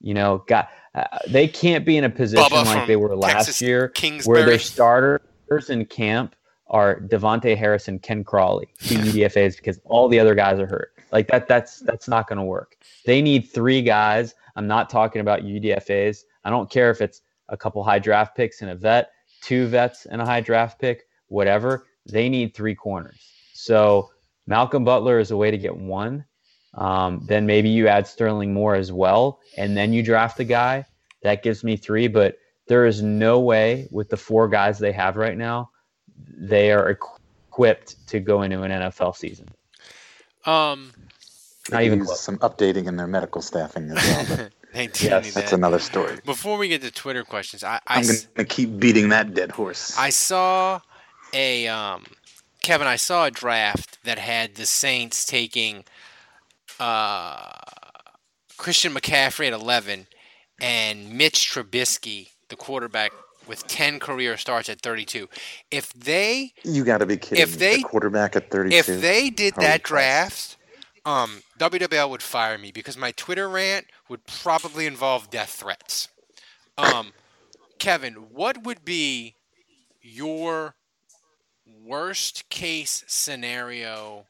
you 0.00 0.14
know, 0.14 0.44
got. 0.46 0.68
Uh, 0.94 1.04
they 1.28 1.48
can't 1.48 1.84
be 1.84 1.96
in 1.96 2.04
a 2.04 2.10
position 2.10 2.44
Bubba 2.44 2.66
like 2.66 2.86
they 2.86 2.96
were 2.96 3.16
last 3.16 3.46
Texas 3.46 3.62
year, 3.62 3.88
Kingsbury. 3.88 4.38
where 4.38 4.46
their 4.46 4.58
starters 4.60 5.68
in 5.68 5.84
camp 5.86 6.36
are 6.68 7.00
Devonte 7.00 7.56
Harris 7.56 7.88
and 7.88 8.00
Ken 8.00 8.22
Crawley, 8.22 8.68
two 8.78 8.94
UDFA's, 8.98 9.56
because 9.56 9.80
all 9.84 10.08
the 10.08 10.20
other 10.20 10.34
guys 10.34 10.60
are 10.60 10.66
hurt. 10.66 10.92
Like 11.12 11.28
that. 11.28 11.48
That's 11.48 11.80
that's 11.80 12.08
not 12.08 12.28
going 12.28 12.38
to 12.38 12.44
work. 12.44 12.76
They 13.04 13.22
need 13.22 13.50
three 13.50 13.82
guys. 13.82 14.34
I'm 14.56 14.66
not 14.66 14.88
talking 14.88 15.20
about 15.20 15.42
UDFA's. 15.42 16.24
I 16.44 16.50
don't 16.50 16.70
care 16.70 16.90
if 16.90 17.00
it's 17.00 17.22
a 17.48 17.56
couple 17.56 17.82
high 17.84 17.98
draft 17.98 18.36
picks 18.36 18.62
and 18.62 18.70
a 18.70 18.74
vet, 18.74 19.10
two 19.42 19.66
vets 19.66 20.06
and 20.06 20.20
a 20.20 20.24
high 20.24 20.40
draft 20.40 20.80
pick, 20.80 21.04
whatever. 21.28 21.86
They 22.06 22.28
need 22.28 22.54
three 22.54 22.74
corners. 22.74 23.20
So 23.52 24.10
Malcolm 24.46 24.84
Butler 24.84 25.18
is 25.18 25.30
a 25.30 25.36
way 25.36 25.50
to 25.50 25.58
get 25.58 25.76
one. 25.76 26.24
Um, 26.74 27.24
then 27.26 27.46
maybe 27.46 27.68
you 27.68 27.86
add 27.88 28.06
Sterling 28.06 28.52
Moore 28.52 28.74
as 28.74 28.90
well, 28.90 29.40
and 29.56 29.76
then 29.76 29.92
you 29.92 30.02
draft 30.02 30.36
the 30.36 30.44
guy. 30.44 30.84
That 31.22 31.42
gives 31.42 31.62
me 31.62 31.76
three. 31.76 32.08
But 32.08 32.36
there 32.66 32.86
is 32.86 33.02
no 33.02 33.40
way 33.40 33.88
with 33.90 34.08
the 34.08 34.16
four 34.16 34.48
guys 34.48 34.78
they 34.78 34.92
have 34.92 35.16
right 35.16 35.36
now, 35.36 35.70
they 36.16 36.72
are 36.72 36.90
equipped 36.90 38.06
to 38.08 38.20
go 38.20 38.42
into 38.42 38.62
an 38.62 38.70
NFL 38.70 39.16
season. 39.16 39.48
Um, 40.46 40.92
Not 41.70 41.82
even 41.82 42.04
close. 42.04 42.20
some 42.20 42.38
updating 42.38 42.86
in 42.86 42.96
their 42.96 43.06
medical 43.06 43.42
staffing 43.42 43.90
as 43.90 44.28
well. 44.28 44.48
But 44.74 44.78
they 44.78 44.86
did 44.88 45.24
Yes, 45.24 45.34
that's 45.34 45.52
another 45.52 45.78
story. 45.78 46.18
Before 46.24 46.58
we 46.58 46.68
get 46.68 46.82
to 46.82 46.90
Twitter 46.90 47.22
questions, 47.22 47.62
I 47.62 47.76
I, 47.86 47.98
I'm 48.00 48.06
going 48.06 48.18
to 48.36 48.44
keep 48.44 48.78
beating 48.78 49.08
that 49.10 49.32
dead 49.32 49.52
horse. 49.52 49.96
I 49.96 50.10
saw 50.10 50.80
a 51.32 51.68
um, 51.68 52.06
Kevin. 52.62 52.86
I 52.86 52.96
saw 52.96 53.26
a 53.26 53.30
draft 53.30 53.98
that 54.04 54.18
had 54.18 54.56
the 54.56 54.66
Saints 54.66 55.24
taking 55.24 55.84
uh, 56.80 57.52
Christian 58.56 58.92
McCaffrey 58.92 59.46
at 59.46 59.52
11 59.52 60.08
and 60.60 61.10
Mitch 61.10 61.50
Trubisky, 61.52 62.30
the 62.48 62.56
quarterback, 62.56 63.12
with 63.46 63.66
10 63.68 64.00
career 64.00 64.36
starts 64.36 64.68
at 64.68 64.80
32. 64.80 65.28
If 65.70 65.92
they 65.92 66.52
you 66.64 66.82
got 66.82 66.98
to 66.98 67.06
be 67.06 67.16
kidding 67.16 67.42
if 67.42 67.58
they- 67.58 67.76
the 67.76 67.82
quarterback 67.84 68.34
at 68.34 68.50
32. 68.50 68.76
if 68.76 69.00
they 69.00 69.30
did 69.30 69.54
Holy 69.54 69.66
that 69.68 69.84
Christ. 69.84 70.56
draft, 70.56 70.56
um, 71.04 71.42
WWL 71.58 72.10
would 72.10 72.22
fire 72.22 72.58
me 72.58 72.72
because 72.72 72.96
my 72.96 73.12
Twitter 73.12 73.48
rant 73.48 73.86
would 74.08 74.26
probably 74.26 74.86
involve 74.86 75.30
death 75.30 75.50
threats. 75.50 76.08
Um, 76.76 77.12
Kevin, 77.78 78.14
what 78.32 78.64
would 78.64 78.84
be 78.84 79.36
your 80.02 80.74
worst 81.66 82.48
case 82.48 83.04
scenario 83.06 84.26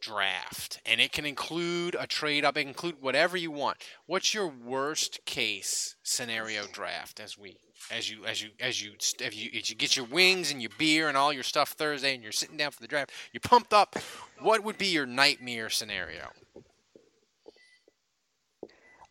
draft, 0.00 0.80
and 0.86 1.00
it 1.00 1.12
can 1.12 1.26
include 1.26 1.96
a 1.98 2.06
trade 2.06 2.44
up, 2.44 2.56
include 2.56 3.00
whatever 3.00 3.36
you 3.36 3.50
want. 3.50 3.78
What's 4.06 4.34
your 4.34 4.46
worst 4.46 5.24
case 5.24 5.96
scenario 6.02 6.66
draft 6.66 7.18
as 7.18 7.36
we 7.36 7.56
as 7.90 8.10
you 8.10 8.24
as 8.26 8.42
you 8.42 8.50
as 8.60 8.82
you 8.82 8.92
as 9.24 9.34
you 9.34 9.50
as 9.58 9.70
you 9.70 9.76
get 9.76 9.96
your 9.96 10.06
wings 10.06 10.50
and 10.50 10.60
your 10.60 10.70
beer 10.78 11.08
and 11.08 11.16
all 11.16 11.32
your 11.32 11.42
stuff 11.42 11.70
Thursday, 11.70 12.14
and 12.14 12.22
you're 12.22 12.32
sitting 12.32 12.56
down 12.56 12.70
for 12.70 12.80
the 12.80 12.88
draft, 12.88 13.12
you're 13.32 13.40
pumped 13.40 13.72
up. 13.72 13.96
What 14.40 14.64
would 14.64 14.78
be 14.78 14.86
your 14.86 15.06
nightmare 15.06 15.70
scenario? 15.70 16.30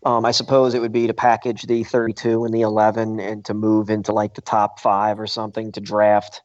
Um, 0.05 0.23
I 0.23 0.31
suppose 0.31 0.75
it 0.75 0.81
would 0.81 0.91
be 0.91 1.07
to 1.07 1.15
package 1.15 1.63
the 1.63 1.83
32 1.83 2.45
and 2.45 2.53
the 2.53 2.61
11 2.61 3.19
and 3.19 3.43
to 3.45 3.55
move 3.55 3.89
into 3.89 4.13
like 4.13 4.35
the 4.35 4.41
top 4.41 4.79
five 4.79 5.19
or 5.19 5.25
something 5.25 5.71
to 5.71 5.81
draft. 5.81 6.43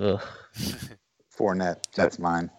Ugh. 0.00 0.22
Fournette, 1.38 1.84
that's 1.94 2.18
mine. 2.18 2.50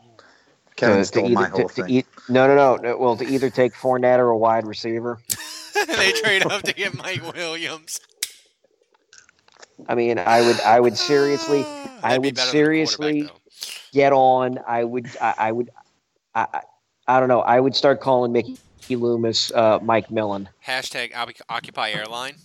To, 0.76 0.76
Kevin 0.76 0.98
to 0.98 1.06
stole 1.06 1.26
either, 1.26 1.34
my 1.34 1.50
whole 1.50 1.68
to 1.68 1.84
thing. 1.84 1.90
eat, 1.90 2.06
no, 2.30 2.48
no, 2.48 2.56
no, 2.56 2.76
no. 2.76 2.98
Well, 2.98 3.18
to 3.18 3.26
either 3.26 3.50
take 3.50 3.74
Fournette 3.74 4.20
or 4.20 4.30
a 4.30 4.38
wide 4.38 4.68
receiver. 4.68 5.20
they 5.88 6.12
trade 6.12 6.46
up 6.46 6.62
to 6.64 6.74
get 6.76 6.96
Mike 6.96 7.34
Williams. 7.34 8.00
I 9.88 9.96
mean, 9.96 10.20
I 10.20 10.42
would, 10.42 10.60
I 10.62 10.80
would 10.80 10.98
seriously, 10.98 11.60
I 12.04 12.18
That'd 12.18 12.22
be 12.22 12.28
would 12.28 12.36
better 12.36 12.36
than 12.36 12.46
a 12.48 12.52
seriously 12.52 13.30
get 13.92 14.14
on. 14.14 14.60
I 14.68 14.84
would, 14.84 15.10
I, 15.22 15.34
I 15.38 15.52
would, 15.52 15.70
I, 16.36 16.48
I, 16.54 16.62
I 17.08 17.20
don't 17.20 17.30
know. 17.30 17.42
I 17.42 17.60
would 17.60 17.76
start 17.76 18.00
calling 18.00 18.32
Mickey 18.32 18.58
Loomis, 18.90 19.52
uh, 19.52 19.80
Mike 19.82 20.10
Millen. 20.12 20.50
Hashtag 20.66 21.16
Oc- 21.16 21.42
Occupy 21.50 21.92
Airline. 21.92 22.36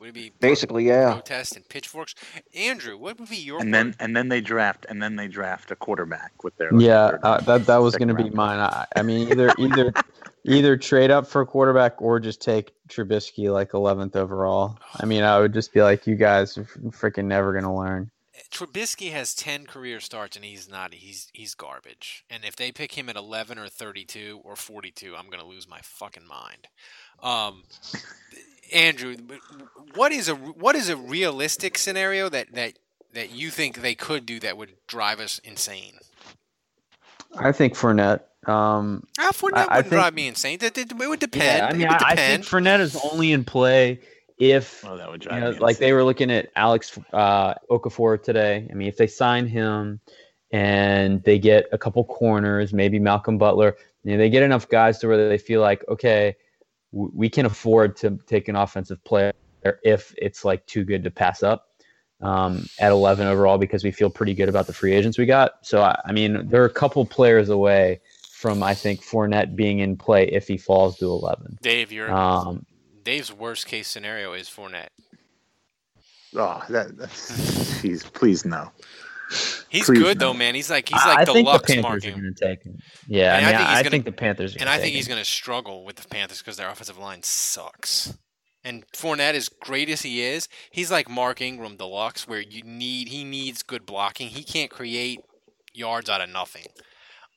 Would 0.00 0.10
it 0.10 0.14
be 0.14 0.32
Basically, 0.38 0.86
yeah. 0.86 1.12
protest 1.12 1.56
and 1.56 1.66
pitchforks? 1.68 2.14
Andrew, 2.54 2.98
what 2.98 3.18
would 3.18 3.30
be 3.30 3.36
your 3.36 3.58
And 3.60 3.72
then 3.72 3.94
and 3.98 4.14
then 4.14 4.28
they 4.28 4.42
draft 4.42 4.84
and 4.88 5.02
then 5.02 5.16
they 5.16 5.28
draft 5.28 5.70
a 5.70 5.76
quarterback 5.76 6.44
with 6.44 6.54
their 6.58 6.74
Yeah, 6.74 7.12
third 7.12 7.20
uh, 7.22 7.40
that 7.40 7.66
that 7.66 7.76
was 7.78 7.96
going 7.96 8.08
to 8.08 8.14
be 8.14 8.28
mine. 8.28 8.58
I, 8.60 8.86
I 8.96 9.02
mean, 9.02 9.30
either 9.30 9.50
either 9.58 9.94
either 10.44 10.76
trade 10.76 11.10
up 11.10 11.26
for 11.26 11.40
a 11.40 11.46
quarterback 11.46 12.00
or 12.00 12.20
just 12.20 12.40
take 12.40 12.72
Trubisky 12.88 13.52
like 13.52 13.72
11th 13.72 14.14
overall. 14.16 14.78
I 15.00 15.06
mean, 15.06 15.24
I 15.24 15.38
would 15.38 15.52
just 15.52 15.72
be 15.72 15.82
like, 15.82 16.06
you 16.06 16.14
guys 16.14 16.56
are 16.58 16.64
freaking 16.64 17.24
never 17.24 17.52
going 17.52 17.64
to 17.64 17.72
learn. 17.72 18.10
Trubisky 18.50 19.10
has 19.10 19.34
ten 19.34 19.66
career 19.66 19.98
starts 19.98 20.36
and 20.36 20.44
he's 20.44 20.68
not 20.68 20.94
he's 20.94 21.28
he's 21.32 21.54
garbage. 21.54 22.24
And 22.30 22.44
if 22.44 22.54
they 22.54 22.70
pick 22.70 22.92
him 22.92 23.08
at 23.08 23.16
eleven 23.16 23.58
or 23.58 23.68
thirty 23.68 24.04
two 24.04 24.40
or 24.44 24.54
forty 24.54 24.92
two, 24.92 25.14
I'm 25.16 25.28
gonna 25.28 25.46
lose 25.46 25.68
my 25.68 25.80
fucking 25.82 26.26
mind. 26.26 26.68
Um, 27.20 27.64
Andrew, 28.72 29.16
what 29.94 30.12
is 30.12 30.28
a 30.28 30.34
what 30.34 30.76
is 30.76 30.88
a 30.88 30.96
realistic 30.96 31.78
scenario 31.78 32.28
that 32.28 32.52
that 32.54 32.78
that 33.12 33.30
you 33.30 33.50
think 33.50 33.80
they 33.80 33.94
could 33.94 34.24
do 34.24 34.38
that 34.40 34.56
would 34.56 34.74
drive 34.86 35.18
us 35.18 35.40
insane? 35.40 35.98
I 37.38 37.52
think 37.52 37.74
Fournette. 37.74 38.20
Um, 38.48 39.06
Ah, 39.18 39.30
Fournette 39.32 39.54
I- 39.54 39.60
I 39.62 39.76
wouldn't 39.76 39.84
think- 39.84 39.88
drive 39.92 40.14
me 40.14 40.28
insane. 40.28 40.58
It, 40.60 40.76
it, 40.76 40.92
it 40.92 41.08
would 41.08 41.18
depend. 41.20 41.44
yeah, 41.58 41.66
I 41.66 41.72
mean, 41.72 41.82
it 41.82 41.88
would 41.88 42.02
I, 42.02 42.10
I 42.10 42.16
think 42.16 42.44
depend. 42.44 42.66
Fournette 42.66 42.80
is 42.80 42.96
only 43.12 43.32
in 43.32 43.44
play 43.44 44.00
if 44.38 44.82
Well, 44.84 44.96
that 44.98 45.10
would 45.10 45.24
you 45.24 45.30
drive 45.30 45.42
know, 45.42 45.52
me 45.52 45.58
like 45.58 45.78
they 45.78 45.92
were 45.92 46.04
looking 46.04 46.30
at 46.30 46.50
Alex 46.56 46.98
uh, 47.12 47.54
Okafor 47.70 48.22
today. 48.22 48.68
I 48.70 48.74
mean, 48.74 48.88
if 48.88 48.96
they 48.96 49.06
sign 49.06 49.46
him 49.46 50.00
and 50.50 51.22
they 51.24 51.38
get 51.38 51.66
a 51.72 51.78
couple 51.78 52.04
corners, 52.04 52.72
maybe 52.72 52.98
Malcolm 52.98 53.38
Butler, 53.38 53.76
you 54.04 54.12
know, 54.12 54.18
they 54.18 54.28
get 54.30 54.42
enough 54.42 54.68
guys 54.68 54.98
to 54.98 55.08
where 55.08 55.28
they 55.28 55.38
feel 55.38 55.60
like, 55.60 55.84
okay, 55.88 56.36
w- 56.92 57.10
we 57.14 57.28
can 57.30 57.46
afford 57.46 57.96
to 57.98 58.18
take 58.26 58.48
an 58.48 58.56
offensive 58.56 59.02
player 59.04 59.32
if 59.82 60.14
it's 60.18 60.44
like 60.44 60.66
too 60.66 60.84
good 60.84 61.02
to 61.04 61.10
pass 61.10 61.42
up 61.42 61.68
um, 62.24 62.66
at 62.80 62.90
11 62.90 63.26
overall 63.26 63.58
because 63.58 63.84
we 63.84 63.90
feel 63.90 64.10
pretty 64.10 64.34
good 64.34 64.48
about 64.48 64.66
the 64.66 64.72
free 64.72 64.92
agents 64.92 65.18
we 65.18 65.26
got. 65.26 65.52
So, 65.62 65.82
I, 65.82 66.00
I 66.04 66.12
mean, 66.12 66.48
there 66.48 66.62
are 66.62 66.66
a 66.66 66.70
couple 66.72 67.04
players 67.06 67.48
away 67.50 68.00
from, 68.32 68.62
I 68.62 68.74
think, 68.74 69.02
Fournette 69.04 69.54
being 69.54 69.78
in 69.78 69.96
play 69.96 70.26
if 70.28 70.48
he 70.48 70.56
falls 70.56 70.96
to 70.98 71.06
11. 71.06 71.58
Dave, 71.62 71.92
your 71.92 72.10
Um, 72.12 72.64
Dave's 73.04 73.32
worst 73.32 73.66
case 73.66 73.88
scenario 73.88 74.32
is 74.32 74.48
Fournette. 74.48 74.88
Oh, 76.36 76.62
that, 76.68 76.96
that's, 76.96 77.80
please, 77.80 78.02
please 78.04 78.44
no. 78.44 78.70
He's 79.70 79.86
Please 79.86 79.98
good 79.98 80.20
no. 80.20 80.26
though, 80.26 80.34
man. 80.34 80.54
He's 80.54 80.68
like 80.70 80.88
he's 80.88 81.02
like 81.04 81.18
I 81.20 81.24
the 81.24 81.32
think 81.32 81.48
the 81.48 81.58
Panthers 81.58 81.82
marking. 81.82 82.10
are 82.10 82.20
going 82.20 82.34
to 82.34 82.44
take 82.46 82.62
him. 82.62 82.78
Yeah, 83.08 83.36
And 83.36 83.46
I, 83.46 83.48
I 83.48 83.52
mean, 83.52 83.58
think 83.58 83.68
I, 83.68 83.74
gonna- 83.82 83.90
think 83.90 84.04
the 84.04 84.12
Panthers 84.12 84.54
are 84.54 84.58
And 84.60 84.68
I 84.68 84.74
think 84.74 84.84
take 84.88 84.94
he's 84.94 85.08
going 85.08 85.18
to 85.18 85.24
struggle 85.24 85.84
with 85.84 85.96
the 85.96 86.06
Panthers 86.08 86.38
because 86.38 86.56
their 86.56 86.68
offensive 86.68 86.98
line 86.98 87.22
sucks. 87.22 88.16
And 88.64 88.86
Fournette, 88.92 89.34
as 89.34 89.48
great 89.48 89.90
as 89.90 90.02
he 90.02 90.22
is, 90.22 90.48
he's 90.70 90.90
like 90.90 91.08
Mark 91.08 91.40
Ingram 91.40 91.76
deluxe, 91.76 92.26
where 92.26 92.40
you 92.40 92.62
need 92.62 93.08
he 93.08 93.22
needs 93.22 93.62
good 93.62 93.84
blocking. 93.84 94.28
He 94.28 94.42
can't 94.42 94.70
create 94.70 95.20
yards 95.74 96.08
out 96.08 96.22
of 96.22 96.30
nothing. 96.30 96.66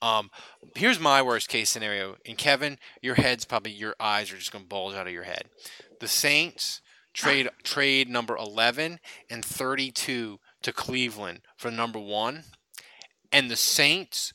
Um, 0.01 0.30
here's 0.75 0.99
my 0.99 1.21
worst 1.21 1.49
case 1.49 1.69
scenario. 1.69 2.15
And 2.25 2.38
Kevin, 2.38 2.78
your 3.01 3.15
head's 3.15 3.45
probably 3.45 3.71
your 3.71 3.95
eyes 3.99 4.32
are 4.32 4.38
just 4.38 4.51
to 4.51 4.59
bulge 4.59 4.95
out 4.95 5.07
of 5.07 5.13
your 5.13 5.23
head. 5.23 5.45
The 5.99 6.07
Saints 6.07 6.82
trade 7.13 7.49
trade 7.63 8.07
number 8.07 8.38
11 8.38 8.99
and 9.30 9.43
32 9.43 10.39
to 10.61 10.73
Cleveland 10.73 11.41
for 11.57 11.71
number 11.71 11.99
one, 11.99 12.43
and 13.32 13.49
the 13.49 13.55
Saints 13.55 14.34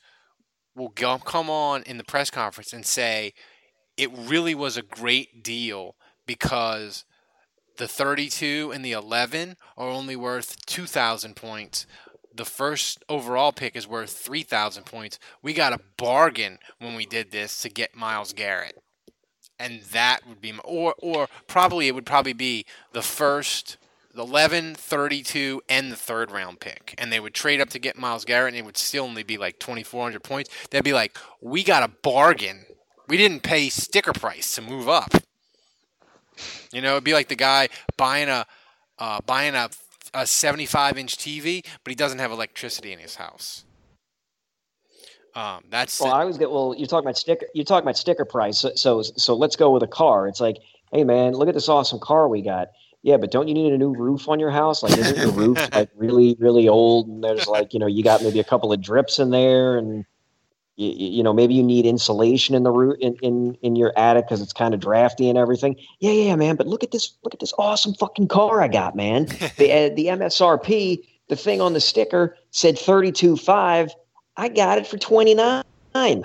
will 0.74 0.90
come 0.90 1.48
on 1.48 1.82
in 1.84 1.96
the 1.96 2.04
press 2.04 2.30
conference 2.30 2.72
and 2.72 2.84
say 2.84 3.32
it 3.96 4.10
really 4.12 4.54
was 4.54 4.76
a 4.76 4.82
great 4.82 5.42
deal 5.42 5.94
because 6.26 7.04
the 7.78 7.88
32 7.88 8.70
and 8.74 8.84
the 8.84 8.92
11 8.92 9.56
are 9.76 9.88
only 9.88 10.16
worth 10.16 10.64
2,000 10.66 11.34
points. 11.36 11.86
The 12.34 12.44
first 12.44 13.04
overall 13.08 13.52
pick 13.52 13.76
is 13.76 13.86
worth 13.86 14.10
3,000 14.10 14.84
points. 14.84 15.18
We 15.42 15.52
got 15.52 15.72
a 15.72 15.80
bargain 15.96 16.58
when 16.78 16.94
we 16.94 17.06
did 17.06 17.30
this 17.30 17.60
to 17.62 17.68
get 17.68 17.96
Myles 17.96 18.32
Garrett. 18.32 18.82
And 19.58 19.82
that 19.92 20.20
would 20.26 20.40
be, 20.40 20.54
or, 20.64 20.94
or 20.98 21.28
probably 21.46 21.88
it 21.88 21.94
would 21.94 22.06
probably 22.06 22.32
be 22.32 22.66
the 22.92 23.02
first, 23.02 23.76
the 24.14 24.22
11, 24.22 24.74
32, 24.74 25.62
and 25.68 25.92
the 25.92 25.96
third 25.96 26.30
round 26.30 26.58
pick. 26.58 26.94
And 26.98 27.12
they 27.12 27.20
would 27.20 27.34
trade 27.34 27.60
up 27.60 27.70
to 27.70 27.78
get 27.78 27.98
Myles 27.98 28.24
Garrett, 28.24 28.54
and 28.54 28.58
it 28.58 28.64
would 28.64 28.76
still 28.76 29.04
only 29.04 29.22
be 29.22 29.38
like 29.38 29.58
2,400 29.58 30.22
points. 30.22 30.50
They'd 30.70 30.82
be 30.82 30.92
like, 30.92 31.16
we 31.40 31.62
got 31.62 31.82
a 31.82 31.92
bargain. 32.02 32.64
We 33.08 33.16
didn't 33.16 33.42
pay 33.42 33.68
sticker 33.68 34.12
price 34.12 34.54
to 34.54 34.62
move 34.62 34.88
up. 34.88 35.12
You 36.72 36.80
know, 36.80 36.92
it'd 36.92 37.04
be 37.04 37.12
like 37.12 37.28
the 37.28 37.36
guy 37.36 37.68
buying 37.96 38.28
a 38.28 38.46
uh, 38.98 39.20
buying 39.26 39.54
a, 39.54 39.68
a 40.14 40.26
75 40.26 40.98
inch 40.98 41.16
TV, 41.16 41.64
but 41.84 41.90
he 41.90 41.94
doesn't 41.94 42.18
have 42.18 42.30
electricity 42.30 42.92
in 42.92 42.98
his 42.98 43.16
house. 43.16 43.64
Um, 45.34 45.64
that's 45.70 46.00
Well, 46.00 46.12
I 46.12 46.24
was 46.24 46.38
get 46.38 46.50
well. 46.50 46.74
You're 46.76 46.86
talking 46.86 47.06
about 47.06 47.16
sticker. 47.16 47.46
You're 47.54 47.64
talking 47.64 47.84
about 47.84 47.96
sticker 47.96 48.24
price. 48.24 48.58
So, 48.58 48.72
so, 48.74 49.02
so 49.02 49.34
let's 49.34 49.56
go 49.56 49.70
with 49.70 49.82
a 49.82 49.88
car. 49.88 50.28
It's 50.28 50.40
like, 50.40 50.58
hey 50.92 51.04
man, 51.04 51.32
look 51.32 51.48
at 51.48 51.54
this 51.54 51.68
awesome 51.68 51.98
car 52.00 52.28
we 52.28 52.42
got. 52.42 52.68
Yeah, 53.02 53.16
but 53.16 53.32
don't 53.32 53.48
you 53.48 53.54
need 53.54 53.72
a 53.72 53.78
new 53.78 53.92
roof 53.92 54.28
on 54.28 54.38
your 54.38 54.50
house? 54.50 54.82
Like, 54.82 54.96
isn't 54.96 55.16
your 55.16 55.32
roof 55.32 55.58
like 55.72 55.90
really, 55.96 56.36
really 56.38 56.68
old? 56.68 57.08
And 57.08 57.24
there's 57.24 57.48
like, 57.48 57.74
you 57.74 57.80
know, 57.80 57.88
you 57.88 58.04
got 58.04 58.22
maybe 58.22 58.38
a 58.38 58.44
couple 58.44 58.72
of 58.72 58.80
drips 58.80 59.18
in 59.18 59.30
there, 59.30 59.76
and 59.76 60.04
you, 60.76 60.90
you 60.90 61.22
know, 61.22 61.32
maybe 61.32 61.54
you 61.54 61.62
need 61.62 61.84
insulation 61.84 62.54
in 62.54 62.62
the 62.62 62.70
root 62.70 62.98
in 63.00 63.16
in, 63.22 63.54
in 63.62 63.76
your 63.76 63.92
attic 63.96 64.26
because 64.26 64.40
it's 64.40 64.52
kind 64.52 64.74
of 64.74 64.80
drafty 64.80 65.28
and 65.28 65.38
everything. 65.38 65.76
Yeah, 66.00 66.12
yeah, 66.12 66.36
man. 66.36 66.56
But 66.56 66.66
look 66.66 66.82
at 66.82 66.90
this, 66.90 67.12
look 67.24 67.34
at 67.34 67.40
this 67.40 67.52
awesome 67.58 67.94
fucking 67.94 68.28
car 68.28 68.62
I 68.62 68.68
got, 68.68 68.96
man. 68.96 69.24
the 69.56 69.72
uh, 69.72 69.94
the 69.94 70.06
MSRP, 70.06 71.02
the 71.28 71.36
thing 71.36 71.60
on 71.60 71.74
the 71.74 71.80
sticker 71.80 72.36
said 72.50 72.78
thirty 72.78 73.12
two 73.12 73.36
five. 73.36 73.94
I 74.36 74.48
got 74.48 74.78
it 74.78 74.86
for 74.86 74.98
twenty 74.98 75.34
nine. 75.34 75.64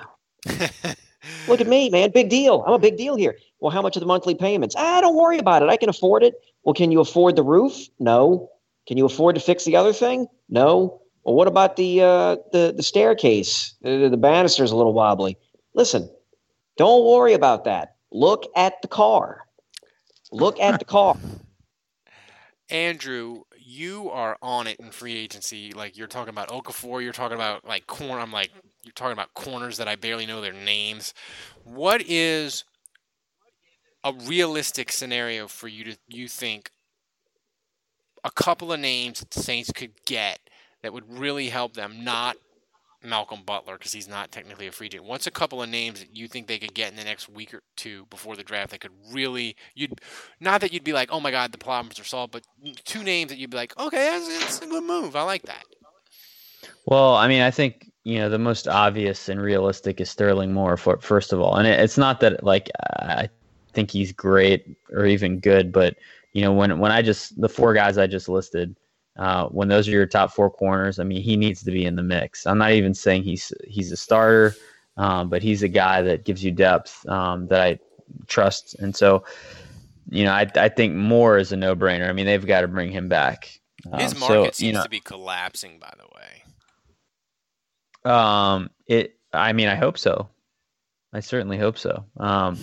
Look 1.47 1.59
at 1.59 1.67
me, 1.67 1.89
man. 1.89 2.11
Big 2.11 2.29
deal. 2.29 2.63
I'm 2.65 2.73
a 2.73 2.79
big 2.79 2.97
deal 2.97 3.15
here. 3.15 3.37
Well, 3.59 3.71
how 3.71 3.81
much 3.81 3.97
are 3.97 3.99
the 3.99 4.05
monthly 4.05 4.35
payments? 4.35 4.75
Ah, 4.77 5.01
don't 5.01 5.15
worry 5.15 5.39
about 5.39 5.61
it. 5.61 5.69
I 5.69 5.75
can 5.75 5.89
afford 5.89 6.23
it. 6.23 6.35
Well, 6.63 6.73
can 6.73 6.91
you 6.91 7.01
afford 7.01 7.35
the 7.35 7.43
roof? 7.43 7.87
No. 7.99 8.49
Can 8.87 8.97
you 8.97 9.05
afford 9.05 9.35
to 9.35 9.41
fix 9.41 9.65
the 9.65 9.75
other 9.75 9.93
thing? 9.93 10.27
No. 10.47 11.01
Well, 11.27 11.35
what 11.35 11.49
about 11.49 11.75
the 11.75 12.01
uh, 12.01 12.37
the 12.53 12.73
the 12.73 12.81
staircase? 12.81 13.75
The, 13.81 14.07
the 14.07 14.15
banister's 14.15 14.71
a 14.71 14.77
little 14.77 14.93
wobbly. 14.93 15.37
Listen, 15.73 16.09
don't 16.77 17.03
worry 17.03 17.33
about 17.33 17.65
that. 17.65 17.95
Look 18.13 18.45
at 18.55 18.81
the 18.81 18.87
car. 18.87 19.41
Look 20.31 20.57
at 20.61 20.79
the 20.79 20.85
car. 20.85 21.17
Andrew, 22.69 23.41
you 23.59 24.09
are 24.09 24.37
on 24.41 24.67
it 24.67 24.79
in 24.79 24.89
free 24.91 25.17
agency. 25.17 25.73
Like 25.73 25.97
you're 25.97 26.07
talking 26.07 26.29
about 26.29 26.47
Okafor, 26.47 27.03
you're 27.03 27.11
talking 27.11 27.35
about 27.35 27.67
like 27.67 27.87
corner. 27.87 28.21
I'm 28.21 28.31
like 28.31 28.51
you're 28.83 28.93
talking 28.93 29.11
about 29.11 29.33
corners 29.33 29.75
that 29.79 29.89
I 29.89 29.97
barely 29.97 30.25
know 30.25 30.39
their 30.39 30.53
names. 30.53 31.13
What 31.65 32.01
is 32.07 32.63
a 34.05 34.13
realistic 34.13 34.93
scenario 34.93 35.49
for 35.49 35.67
you 35.67 35.83
to 35.83 35.97
you 36.07 36.29
think 36.29 36.71
a 38.23 38.31
couple 38.31 38.71
of 38.71 38.79
names 38.79 39.19
that 39.19 39.31
the 39.31 39.41
Saints 39.41 39.73
could 39.73 39.91
get 40.05 40.39
that 40.83 40.93
would 40.93 41.19
really 41.19 41.49
help 41.49 41.73
them? 41.73 42.03
Not 42.03 42.37
Malcolm 43.03 43.41
Butler 43.45 43.77
because 43.77 43.93
he's 43.93 44.07
not 44.07 44.31
technically 44.31 44.67
a 44.67 44.71
free 44.71 44.87
agent. 44.87 45.03
What's 45.03 45.27
a 45.27 45.31
couple 45.31 45.61
of 45.61 45.69
names 45.69 45.99
that 45.99 46.15
you 46.15 46.27
think 46.27 46.47
they 46.47 46.57
could 46.57 46.73
get 46.73 46.91
in 46.91 46.97
the 46.97 47.03
next 47.03 47.29
week 47.29 47.53
or 47.53 47.61
two 47.75 48.05
before 48.09 48.35
the 48.35 48.43
draft 48.43 48.71
that 48.71 48.81
could 48.81 48.91
really 49.11 49.55
you'd 49.75 49.99
not 50.39 50.61
that 50.61 50.73
you'd 50.73 50.83
be 50.83 50.93
like, 50.93 51.09
oh 51.11 51.19
my 51.19 51.31
god, 51.31 51.51
the 51.51 51.57
problems 51.57 51.99
are 51.99 52.03
solved, 52.03 52.31
but 52.31 52.43
two 52.85 53.03
names 53.03 53.29
that 53.29 53.37
you'd 53.37 53.51
be 53.51 53.57
like, 53.57 53.77
okay, 53.79 53.97
that's, 53.97 54.39
that's 54.39 54.61
a 54.61 54.67
good 54.67 54.83
move. 54.83 55.15
I 55.15 55.23
like 55.23 55.43
that. 55.43 55.63
Well, 56.85 57.15
I 57.15 57.27
mean, 57.27 57.41
I 57.41 57.51
think 57.51 57.91
you 58.03 58.17
know 58.19 58.29
the 58.29 58.39
most 58.39 58.67
obvious 58.67 59.29
and 59.29 59.41
realistic 59.41 59.99
is 60.01 60.09
Sterling 60.09 60.53
Moore. 60.53 60.77
For, 60.77 60.97
first 60.97 61.33
of 61.33 61.41
all, 61.41 61.55
and 61.55 61.67
it, 61.67 61.79
it's 61.79 61.97
not 61.97 62.19
that 62.21 62.43
like 62.43 62.69
I 62.99 63.29
think 63.73 63.91
he's 63.91 64.11
great 64.11 64.65
or 64.91 65.05
even 65.05 65.39
good, 65.39 65.71
but 65.71 65.97
you 66.33 66.41
know 66.41 66.53
when 66.53 66.79
when 66.79 66.91
I 66.91 67.01
just 67.01 67.39
the 67.39 67.49
four 67.49 67.73
guys 67.73 67.97
I 67.97 68.07
just 68.07 68.29
listed, 68.29 68.75
uh, 69.17 69.47
when 69.47 69.67
those 69.67 69.87
are 69.87 69.91
your 69.91 70.05
top 70.05 70.31
four 70.31 70.49
corners, 70.49 70.99
I 70.99 71.03
mean 71.03 71.21
he 71.21 71.35
needs 71.35 71.63
to 71.63 71.71
be 71.71 71.85
in 71.85 71.95
the 71.95 72.03
mix. 72.03 72.45
I'm 72.45 72.57
not 72.57 72.71
even 72.71 72.93
saying 72.93 73.23
he's 73.23 73.51
he's 73.67 73.91
a 73.91 73.97
starter, 73.97 74.55
um, 74.97 75.29
but 75.29 75.41
he's 75.41 75.63
a 75.63 75.67
guy 75.67 76.01
that 76.03 76.23
gives 76.23 76.43
you 76.43 76.51
depth 76.51 77.07
um, 77.09 77.47
that 77.47 77.61
I 77.61 77.79
trust, 78.27 78.75
and 78.75 78.95
so 78.95 79.23
you 80.09 80.23
know 80.23 80.31
I 80.31 80.49
I 80.55 80.69
think 80.69 80.95
Moore 80.95 81.37
is 81.37 81.51
a 81.51 81.57
no 81.57 81.75
brainer. 81.75 82.09
I 82.09 82.13
mean 82.13 82.25
they've 82.25 82.45
got 82.45 82.61
to 82.61 82.67
bring 82.67 82.91
him 82.91 83.09
back. 83.09 83.59
His 83.97 84.13
Um, 84.13 84.19
market 84.19 84.55
so, 84.55 84.59
seems 84.59 84.61
you 84.61 84.73
know, 84.73 84.83
to 84.83 84.89
be 84.89 84.99
collapsing, 84.99 85.79
by 85.79 85.93
the 85.97 86.05
way. 86.15 88.13
Um, 88.13 88.69
it. 88.87 89.15
I 89.33 89.53
mean, 89.53 89.67
I 89.67 89.75
hope 89.75 89.97
so. 89.97 90.29
I 91.13 91.19
certainly 91.19 91.57
hope 91.57 91.77
so. 91.77 92.05
Um, 92.17 92.57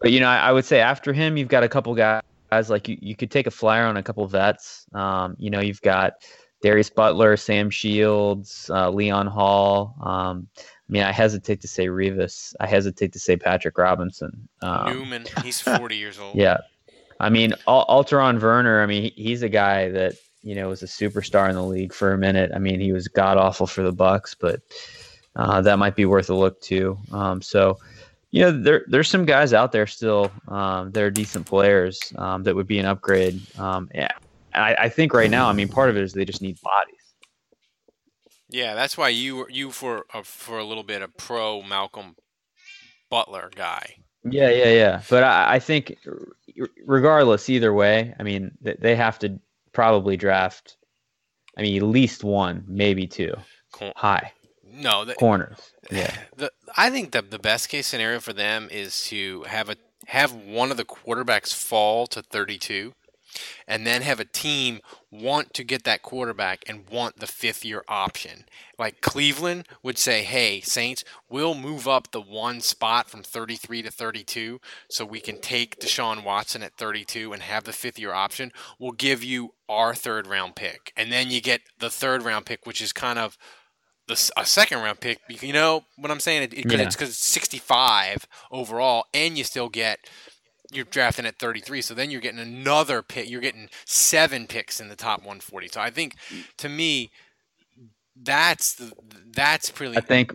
but 0.00 0.12
you 0.12 0.20
know, 0.20 0.28
I, 0.28 0.38
I 0.38 0.52
would 0.52 0.64
say 0.64 0.80
after 0.80 1.12
him, 1.12 1.36
you've 1.36 1.48
got 1.48 1.62
a 1.62 1.68
couple 1.68 1.94
guys 1.94 2.22
like 2.70 2.88
you. 2.88 2.96
You 3.00 3.16
could 3.16 3.30
take 3.30 3.46
a 3.46 3.50
flyer 3.50 3.84
on 3.86 3.96
a 3.96 4.02
couple 4.02 4.26
vets. 4.26 4.86
Um, 4.94 5.36
you 5.38 5.50
know, 5.50 5.60
you've 5.60 5.82
got 5.82 6.14
Darius 6.62 6.90
Butler, 6.90 7.36
Sam 7.36 7.70
Shields, 7.70 8.70
uh, 8.72 8.90
Leon 8.90 9.26
Hall. 9.26 9.94
Um, 10.02 10.48
I 10.58 10.92
mean, 10.92 11.02
I 11.02 11.12
hesitate 11.12 11.60
to 11.62 11.68
say 11.68 11.86
Revis. 11.88 12.54
I 12.60 12.66
hesitate 12.66 13.12
to 13.12 13.18
say 13.18 13.36
Patrick 13.36 13.76
Robinson. 13.78 14.48
Um, 14.62 14.92
Newman, 14.98 15.24
he's 15.44 15.60
40 15.60 15.96
years 15.96 16.18
old. 16.18 16.36
yeah. 16.36 16.58
I 17.18 17.30
mean, 17.30 17.54
Al- 17.66 17.86
Alterraun 17.86 18.38
Verner, 18.38 18.82
I 18.82 18.86
mean, 18.86 19.04
he- 19.04 19.22
he's 19.22 19.42
a 19.42 19.48
guy 19.48 19.88
that, 19.90 20.14
you 20.42 20.54
know, 20.54 20.68
was 20.68 20.82
a 20.82 20.86
superstar 20.86 21.48
in 21.48 21.54
the 21.56 21.62
league 21.64 21.92
for 21.94 22.12
a 22.12 22.18
minute. 22.18 22.50
I 22.54 22.58
mean, 22.58 22.78
he 22.78 22.92
was 22.92 23.08
god 23.08 23.36
awful 23.38 23.66
for 23.66 23.82
the 23.82 23.92
Bucs, 23.92 24.36
but 24.38 24.60
uh, 25.34 25.60
that 25.62 25.78
might 25.78 25.96
be 25.96 26.04
worth 26.04 26.30
a 26.30 26.34
look 26.34 26.60
too. 26.60 26.96
Um, 27.12 27.40
so, 27.42 27.78
you 28.30 28.42
know, 28.42 28.50
there 28.50 28.84
there's 28.88 29.08
some 29.08 29.24
guys 29.24 29.52
out 29.52 29.72
there 29.72 29.86
still 29.86 30.30
um, 30.48 30.90
that 30.92 31.02
are 31.02 31.10
decent 31.10 31.46
players 31.46 32.00
um, 32.16 32.42
that 32.42 32.54
would 32.54 32.66
be 32.66 32.78
an 32.78 32.86
upgrade. 32.86 33.40
Um, 33.58 33.88
yeah. 33.94 34.10
And 34.52 34.64
I, 34.64 34.76
I 34.78 34.88
think 34.88 35.12
right 35.12 35.30
now, 35.30 35.48
I 35.48 35.52
mean, 35.52 35.68
part 35.68 35.90
of 35.90 35.96
it 35.96 36.02
is 36.02 36.12
they 36.12 36.24
just 36.24 36.42
need 36.42 36.58
bodies. 36.62 36.94
Yeah, 38.48 38.74
that's 38.74 38.96
why 38.96 39.08
you 39.08 39.46
you 39.50 39.70
for 39.70 40.06
uh, 40.14 40.22
for 40.22 40.58
a 40.58 40.64
little 40.64 40.84
bit 40.84 41.02
a 41.02 41.08
pro 41.08 41.62
Malcolm 41.62 42.16
Butler 43.10 43.50
guy. 43.54 43.96
Yeah, 44.24 44.50
yeah, 44.50 44.70
yeah. 44.70 45.02
But 45.08 45.24
I, 45.24 45.54
I 45.54 45.58
think, 45.58 45.96
regardless, 46.84 47.48
either 47.48 47.72
way, 47.72 48.14
I 48.18 48.22
mean, 48.22 48.52
th- 48.64 48.78
they 48.80 48.96
have 48.96 49.18
to 49.20 49.38
probably 49.72 50.16
draft. 50.16 50.76
I 51.56 51.62
mean, 51.62 51.76
at 51.76 51.82
least 51.82 52.22
one, 52.24 52.64
maybe 52.66 53.06
two, 53.06 53.34
high 53.94 54.32
No, 54.76 55.04
the, 55.04 55.14
corners. 55.14 55.72
Yeah, 55.90 56.14
the 56.36 56.52
I 56.76 56.90
think 56.90 57.12
the 57.12 57.22
the 57.22 57.38
best 57.38 57.68
case 57.68 57.86
scenario 57.86 58.20
for 58.20 58.32
them 58.32 58.68
is 58.70 59.04
to 59.06 59.42
have 59.44 59.68
a 59.68 59.76
have 60.06 60.32
one 60.32 60.70
of 60.70 60.76
the 60.76 60.84
quarterbacks 60.84 61.52
fall 61.54 62.06
to 62.08 62.22
32 62.22 62.92
and 63.66 63.86
then 63.86 64.02
have 64.02 64.20
a 64.20 64.24
team 64.24 64.80
want 65.10 65.52
to 65.54 65.64
get 65.64 65.84
that 65.84 66.02
quarterback 66.02 66.64
and 66.68 66.88
want 66.88 67.18
the 67.18 67.26
fifth 67.26 67.64
year 67.64 67.84
option. 67.88 68.44
Like 68.78 69.00
Cleveland 69.00 69.66
would 69.82 69.98
say, 69.98 70.22
"Hey, 70.22 70.60
Saints, 70.60 71.04
we'll 71.28 71.54
move 71.54 71.88
up 71.88 72.10
the 72.10 72.20
one 72.20 72.60
spot 72.60 73.10
from 73.10 73.22
33 73.22 73.82
to 73.82 73.90
32 73.90 74.60
so 74.90 75.04
we 75.04 75.20
can 75.20 75.40
take 75.40 75.80
Deshaun 75.80 76.24
Watson 76.24 76.62
at 76.62 76.76
32 76.76 77.32
and 77.32 77.42
have 77.42 77.64
the 77.64 77.72
fifth 77.72 77.98
year 77.98 78.12
option. 78.12 78.52
We'll 78.78 78.92
give 78.92 79.22
you 79.24 79.54
our 79.68 79.94
third 79.94 80.26
round 80.26 80.56
pick." 80.56 80.92
And 80.96 81.12
then 81.12 81.30
you 81.30 81.40
get 81.40 81.62
the 81.78 81.90
third 81.90 82.22
round 82.22 82.46
pick, 82.46 82.66
which 82.66 82.80
is 82.80 82.92
kind 82.92 83.18
of 83.18 83.38
the, 84.08 84.30
a 84.36 84.44
second 84.46 84.78
round 84.82 85.00
pick. 85.00 85.18
You 85.28 85.52
know 85.52 85.84
what 85.96 86.10
I'm 86.10 86.20
saying? 86.20 86.42
It, 86.44 86.54
it, 86.54 86.62
'cause 86.64 86.78
Yeah. 86.78 86.86
It's 86.86 86.96
because 86.96 87.08
it's 87.10 87.24
65 87.26 88.26
overall, 88.50 89.06
and 89.12 89.36
you 89.36 89.44
still 89.44 89.68
get 89.68 89.98
you're 90.72 90.84
drafting 90.84 91.26
at 91.26 91.38
33. 91.38 91.80
So 91.82 91.94
then 91.94 92.10
you're 92.10 92.20
getting 92.20 92.40
another 92.40 93.02
pick. 93.02 93.30
You're 93.30 93.40
getting 93.40 93.68
seven 93.84 94.46
picks 94.46 94.80
in 94.80 94.88
the 94.88 94.96
top 94.96 95.20
140. 95.20 95.68
So 95.68 95.80
I 95.80 95.90
think 95.90 96.16
to 96.58 96.68
me, 96.68 97.10
that's 98.20 98.74
the, 98.74 98.92
that's 99.32 99.70
pretty. 99.70 99.96
I 99.96 100.00
think 100.00 100.32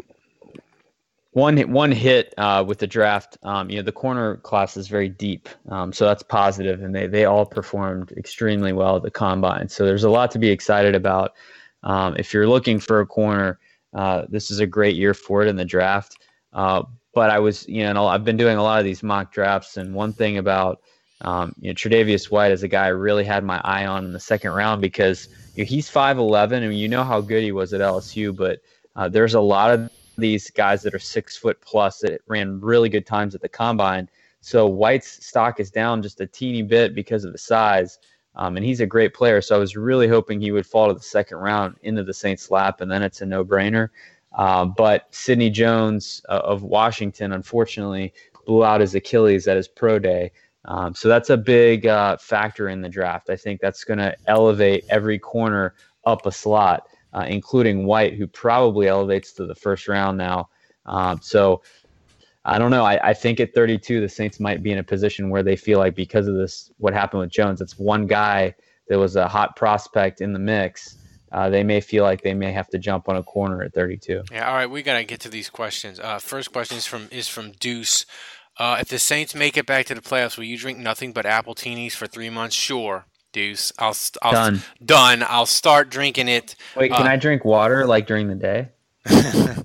one 1.31 1.57
hit, 1.57 1.69
one 1.69 1.91
hit 1.91 2.33
uh, 2.37 2.63
with 2.65 2.79
the 2.79 2.87
draft. 2.87 3.37
Um, 3.43 3.69
you 3.69 3.77
know, 3.77 3.83
the 3.83 3.91
corner 3.91 4.37
class 4.37 4.77
is 4.77 4.87
very 4.87 5.09
deep, 5.09 5.49
um, 5.69 5.93
so 5.93 6.05
that's 6.05 6.23
positive, 6.23 6.81
and 6.83 6.93
they 6.93 7.07
they 7.07 7.25
all 7.25 7.45
performed 7.45 8.11
extremely 8.17 8.73
well 8.73 8.97
at 8.97 9.03
the 9.03 9.11
combine. 9.11 9.69
So 9.69 9.85
there's 9.85 10.03
a 10.03 10.09
lot 10.09 10.31
to 10.31 10.39
be 10.39 10.49
excited 10.49 10.93
about. 10.95 11.33
Um, 11.83 12.15
if 12.17 12.33
you're 12.33 12.47
looking 12.47 12.79
for 12.79 13.01
a 13.01 13.05
corner, 13.05 13.59
uh, 13.93 14.25
this 14.29 14.51
is 14.51 14.59
a 14.59 14.67
great 14.67 14.95
year 14.95 15.13
for 15.13 15.41
it 15.43 15.47
in 15.47 15.55
the 15.55 15.65
draft. 15.65 16.17
Uh, 16.53 16.83
but 17.13 17.29
I 17.29 17.39
was, 17.39 17.67
you 17.67 17.91
know, 17.91 18.07
I've 18.07 18.23
been 18.23 18.37
doing 18.37 18.57
a 18.57 18.63
lot 18.63 18.79
of 18.79 18.85
these 18.85 19.03
mock 19.03 19.33
drafts, 19.33 19.77
and 19.77 19.93
one 19.93 20.13
thing 20.13 20.37
about 20.37 20.81
um, 21.21 21.53
you 21.59 21.69
know, 21.69 21.75
Tre'Davious 21.75 22.31
White 22.31 22.51
is 22.51 22.63
a 22.63 22.67
guy 22.67 22.85
I 22.85 22.89
really 22.89 23.23
had 23.23 23.43
my 23.43 23.61
eye 23.63 23.85
on 23.85 24.05
in 24.05 24.13
the 24.13 24.19
second 24.19 24.51
round 24.51 24.81
because 24.81 25.27
you 25.55 25.63
know, 25.63 25.67
he's 25.67 25.89
5'11 25.89 26.63
and 26.63 26.77
you 26.77 26.87
know 26.87 27.03
how 27.03 27.21
good 27.21 27.43
he 27.43 27.51
was 27.51 27.73
at 27.73 27.81
LSU, 27.81 28.35
but 28.35 28.59
uh, 28.95 29.07
there's 29.07 29.35
a 29.35 29.41
lot 29.41 29.71
of 29.71 29.89
these 30.17 30.49
guys 30.49 30.81
that 30.81 30.93
are 30.93 30.99
six 30.99 31.37
foot 31.37 31.61
plus 31.61 31.99
that 31.99 32.21
ran 32.27 32.59
really 32.59 32.89
good 32.89 33.05
times 33.05 33.35
at 33.35 33.41
the 33.41 33.49
combine. 33.49 34.09
So 34.41 34.65
White's 34.67 35.25
stock 35.25 35.59
is 35.59 35.69
down 35.69 36.01
just 36.01 36.21
a 36.21 36.27
teeny 36.27 36.63
bit 36.63 36.95
because 36.95 37.23
of 37.23 37.31
the 37.31 37.37
size. 37.37 37.99
Um, 38.35 38.55
and 38.55 38.65
he's 38.65 38.79
a 38.79 38.85
great 38.85 39.13
player. 39.13 39.41
So 39.41 39.55
I 39.55 39.59
was 39.59 39.75
really 39.75 40.07
hoping 40.07 40.39
he 40.39 40.51
would 40.51 40.65
fall 40.65 40.87
to 40.87 40.93
the 40.93 41.01
second 41.01 41.37
round 41.37 41.75
into 41.83 42.03
the 42.03 42.13
Saints 42.13 42.49
lap, 42.49 42.81
and 42.81 42.89
then 42.89 43.03
it's 43.03 43.21
a 43.21 43.25
no 43.25 43.43
brainer. 43.43 43.89
Uh, 44.33 44.65
but 44.65 45.07
Sidney 45.11 45.49
Jones 45.49 46.21
uh, 46.29 46.41
of 46.43 46.63
Washington, 46.63 47.33
unfortunately, 47.33 48.13
blew 48.45 48.63
out 48.63 48.81
his 48.81 48.95
Achilles 48.95 49.47
at 49.47 49.57
his 49.57 49.67
pro 49.67 49.99
day. 49.99 50.31
Um, 50.65 50.93
so 50.93 51.09
that's 51.09 51.29
a 51.29 51.37
big 51.37 51.87
uh, 51.87 52.17
factor 52.17 52.69
in 52.69 52.81
the 52.81 52.89
draft. 52.89 53.29
I 53.29 53.35
think 53.35 53.59
that's 53.59 53.83
going 53.83 53.99
to 53.99 54.15
elevate 54.27 54.85
every 54.89 55.19
corner 55.19 55.73
up 56.05 56.25
a 56.25 56.31
slot, 56.31 56.87
uh, 57.13 57.25
including 57.27 57.85
White, 57.85 58.13
who 58.13 58.27
probably 58.27 58.87
elevates 58.87 59.33
to 59.33 59.45
the 59.45 59.55
first 59.55 59.87
round 59.87 60.17
now. 60.17 60.49
Um, 60.85 61.19
so 61.21 61.61
I 62.43 62.57
don't 62.57 62.71
know. 62.71 62.83
I, 62.83 63.09
I 63.09 63.13
think 63.13 63.39
at 63.39 63.53
32, 63.53 64.01
the 64.01 64.09
Saints 64.09 64.39
might 64.39 64.63
be 64.63 64.71
in 64.71 64.79
a 64.79 64.83
position 64.83 65.29
where 65.29 65.43
they 65.43 65.55
feel 65.55 65.77
like 65.79 65.95
because 65.95 66.27
of 66.27 66.35
this, 66.35 66.71
what 66.77 66.93
happened 66.93 67.21
with 67.21 67.29
Jones, 67.29 67.61
it's 67.61 67.77
one 67.77 68.07
guy 68.07 68.55
that 68.87 68.97
was 68.97 69.15
a 69.15 69.27
hot 69.27 69.55
prospect 69.55 70.21
in 70.21 70.33
the 70.33 70.39
mix. 70.39 70.97
Uh, 71.31 71.49
they 71.49 71.63
may 71.63 71.79
feel 71.79 72.03
like 72.03 72.23
they 72.23 72.33
may 72.33 72.51
have 72.51 72.67
to 72.69 72.77
jump 72.79 73.07
on 73.07 73.15
a 73.15 73.23
corner 73.23 73.61
at 73.61 73.73
32. 73.73 74.23
Yeah, 74.31 74.49
all 74.49 74.55
right, 74.55 74.69
we 74.69 74.81
gotta 74.81 75.03
get 75.03 75.19
to 75.21 75.29
these 75.29 75.49
questions. 75.49 75.99
Uh, 75.99 76.19
first 76.19 76.51
question 76.51 76.77
is 76.77 76.85
from 76.85 77.07
is 77.11 77.27
from 77.29 77.51
Deuce. 77.51 78.05
Uh, 78.57 78.77
if 78.81 78.89
the 78.89 78.99
Saints 78.99 79.33
make 79.33 79.55
it 79.55 79.65
back 79.65 79.85
to 79.85 79.95
the 79.95 80.01
playoffs, 80.01 80.35
will 80.35 80.43
you 80.43 80.57
drink 80.57 80.77
nothing 80.77 81.13
but 81.13 81.25
appletinis 81.25 81.93
for 81.93 82.05
three 82.05 82.29
months? 82.29 82.53
Sure, 82.55 83.05
Deuce. 83.31 83.71
I'll, 83.79 83.95
I'll 84.21 84.31
Done. 84.33 84.61
done. 84.83 85.23
I'll 85.25 85.45
start 85.45 85.89
drinking 85.89 86.27
it. 86.27 86.55
Wait, 86.75 86.91
can 86.91 87.07
Uh, 87.07 87.11
I 87.11 87.15
drink 87.15 87.45
water 87.45 87.85
like 87.87 88.07
during 88.07 88.27
the 88.27 88.35
day? 88.35 88.69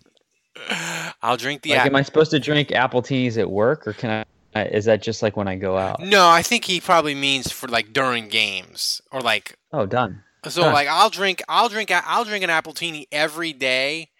I'll 1.22 1.36
drink 1.36 1.62
the. 1.62 1.70
Like, 1.70 1.86
am 1.86 1.96
I 1.96 2.02
supposed 2.02 2.30
to 2.32 2.38
drink 2.40 2.72
apple 2.72 3.02
teas 3.02 3.38
at 3.38 3.50
work, 3.50 3.86
or 3.86 3.92
can 3.92 4.10
I? 4.54 4.62
Is 4.64 4.86
that 4.86 5.02
just 5.02 5.22
like 5.22 5.36
when 5.36 5.48
I 5.48 5.56
go 5.56 5.76
out? 5.76 6.00
no, 6.00 6.28
I 6.28 6.42
think 6.42 6.64
he 6.64 6.80
probably 6.80 7.14
means 7.14 7.52
for 7.52 7.68
like 7.68 7.92
during 7.92 8.28
games 8.28 9.00
or 9.12 9.20
like 9.20 9.56
Oh, 9.72 9.84
done. 9.86 10.22
so. 10.48 10.62
Like 10.62 10.88
I'll 10.88 11.10
drink. 11.10 11.42
I'll 11.48 11.68
drink. 11.68 11.90
I'll 11.92 12.24
drink 12.24 12.42
an 12.42 12.50
appletini 12.50 13.06
every 13.12 13.52
day 13.52 14.10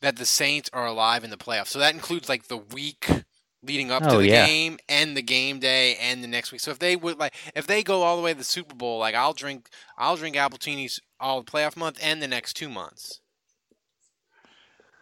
that 0.00 0.16
the 0.16 0.24
Saints 0.24 0.70
are 0.72 0.86
alive 0.86 1.22
in 1.24 1.30
the 1.30 1.36
playoffs. 1.36 1.66
So 1.68 1.78
that 1.80 1.92
includes 1.94 2.28
like 2.28 2.46
the 2.48 2.56
week 2.56 3.10
leading 3.62 3.90
up 3.90 4.04
to 4.04 4.10
Oh, 4.14 4.18
the 4.18 4.28
yeah. 4.28 4.46
game 4.46 4.78
and 4.88 5.16
the 5.16 5.22
game 5.22 5.58
day 5.58 5.96
and 5.96 6.22
the 6.22 6.28
next 6.28 6.52
week. 6.52 6.60
So 6.62 6.70
if 6.70 6.78
they 6.78 6.96
would 6.96 7.18
like 7.18 7.34
if 7.54 7.66
they 7.66 7.82
go 7.82 8.02
all 8.02 8.16
the 8.16 8.22
way 8.22 8.32
to 8.32 8.38
the 8.38 8.44
Super 8.44 8.74
Bowl, 8.74 8.98
like 8.98 9.14
I'll 9.14 9.34
drink 9.34 9.68
I'll 9.98 10.16
drink 10.16 10.36
appletinis 10.36 10.98
all 11.20 11.42
the 11.42 11.50
playoff 11.50 11.76
month 11.76 11.98
and 12.02 12.22
the 12.22 12.28
next 12.28 12.54
two 12.54 12.68
months. 12.70 13.20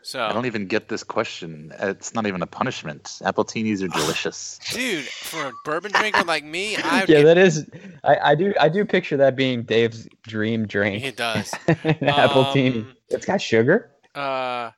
So 0.06 0.22
I 0.24 0.32
don't 0.32 0.46
even 0.46 0.66
get 0.66 0.86
this 0.88 1.02
question. 1.02 1.72
It's 1.80 2.14
not 2.14 2.28
even 2.28 2.40
a 2.40 2.46
punishment. 2.46 3.18
Appletinis 3.22 3.82
are 3.82 3.88
delicious. 4.00 4.60
dude, 4.70 5.02
for 5.04 5.46
a 5.48 5.52
bourbon 5.64 5.90
drinker 5.90 6.22
like 6.22 6.44
me, 6.44 6.76
I 6.84 7.04
yeah, 7.08 7.22
that 7.22 7.36
is. 7.36 7.68
I, 8.04 8.16
I 8.16 8.34
do. 8.36 8.54
I 8.60 8.68
do 8.68 8.84
picture 8.84 9.16
that 9.16 9.34
being 9.34 9.64
Dave's 9.64 10.06
dream 10.22 10.64
drink. 10.68 11.02
it 11.02 11.16
does. 11.16 11.52
An 11.66 11.74
appletini. 12.02 12.82
Um, 12.82 12.96
It's 13.08 13.26
got 13.26 13.42
sugar. 13.42 13.90
Uh, 14.14 14.70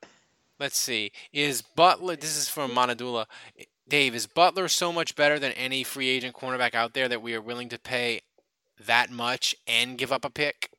let's 0.58 0.78
see. 0.78 1.12
Is 1.30 1.60
Butler? 1.60 2.16
This 2.16 2.34
is 2.38 2.48
from 2.48 2.70
Monadula. 2.70 3.26
Dave, 3.86 4.14
is 4.14 4.26
Butler 4.26 4.66
so 4.68 4.94
much 4.94 5.14
better 5.14 5.38
than 5.38 5.52
any 5.52 5.84
free 5.84 6.08
agent 6.08 6.34
cornerback 6.36 6.74
out 6.74 6.94
there 6.94 7.06
that 7.06 7.20
we 7.20 7.34
are 7.34 7.42
willing 7.42 7.68
to 7.68 7.78
pay 7.78 8.22
that 8.86 9.10
much 9.10 9.54
and 9.66 9.98
give 9.98 10.10
up 10.10 10.24
a 10.24 10.30
pick? 10.30 10.70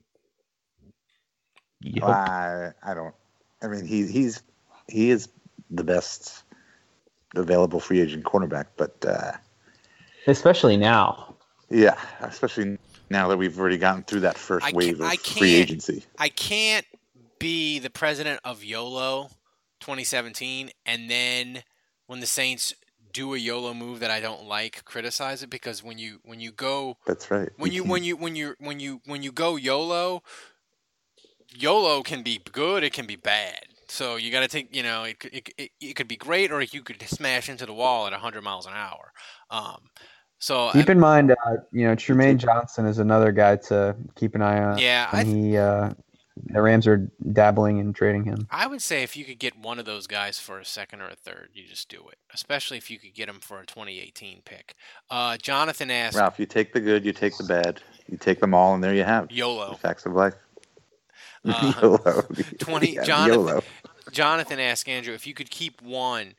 Yup. 1.81 2.03
I 2.09 2.71
I 2.81 2.95
don't. 2.95 3.13
I 3.61 3.67
mean, 3.67 3.85
he 3.85 4.07
he's 4.07 4.41
he 4.87 5.09
is 5.09 5.29
the 5.69 5.83
best 5.83 6.43
available 7.35 7.79
free 7.79 8.01
agent 8.01 8.23
cornerback, 8.23 8.65
but 8.77 9.03
uh, 9.05 9.33
Especially 10.27 10.77
now. 10.77 11.35
yeah, 11.69 11.97
especially 12.21 12.77
now 13.09 13.27
that 13.27 13.37
we've 13.37 13.59
already 13.59 13.77
gotten 13.77 14.03
through 14.03 14.21
that 14.21 14.37
first 14.37 14.65
I 14.65 14.71
wave 14.73 14.99
of 15.01 15.13
free 15.19 15.55
agency. 15.55 16.03
I 16.17 16.29
can't 16.29 16.85
be 17.39 17.79
the 17.79 17.89
president 17.89 18.39
of 18.43 18.63
YOLO 18.63 19.29
2017, 19.79 20.71
and 20.85 21.09
then 21.09 21.63
when 22.07 22.19
the 22.19 22.25
Saints 22.25 22.73
do 23.11 23.33
a 23.33 23.37
YOLO 23.37 23.73
move 23.73 23.99
that 24.01 24.11
I 24.11 24.19
don't 24.19 24.45
like, 24.45 24.85
criticize 24.85 25.41
it 25.41 25.49
because 25.49 25.83
when 25.83 25.97
you 25.97 26.19
when 26.23 26.39
you 26.39 26.51
go 26.51 26.97
That's 27.05 27.31
right. 27.31 27.49
when 27.57 27.71
you 27.71 27.83
when 27.83 28.03
you 28.03 28.15
when 28.17 28.35
you 28.35 28.55
when 28.59 28.79
you 28.79 29.01
when 29.05 29.23
you 29.23 29.31
go 29.31 29.55
YOLO, 29.55 30.23
YOLO 31.61 32.01
can 32.03 32.23
be 32.23 32.39
good, 32.51 32.83
it 32.83 32.93
can 32.93 33.05
be 33.05 33.15
bad. 33.15 33.59
So 33.87 34.17
you 34.17 34.31
got 34.31 34.41
to 34.41 34.47
take, 34.47 34.73
you 34.75 34.83
know, 34.83 35.03
it, 35.03 35.19
could- 35.19 35.33
it, 35.33 35.49
it, 35.57 35.71
it 35.81 35.95
could 35.95 36.07
be 36.07 36.15
great 36.15 36.51
or 36.51 36.61
you 36.61 36.81
could 36.83 37.01
smash 37.07 37.49
into 37.49 37.65
the 37.65 37.73
wall 37.73 38.05
at 38.05 38.11
100 38.11 38.41
miles 38.43 38.65
an 38.67 38.73
hour. 38.75 39.11
Um, 39.49 39.79
so 40.37 40.69
Keep 40.71 40.89
I- 40.89 40.91
in 40.93 40.99
mind, 40.99 41.31
uh, 41.31 41.35
you 41.71 41.85
know, 41.87 41.95
Trumaine 41.95 42.37
Johnson 42.37 42.85
is 42.85 42.99
another 42.99 43.31
guy 43.31 43.55
to 43.57 43.95
keep 44.15 44.35
an 44.35 44.41
eye 44.41 44.61
on. 44.63 44.77
Yeah, 44.77 45.09
I 45.11 45.21
and 45.21 45.29
he 45.29 45.57
uh, 45.57 45.89
the 46.45 46.61
Rams 46.61 46.87
are 46.87 47.11
dabbling 47.33 47.79
in 47.79 47.91
trading 47.91 48.23
him. 48.23 48.47
I 48.49 48.65
would 48.67 48.81
say 48.81 49.03
if 49.03 49.17
you 49.17 49.25
could 49.25 49.39
get 49.39 49.57
one 49.59 49.79
of 49.79 49.85
those 49.85 50.07
guys 50.07 50.39
for 50.39 50.59
a 50.59 50.63
second 50.65 51.01
or 51.01 51.07
a 51.09 51.15
third, 51.15 51.49
you 51.53 51.67
just 51.67 51.89
do 51.89 52.07
it. 52.09 52.17
Especially 52.33 52.77
if 52.77 52.89
you 52.89 52.97
could 52.99 53.13
get 53.13 53.27
him 53.27 53.39
for 53.41 53.59
a 53.59 53.65
2018 53.65 54.43
pick. 54.45 54.75
Uh, 55.09 55.35
Jonathan 55.35 55.91
asked, 55.91 56.15
Ralph, 56.15 56.39
you 56.39 56.45
take 56.45 56.71
the 56.71 56.79
good, 56.79 57.03
you 57.03 57.11
take 57.11 57.35
the 57.37 57.43
bad, 57.43 57.81
you 58.07 58.17
take 58.17 58.39
them 58.39 58.53
all, 58.53 58.73
and 58.73 58.81
there 58.81 58.93
you 58.95 59.03
have 59.03 59.29
YOLO. 59.31 59.71
the 59.71 59.77
facts 59.77 60.05
of 60.05 60.13
life. 60.13 60.35
Uh, 61.45 62.21
20 62.59 62.93
Yeah, 62.95 63.03
Jonathan, 63.03 63.39
YOLO. 63.39 63.63
Jonathan 64.11 64.59
asked 64.59 64.87
Andrew, 64.87 65.13
if 65.13 65.25
you 65.27 65.33
could 65.33 65.49
keep 65.49 65.81
one, 65.81 66.35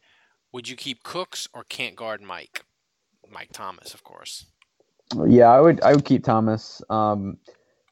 would 0.52 0.68
you 0.68 0.76
keep 0.76 1.02
Cooks 1.02 1.48
or 1.54 1.64
can't 1.64 1.96
guard 1.96 2.20
Mike? 2.20 2.64
Mike 3.30 3.50
Thomas, 3.52 3.94
of 3.94 4.02
course. 4.02 4.46
Yeah, 5.28 5.48
I 5.48 5.60
would. 5.60 5.80
I 5.82 5.92
would 5.94 6.04
keep 6.04 6.24
Thomas. 6.24 6.82
Um, 6.88 7.38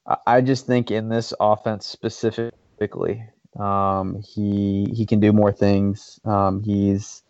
I, 0.07 0.17
I 0.27 0.41
just 0.41 0.67
think 0.67 0.91
in 0.91 1.09
this 1.09 1.33
offense 1.41 1.87
specifically, 1.87 3.25
um, 3.59 4.23
he 4.23 4.93
he 4.95 5.05
can 5.05 5.19
do 5.21 5.33
more 5.33 5.53
things. 5.53 6.21
Um, 6.25 6.63
he's 6.63 7.23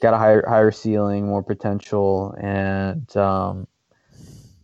got 0.00 0.14
a 0.14 0.18
higher 0.18 0.44
higher 0.48 0.70
ceiling, 0.70 1.26
more 1.26 1.42
potential, 1.42 2.34
and 2.40 3.16
um, 3.16 3.66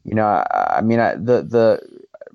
you 0.04 0.14
know, 0.14 0.26
I, 0.26 0.76
I 0.78 0.80
mean, 0.80 1.00
I, 1.00 1.14
the 1.14 1.42
the 1.42 1.80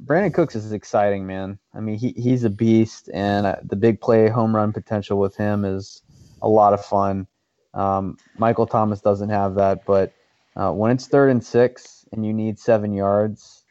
Brandin 0.05 0.33
Cooks 0.33 0.55
is 0.55 0.71
exciting, 0.71 1.25
man. 1.25 1.57
I 1.73 1.79
mean, 1.79 1.97
he 1.97 2.13
he's 2.17 2.43
a 2.43 2.49
beast, 2.49 3.09
and 3.13 3.45
uh, 3.45 3.55
the 3.63 3.75
big 3.75 4.01
play 4.01 4.29
home 4.29 4.55
run 4.55 4.73
potential 4.73 5.17
with 5.17 5.35
him 5.35 5.63
is 5.63 6.01
a 6.41 6.49
lot 6.49 6.73
of 6.73 6.83
fun. 6.83 7.27
Um, 7.73 8.17
Michael 8.37 8.67
Thomas 8.67 9.01
doesn't 9.01 9.29
have 9.29 9.55
that, 9.55 9.85
but 9.85 10.13
uh, 10.55 10.71
when 10.71 10.91
it's 10.91 11.07
third 11.07 11.29
and 11.29 11.43
six 11.43 12.05
and 12.11 12.25
you 12.25 12.33
need 12.33 12.59
seven 12.59 12.93
yards, 12.93 13.63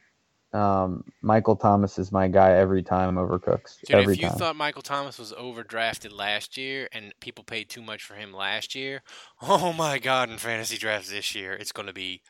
um, 0.53 1.05
Michael 1.23 1.57
Thomas 1.57 1.99
is 1.99 2.13
my 2.13 2.29
guy 2.29 2.53
every 2.53 2.83
time 2.83 3.17
over 3.17 3.39
Cooks. 3.39 3.79
Dude, 3.87 3.97
every 3.97 4.15
if 4.15 4.21
you 4.21 4.29
time. 4.29 4.39
thought 4.39 4.57
Michael 4.57 4.83
Thomas 4.83 5.19
was 5.19 5.33
overdrafted 5.33 6.13
last 6.13 6.57
year 6.57 6.89
and 6.93 7.15
people 7.21 7.45
paid 7.45 7.69
too 7.69 7.83
much 7.83 8.03
for 8.03 8.15
him 8.15 8.33
last 8.33 8.75
year, 8.75 9.03
oh 9.43 9.73
my 9.73 9.99
God, 9.99 10.31
in 10.31 10.39
fantasy 10.39 10.77
drafts 10.77 11.11
this 11.11 11.35
year, 11.35 11.53
it's 11.53 11.73
going 11.73 11.87
to 11.87 11.93
be 11.93 12.23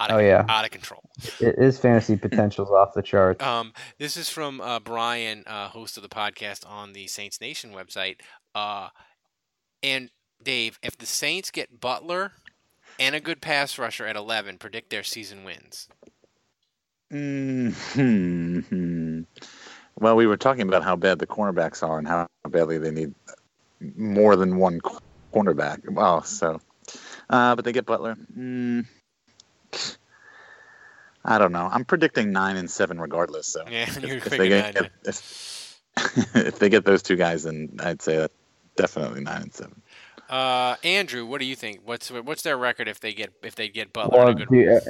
out 0.00 0.10
of, 0.10 0.16
Oh, 0.16 0.18
yeah. 0.20 0.44
out 0.48 0.64
of 0.64 0.70
control. 0.70 1.02
It- 1.40 1.58
his 1.58 1.78
fantasy 1.78 2.16
potential's 2.16 2.70
off 2.70 2.94
the 2.94 3.02
charts. 3.02 3.44
Um, 3.50 3.72
this 3.98 4.16
is 4.16 4.28
from 4.28 4.60
uh, 4.60 4.80
Brian, 4.80 5.44
uh, 5.46 5.68
host 5.68 5.96
of 5.96 6.02
the 6.02 6.08
podcast 6.08 6.68
on 6.68 6.92
the 6.92 7.06
Saints 7.06 7.40
Nation 7.40 7.72
website. 7.72 8.16
Uh, 8.54 8.88
and 9.82 10.10
Dave, 10.42 10.78
if 10.82 10.96
the 10.96 11.06
Saints 11.06 11.50
get 11.50 11.80
Butler 11.80 12.32
and 12.98 13.14
a 13.14 13.20
good 13.20 13.40
pass 13.42 13.78
rusher 13.78 14.06
at 14.06 14.16
11, 14.16 14.58
predict 14.58 14.90
their 14.90 15.02
season 15.02 15.44
wins. 15.44 15.88
hmm 17.10 17.70
Well, 19.98 20.16
we 20.16 20.26
were 20.26 20.36
talking 20.36 20.62
about 20.68 20.82
how 20.84 20.96
bad 20.96 21.18
the 21.18 21.26
cornerbacks 21.26 21.86
are 21.86 21.98
and 21.98 22.06
how 22.08 22.26
badly 22.48 22.78
they 22.78 22.90
need 22.90 23.14
more 23.96 24.36
than 24.36 24.56
one 24.58 24.80
cornerback. 25.34 25.80
Well, 25.90 26.22
so, 26.22 26.60
uh, 27.28 27.54
but 27.56 27.64
they 27.64 27.72
get 27.72 27.86
Butler. 27.86 28.16
Mm, 28.36 28.86
I 31.24 31.38
don't 31.38 31.52
know. 31.52 31.68
I'm 31.70 31.84
predicting 31.84 32.32
nine 32.32 32.56
and 32.56 32.70
seven 32.70 33.00
regardless. 33.00 33.46
So 33.46 33.64
Yeah, 33.70 33.90
you're 34.00 34.16
if, 34.16 34.26
if 34.26 34.32
picking 34.32 34.50
they 34.50 34.60
nine, 34.62 34.72
get 34.72 34.90
if, 35.04 35.80
if 36.34 36.58
they 36.58 36.68
get 36.68 36.84
those 36.84 37.02
two 37.02 37.16
guys, 37.16 37.42
then 37.44 37.78
I'd 37.80 38.02
say 38.02 38.16
that 38.16 38.32
definitely 38.76 39.22
nine 39.22 39.42
and 39.42 39.54
seven. 39.54 39.82
Uh, 40.28 40.76
Andrew, 40.84 41.26
what 41.26 41.40
do 41.40 41.44
you 41.44 41.56
think? 41.56 41.80
What's 41.84 42.10
what's 42.10 42.42
their 42.42 42.56
record 42.56 42.88
if 42.88 43.00
they 43.00 43.12
get 43.12 43.32
if 43.42 43.54
they 43.56 43.68
get 43.68 43.92
Butler? 43.92 44.18
Well, 44.18 44.28
a 44.28 44.34
good, 44.34 44.48
do, 44.48 44.80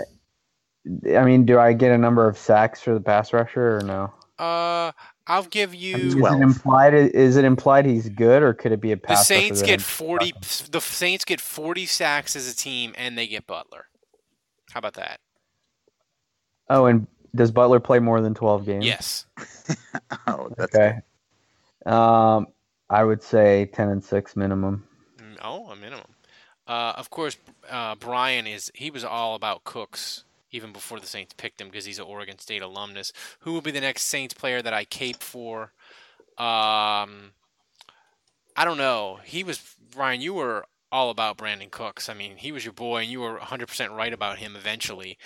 uh, 1.15 1.19
I 1.19 1.25
mean, 1.25 1.47
do 1.47 1.59
I 1.59 1.73
get 1.73 1.93
a 1.93 1.99
number 1.99 2.29
of 2.29 2.37
sacks 2.37 2.81
for 2.81 2.95
the 2.95 3.01
pass 3.01 3.33
rusher 3.33 3.79
or 3.79 3.83
no? 3.83 4.13
uh, 4.39 4.93
I'll 5.27 5.45
give 5.45 5.71
I 5.71 5.73
mean, 5.73 5.83
you. 5.83 5.97
is 5.97 6.15
it 6.15 6.43
implied? 6.43 6.95
Is 6.95 7.37
it 7.37 7.45
implied 7.45 7.87
he's 7.87 8.09
good, 8.09 8.43
or 8.43 8.55
could 8.55 8.73
it 8.73 8.81
be 8.81 8.93
a 8.93 8.97
pass? 8.97 9.31
rusher 9.31 9.41
Saints 9.41 9.63
get 9.63 9.81
forty. 9.81 10.33
The 10.71 10.81
Saints 10.81 11.25
get 11.25 11.41
forty 11.41 11.87
sacks 11.87 12.37
as 12.37 12.51
a 12.51 12.57
team, 12.57 12.95
and 12.97 13.17
they 13.17 13.27
get 13.27 13.47
Butler. 13.47 13.87
How 14.71 14.79
about 14.79 14.95
that? 14.95 15.21
Oh, 16.69 16.87
and 16.87 17.07
does 17.35 17.51
Butler 17.51 17.81
play 17.81 17.99
more 17.99 18.21
than 18.21 18.35
twelve 18.35 18.65
games? 18.65 18.87
Yes. 18.87 19.27
oh, 20.27 20.51
that's 20.57 20.75
okay. 20.75 21.01
Um, 21.87 22.47
I 22.89 23.05
would 23.05 23.23
say 23.23 23.67
ten 23.73 23.89
and 23.89 24.03
six 24.03 24.37
minimum. 24.37 24.85
Mm, 25.19 25.37
Oh, 25.43 25.71
a 25.71 25.77
minimum. 25.77 26.07
Uh, 26.67 26.93
of 26.97 27.11
course, 27.11 27.37
uh, 27.69 27.95
Brian 27.97 28.47
is. 28.47 28.71
He 28.75 28.91
was 28.91 29.05
all 29.05 29.35
about 29.35 29.65
Cooks 29.65 30.25
even 30.53 30.73
before 30.73 30.99
the 31.01 31.07
Saints 31.07 31.33
picked 31.37 31.61
him 31.61 31.69
because 31.69 31.85
he's 31.85 31.99
an 31.99 32.05
Oregon 32.07 32.39
State 32.39 32.63
alumnus. 32.63 33.13
Who 33.41 33.53
will 33.53 33.61
be 33.61 33.71
the 33.71 33.81
next 33.81 34.03
Saints 34.03 34.35
player 34.35 34.63
that 34.63 34.73
I 34.73 34.85
cape 34.85 35.23
for? 35.23 35.73
Um, 36.39 37.33
I 38.57 38.65
don't 38.65 38.79
know. 38.79 39.21
He 39.25 39.45
was 39.45 39.61
Brian. 39.93 40.21
You 40.21 40.35
were 40.35 40.65
all 40.93 41.11
about 41.11 41.39
Brandin 41.39 41.71
Cooks. 41.71 42.09
I 42.09 42.15
mean, 42.15 42.37
he 42.37 42.53
was 42.53 42.65
your 42.65 42.73
boy, 42.73 43.03
and 43.03 43.11
you 43.11 43.21
were 43.21 43.39
100% 43.39 43.97
right 43.97 44.13
about 44.13 44.39
him 44.39 44.57
eventually. 44.57 45.19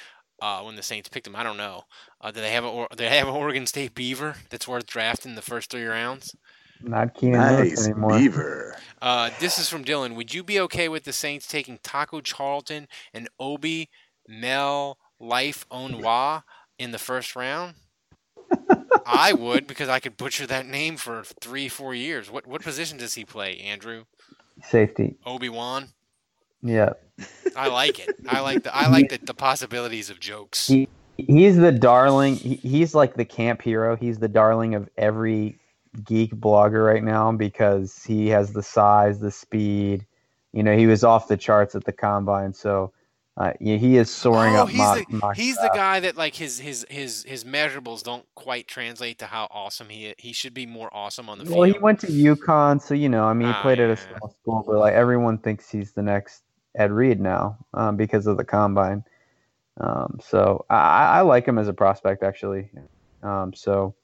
Uh, 0.42 0.62
when 0.62 0.74
the 0.76 0.82
Saints 0.82 1.08
picked 1.08 1.26
him, 1.26 1.36
I 1.36 1.42
don't 1.42 1.56
know. 1.56 1.84
Uh, 2.20 2.30
do 2.32 2.40
they 2.40 2.50
have 2.50 2.64
a 2.64 2.68
or- 2.68 2.88
do 2.90 2.96
they 2.96 3.16
have 3.16 3.28
an 3.28 3.34
Oregon 3.34 3.66
State 3.66 3.94
Beaver 3.94 4.34
that's 4.50 4.66
worth 4.66 4.84
drafting 4.86 5.36
the 5.36 5.42
first 5.42 5.70
three 5.70 5.84
rounds? 5.84 6.34
Not 6.82 7.14
Keenan 7.14 7.56
Lewis 7.56 7.70
nice 7.78 7.86
anymore. 7.86 8.18
beaver. 8.18 8.76
Uh, 9.00 9.30
this 9.38 9.58
is 9.58 9.68
from 9.68 9.84
Dylan. 9.84 10.16
Would 10.16 10.34
you 10.34 10.42
be 10.42 10.58
okay 10.60 10.88
with 10.88 11.04
the 11.04 11.12
Saints 11.12 11.46
taking 11.46 11.78
Taco 11.82 12.20
Charlton 12.20 12.88
and 13.14 13.28
Obi 13.38 13.88
Mel 14.28 14.98
Life 15.20 15.66
Onwa 15.70 16.42
in 16.78 16.90
the 16.90 16.98
first 16.98 17.36
round? 17.36 17.74
I 19.06 19.32
would 19.32 19.66
because 19.66 19.88
I 19.88 20.00
could 20.00 20.16
butcher 20.16 20.46
that 20.46 20.66
name 20.66 20.96
for 20.96 21.22
three, 21.40 21.68
four 21.68 21.94
years. 21.94 22.30
What 22.30 22.46
what 22.46 22.60
position 22.62 22.98
does 22.98 23.14
he 23.14 23.24
play, 23.24 23.58
Andrew? 23.58 24.04
Safety. 24.68 25.16
Obi 25.26 25.48
Wan. 25.48 25.88
Yeah. 26.62 26.94
I 27.56 27.68
like 27.68 28.00
it. 28.00 28.16
I 28.28 28.40
like 28.40 28.64
the 28.64 28.74
I 28.74 28.88
like 28.88 29.10
the, 29.10 29.18
the 29.18 29.34
possibilities 29.34 30.10
of 30.10 30.18
jokes. 30.18 30.66
He 30.66 30.88
he's 31.16 31.56
the 31.56 31.70
darling. 31.70 32.36
He, 32.36 32.56
he's 32.56 32.94
like 32.94 33.14
the 33.14 33.24
camp 33.24 33.62
hero. 33.62 33.96
He's 33.96 34.18
the 34.18 34.28
darling 34.28 34.74
of 34.74 34.88
every 34.96 35.60
geek 36.04 36.34
blogger 36.34 36.84
right 36.84 37.04
now 37.04 37.30
because 37.32 38.02
he 38.02 38.28
has 38.28 38.52
the 38.52 38.62
size, 38.62 39.20
the 39.20 39.30
speed. 39.30 40.06
You 40.52 40.62
know, 40.62 40.76
he 40.76 40.86
was 40.86 41.04
off 41.04 41.28
the 41.28 41.36
charts 41.36 41.74
at 41.74 41.84
the 41.84 41.92
combine, 41.92 42.52
so 42.52 42.92
uh, 43.36 43.52
yeah, 43.60 43.76
he 43.76 43.96
is 43.96 44.10
soaring 44.10 44.56
Oh, 44.56 44.62
up. 44.62 44.68
he's 44.68 44.78
mock, 44.78 44.98
the 45.06 45.06
he's 45.34 45.58
the 45.58 45.70
guy 45.70 46.00
that 46.00 46.16
like 46.16 46.34
his 46.36 46.58
his 46.60 46.86
his 46.90 47.24
his 47.24 47.44
measurables 47.44 48.02
don't 48.02 48.26
quite 48.34 48.68
translate 48.68 49.18
to 49.18 49.26
how 49.26 49.48
awesome 49.50 49.88
he 49.88 50.06
is. 50.06 50.14
He 50.18 50.32
should 50.32 50.54
be 50.54 50.66
more 50.66 50.88
awesome 50.92 51.28
on 51.28 51.38
the 51.38 51.44
Well, 51.44 51.64
field. 51.64 51.74
he 51.74 51.78
went 51.80 52.00
to 52.00 52.06
UConn, 52.06 52.80
so 52.80 52.94
you 52.94 53.08
know, 53.08 53.24
I 53.24 53.32
mean, 53.34 53.48
he 53.48 53.52
Ah, 53.52 53.62
played 53.62 53.80
at 53.80 53.90
a 53.90 53.96
small 53.96 54.30
school, 54.40 54.64
but 54.66 54.78
like 54.78 54.94
everyone 54.94 55.38
thinks 55.38 55.70
he's 55.70 55.92
the 55.92 56.02
next 56.02 56.42
Ed 56.76 56.90
Reed 56.92 57.20
now 57.20 57.58
um, 57.74 57.96
because 57.96 58.26
of 58.26 58.36
the 58.36 58.44
combine. 58.44 59.04
Um, 59.80 60.18
so 60.22 60.64
I, 60.70 60.76
I 60.76 61.18
I 61.18 61.20
like 61.22 61.46
him 61.46 61.58
as 61.58 61.68
a 61.68 61.72
prospect 61.74 62.22
actually. 62.22 62.70
Um, 63.22 63.52
so 63.54 63.94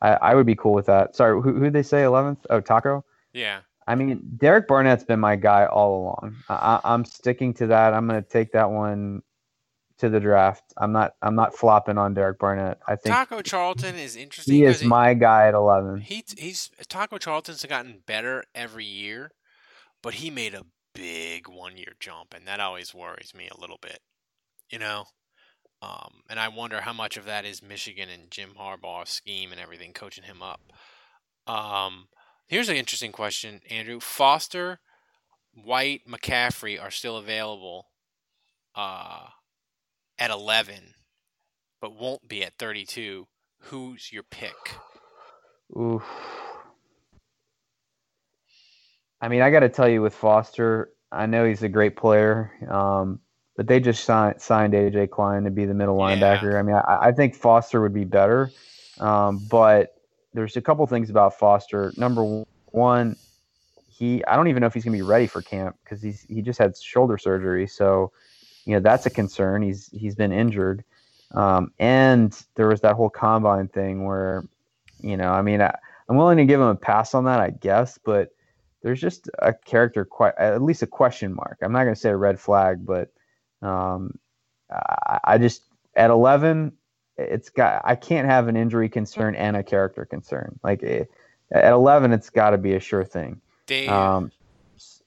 I, 0.00 0.10
I 0.14 0.34
would 0.34 0.46
be 0.46 0.56
cool 0.56 0.72
with 0.74 0.86
that. 0.86 1.14
Sorry, 1.16 1.40
who 1.42 1.52
who 1.54 1.70
they 1.70 1.82
say 1.82 2.04
eleventh? 2.04 2.46
Oh, 2.50 2.60
Taco. 2.60 3.04
Yeah. 3.32 3.60
I 3.88 3.94
mean, 3.94 4.20
Derek 4.36 4.68
Barnett's 4.68 5.02
been 5.02 5.18
my 5.18 5.36
guy 5.36 5.64
all 5.64 6.02
along. 6.02 6.36
I, 6.50 6.78
I'm 6.84 7.06
sticking 7.06 7.54
to 7.54 7.68
that. 7.68 7.94
I'm 7.94 8.06
going 8.06 8.22
to 8.22 8.28
take 8.28 8.52
that 8.52 8.70
one 8.70 9.22
to 9.96 10.10
the 10.10 10.20
draft. 10.20 10.62
I'm 10.76 10.92
not. 10.92 11.14
I'm 11.22 11.34
not 11.34 11.56
flopping 11.56 11.96
on 11.96 12.12
Derek 12.12 12.38
Barnett. 12.38 12.78
I 12.86 12.96
think 12.96 13.14
Taco 13.14 13.40
Charlton 13.40 13.96
is 13.96 14.14
interesting. 14.14 14.54
He 14.54 14.64
is 14.64 14.84
my 14.84 15.14
guy 15.14 15.48
at 15.48 15.54
11. 15.54 16.02
He 16.02 16.22
he's 16.36 16.70
Taco 16.88 17.16
Charlton's 17.16 17.64
gotten 17.64 18.02
better 18.06 18.44
every 18.54 18.84
year, 18.84 19.30
but 20.02 20.14
he 20.14 20.28
made 20.28 20.52
a 20.52 20.66
big 20.94 21.48
one 21.48 21.78
year 21.78 21.94
jump, 21.98 22.34
and 22.34 22.46
that 22.46 22.60
always 22.60 22.94
worries 22.94 23.32
me 23.34 23.48
a 23.50 23.58
little 23.58 23.78
bit. 23.80 24.00
You 24.70 24.80
know, 24.80 25.06
um, 25.80 26.20
and 26.28 26.38
I 26.38 26.48
wonder 26.48 26.82
how 26.82 26.92
much 26.92 27.16
of 27.16 27.24
that 27.24 27.46
is 27.46 27.62
Michigan 27.62 28.10
and 28.12 28.30
Jim 28.30 28.50
Harbaugh's 28.60 29.08
scheme 29.08 29.50
and 29.50 29.60
everything 29.60 29.94
coaching 29.94 30.24
him 30.24 30.42
up. 30.42 30.60
Um, 31.46 32.08
here's 32.48 32.68
an 32.68 32.76
interesting 32.76 33.12
question, 33.12 33.60
Andrew. 33.70 34.00
Foster, 34.00 34.80
White, 35.54 36.02
McCaffrey 36.08 36.82
are 36.82 36.90
still 36.90 37.16
available 37.16 37.86
uh, 38.74 39.26
at 40.18 40.30
11, 40.30 40.94
but 41.80 41.94
won't 41.94 42.26
be 42.28 42.42
at 42.42 42.54
32. 42.58 43.26
Who's 43.62 44.12
your 44.12 44.22
pick? 44.24 44.54
Oof. 45.78 46.02
I 49.20 49.28
mean, 49.28 49.42
I 49.42 49.50
got 49.50 49.60
to 49.60 49.68
tell 49.68 49.88
you, 49.88 50.00
with 50.00 50.14
Foster, 50.14 50.90
I 51.10 51.26
know 51.26 51.44
he's 51.44 51.62
a 51.62 51.68
great 51.68 51.96
player, 51.96 52.52
um, 52.70 53.20
but 53.56 53.66
they 53.66 53.80
just 53.80 54.04
signed, 54.04 54.40
signed 54.40 54.74
AJ 54.74 55.10
Klein 55.10 55.44
to 55.44 55.50
be 55.50 55.66
the 55.66 55.74
middle 55.74 55.98
Yeah. 55.98 56.14
linebacker. 56.16 56.58
I 56.58 56.62
mean, 56.62 56.76
I, 56.76 57.08
I 57.08 57.12
think 57.12 57.34
Foster 57.34 57.80
would 57.80 57.92
be 57.94 58.04
better, 58.04 58.50
um, 59.00 59.44
but 59.50 59.97
there's 60.38 60.56
a 60.56 60.62
couple 60.62 60.86
things 60.86 61.10
about 61.10 61.38
Foster. 61.38 61.92
Number 61.96 62.44
one, 62.66 63.16
he 63.88 64.24
I 64.26 64.36
don't 64.36 64.46
even 64.48 64.60
know 64.60 64.68
if 64.68 64.74
he's 64.74 64.84
gonna 64.84 64.96
be 64.96 65.02
ready 65.02 65.26
for 65.26 65.42
camp 65.42 65.76
because 65.82 66.00
he's 66.00 66.22
he 66.28 66.42
just 66.42 66.58
had 66.58 66.76
shoulder 66.76 67.18
surgery, 67.18 67.66
so 67.66 68.12
you 68.64 68.74
know 68.74 68.80
that's 68.80 69.06
a 69.06 69.10
concern. 69.10 69.62
He's 69.62 69.90
he's 69.92 70.14
been 70.14 70.30
injured, 70.32 70.84
um, 71.34 71.72
and 71.80 72.40
there 72.54 72.68
was 72.68 72.80
that 72.82 72.94
whole 72.94 73.10
combine 73.10 73.66
thing 73.68 74.04
where, 74.04 74.44
you 75.00 75.16
know, 75.16 75.30
I 75.30 75.42
mean, 75.42 75.60
I, 75.60 75.74
I'm 76.08 76.16
willing 76.16 76.38
to 76.38 76.46
give 76.46 76.60
him 76.60 76.68
a 76.68 76.76
pass 76.76 77.14
on 77.14 77.24
that, 77.24 77.40
I 77.40 77.50
guess, 77.50 77.98
but 77.98 78.30
there's 78.82 79.00
just 79.00 79.28
a 79.40 79.52
character, 79.52 80.06
que- 80.06 80.38
at 80.38 80.62
least 80.62 80.82
a 80.82 80.86
question 80.86 81.34
mark. 81.34 81.58
I'm 81.62 81.72
not 81.72 81.82
going 81.82 81.94
to 81.94 82.00
say 82.00 82.10
a 82.10 82.16
red 82.16 82.38
flag, 82.38 82.86
but 82.86 83.12
um, 83.60 84.18
I, 84.70 85.18
I 85.24 85.38
just 85.38 85.62
at 85.96 86.10
11, 86.10 86.72
it's 87.18 87.50
got 87.50 87.82
I 87.84 87.94
can't 87.94 88.28
have 88.28 88.48
an 88.48 88.56
injury 88.56 88.88
concern 88.88 89.34
and 89.34 89.56
a 89.56 89.62
character 89.62 90.04
concern. 90.04 90.58
Like 90.62 90.82
eh, 90.82 91.04
at 91.52 91.72
11, 91.72 92.12
it's 92.12 92.30
got 92.30 92.50
to 92.50 92.58
be 92.58 92.74
a 92.74 92.80
sure 92.80 93.04
thing. 93.04 93.40
Dave. 93.66 93.90
Um, 93.90 94.30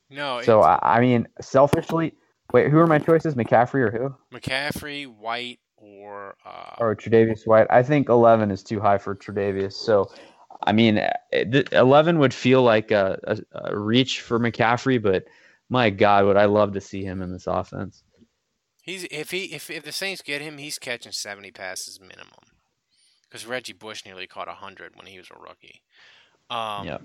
no, 0.10 0.42
so 0.42 0.62
I, 0.62 0.98
I 0.98 1.00
mean, 1.00 1.28
selfishly, 1.40 2.14
wait, 2.52 2.70
who 2.70 2.78
are 2.80 2.88
my 2.88 3.00
choices? 3.00 3.36
McCaffrey 3.36 3.82
or 3.82 3.92
who? 3.92 4.38
McCaffrey, 4.38 5.08
White, 5.08 5.60
or 5.78 6.36
uh, 6.46 6.76
Or 6.80 6.96
Tre'Davious 6.96 7.48
White? 7.48 7.68
I 7.70 7.82
think 7.82 8.10
11 8.10 8.52
is 8.52 8.62
too 8.62 8.82
high 8.82 8.98
for 8.98 9.16
Tre'Davious. 9.16 9.74
So, 9.74 10.12
I 10.64 10.74
mean, 10.74 10.98
eh, 11.32 11.64
11 11.72 12.20
would 12.20 12.34
feel 12.34 12.62
like 12.62 12.92
a, 12.92 13.20
a, 13.24 13.70
a 13.70 13.80
reach 13.80 14.20
for 14.20 14.38
McCaffrey, 14.38 15.02
but 15.02 15.26
my 15.70 15.90
God, 15.90 16.26
would 16.26 16.38
I 16.38 16.46
love 16.46 16.74
to 16.74 16.82
see 16.82 17.04
him 17.04 17.22
in 17.22 17.32
this 17.32 17.48
offense. 17.48 18.04
He's 18.92 19.04
if 19.12 19.32
he 19.32 19.46
if 19.54 19.70
if 19.70 19.84
the 19.84 19.92
Saints 19.92 20.22
get 20.22 20.42
him, 20.42 20.58
he's 20.58 20.78
catching 20.78 21.12
seventy 21.12 21.52
passes 21.52 22.00
minimum. 22.00 22.28
Because 23.24 23.46
Reggie 23.46 23.74
Bush 23.74 24.06
nearly 24.06 24.28
caught 24.28 24.48
hundred 24.48 24.96
when 24.96 25.08
he 25.08 25.18
was 25.18 25.30
a 25.32 25.40
rookie. 25.40 25.82
Um, 26.50 26.86
Yeah. 26.88 26.98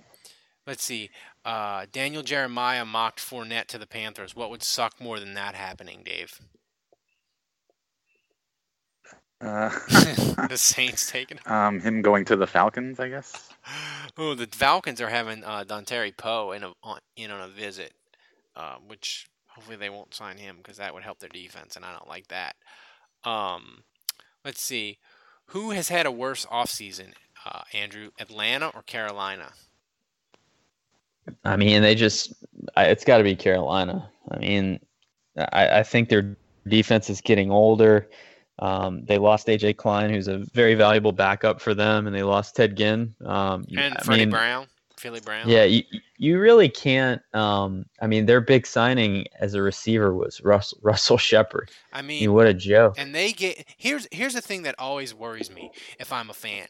Let's 0.67 0.83
see. 0.83 1.11
Uh, 1.45 1.87
Daniel 1.93 2.25
Jeremiah 2.25 2.85
mocked 2.85 3.21
Fournette 3.21 3.67
to 3.69 3.79
the 3.79 3.87
Panthers. 3.87 4.35
What 4.35 4.51
would 4.51 4.65
suck 4.65 5.01
more 5.01 5.21
than 5.21 5.35
that 5.35 5.55
happening, 5.55 6.03
Dave? 6.05 6.41
Uh, 9.41 9.69
the 10.49 10.57
Saints 10.57 11.09
taking 11.13 11.39
him. 11.39 11.53
um, 11.53 11.81
him 11.81 12.03
going 12.03 12.25
to 12.25 12.35
the 12.37 12.47
Falcons, 12.49 12.99
I 13.01 13.09
guess. 13.09 13.49
Oh, 14.19 14.35
the 14.35 14.47
Falcons 14.47 15.01
are 15.01 15.09
having 15.11 15.43
uh, 15.45 15.65
Dontari 15.67 16.17
Poe 16.17 16.53
in, 16.53 16.63
a, 16.63 16.73
on, 16.85 17.01
in 17.17 17.31
on 17.33 17.41
a 17.41 17.49
visit, 17.49 17.93
uh, 18.55 18.77
which 18.87 19.27
hopefully 19.57 19.77
they 19.77 19.91
won't 19.91 20.15
sign 20.15 20.37
him 20.37 20.57
because 20.59 20.77
that 20.77 20.95
would 20.95 21.03
help 21.03 21.19
their 21.19 21.31
defense, 21.31 21.75
and 21.77 21.85
I 21.85 21.93
don't 21.93 22.09
like 22.09 22.29
that. 22.29 22.55
Um, 23.25 23.83
let's 24.45 24.61
see. 24.61 24.99
Who 25.47 25.71
has 25.71 25.89
had 25.89 26.07
a 26.07 26.11
worse 26.13 26.45
offseason, 26.47 27.15
uh, 27.45 27.63
Andrew? 27.73 28.11
Atlanta 28.21 28.71
or 28.75 28.83
Carolina? 28.83 29.53
I 31.45 31.57
mean, 31.57 31.83
they 31.83 31.95
just, 31.95 32.35
I, 32.77 32.85
it's 32.87 33.05
got 33.05 33.19
to 33.19 33.25
be 33.25 33.35
Carolina. 33.35 34.11
I 34.31 34.39
mean, 34.39 34.81
I, 35.39 35.79
I 35.79 35.83
think 35.83 36.09
their 36.09 36.37
defense 36.69 37.09
is 37.11 37.21
getting 37.21 37.51
older. 37.51 38.09
Um, 38.59 39.05
they 39.05 39.19
lost 39.19 39.49
AJ 39.49 39.77
Klein, 39.77 40.11
who's 40.11 40.29
a 40.29 40.39
very 40.39 40.75
valuable 40.75 41.13
backup 41.13 41.61
for 41.61 41.75
them, 41.75 42.07
and 42.07 42.15
they 42.15 42.23
lost 42.23 42.57
Ted 42.57 42.77
Ginn. 42.77 43.15
Um, 43.25 43.65
And 43.77 43.97
I 43.97 44.03
Freddie 44.03 44.21
mean, 44.23 44.31
Brown? 44.31 44.67
Philly 44.99 45.21
Brown? 45.21 45.49
Yeah, 45.49 45.65
you, 45.65 45.83
you 46.17 46.39
really 46.39 46.69
can't. 46.69 47.21
Um, 47.35 47.87
I 48.01 48.07
mean, 48.07 48.27
their 48.27 48.41
big 48.41 48.67
signing 48.67 49.27
as 49.41 49.55
a 49.55 49.63
receiver 49.63 50.15
was 50.15 50.41
Russ, 50.43 50.73
Russell 50.83 51.19
Shepard. 51.19 51.71
I 51.93 52.03
mean, 52.03 52.33
what 52.33 52.47
a 52.47 52.55
joke. 52.55 52.95
And 52.99 53.15
they 53.15 53.33
get 53.33 53.65
here's 53.77 54.09
here's 54.11 54.35
the 54.35 54.41
thing 54.41 54.63
that 54.63 54.75
always 54.79 55.15
worries 55.15 55.51
me 55.51 55.71
if 56.01 56.13
I'm 56.13 56.31
a 56.31 56.35
fan. 56.35 56.69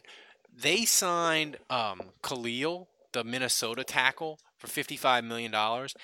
They 0.56 0.84
signed 0.84 1.58
um, 1.70 2.00
Kalil, 2.22 2.88
the 3.12 3.22
Minnesota 3.24 3.84
tackle, 3.84 4.38
for 4.58 4.66
fifty 4.66 4.96
five 4.96 5.22
million 5.24 5.52
dollars, 5.52 5.94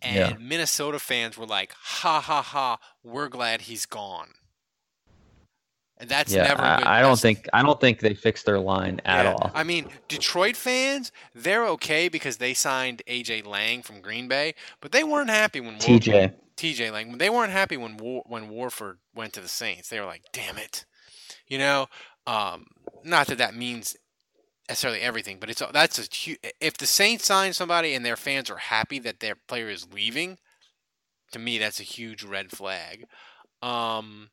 and 0.00 0.16
Yeah. 0.16 0.36
Minnesota 0.40 0.98
fans 0.98 1.36
were 1.36 1.46
like, 1.46 1.72
"Ha 1.72 2.20
ha 2.20 2.42
ha! 2.42 2.78
We're 3.02 3.28
glad 3.28 3.62
he's 3.62 3.86
gone." 3.86 4.34
And 5.98 6.10
that's 6.10 6.32
yeah, 6.32 6.48
never. 6.48 6.62
I, 6.62 6.98
I 6.98 7.00
don't 7.00 7.18
think 7.18 7.48
I 7.54 7.62
don't 7.62 7.80
think 7.80 8.00
they 8.00 8.12
fixed 8.12 8.44
their 8.44 8.58
line 8.58 9.00
at 9.06 9.24
yeah. 9.24 9.32
all. 9.32 9.50
I 9.54 9.64
mean, 9.64 9.88
Detroit 10.08 10.54
fans, 10.56 11.10
they're 11.34 11.66
okay 11.68 12.08
because 12.08 12.36
they 12.36 12.52
signed 12.52 13.02
AJ 13.06 13.46
Lang 13.46 13.82
from 13.82 14.02
Green 14.02 14.28
Bay, 14.28 14.54
but 14.80 14.92
they 14.92 15.02
weren't 15.02 15.30
happy 15.30 15.60
when 15.60 15.72
War- 15.72 15.80
TJ. 15.80 16.34
TJ 16.56 16.92
Lang. 16.92 17.16
They 17.16 17.30
weren't 17.30 17.52
happy 17.52 17.78
when 17.78 17.96
War- 17.96 18.24
when 18.26 18.50
Warford 18.50 18.98
went 19.14 19.32
to 19.34 19.40
the 19.40 19.48
Saints. 19.48 19.88
They 19.88 19.98
were 19.98 20.06
like, 20.06 20.22
"Damn 20.32 20.58
it," 20.58 20.84
you 21.46 21.56
know. 21.58 21.86
Um, 22.26 22.66
not 23.04 23.28
that 23.28 23.38
that 23.38 23.54
means 23.54 23.96
necessarily 24.68 25.00
everything, 25.00 25.38
but 25.38 25.48
it's 25.48 25.62
that's 25.72 25.98
a 25.98 26.36
if 26.60 26.76
the 26.76 26.86
Saints 26.86 27.26
sign 27.26 27.52
somebody 27.52 27.94
and 27.94 28.04
their 28.04 28.16
fans 28.16 28.50
are 28.50 28.56
happy 28.56 28.98
that 28.98 29.20
their 29.20 29.36
player 29.36 29.68
is 29.68 29.92
leaving, 29.92 30.38
to 31.32 31.38
me 31.38 31.58
that's 31.58 31.80
a 31.80 31.84
huge 31.84 32.22
red 32.22 32.50
flag. 32.50 33.06
Um, 33.62 34.30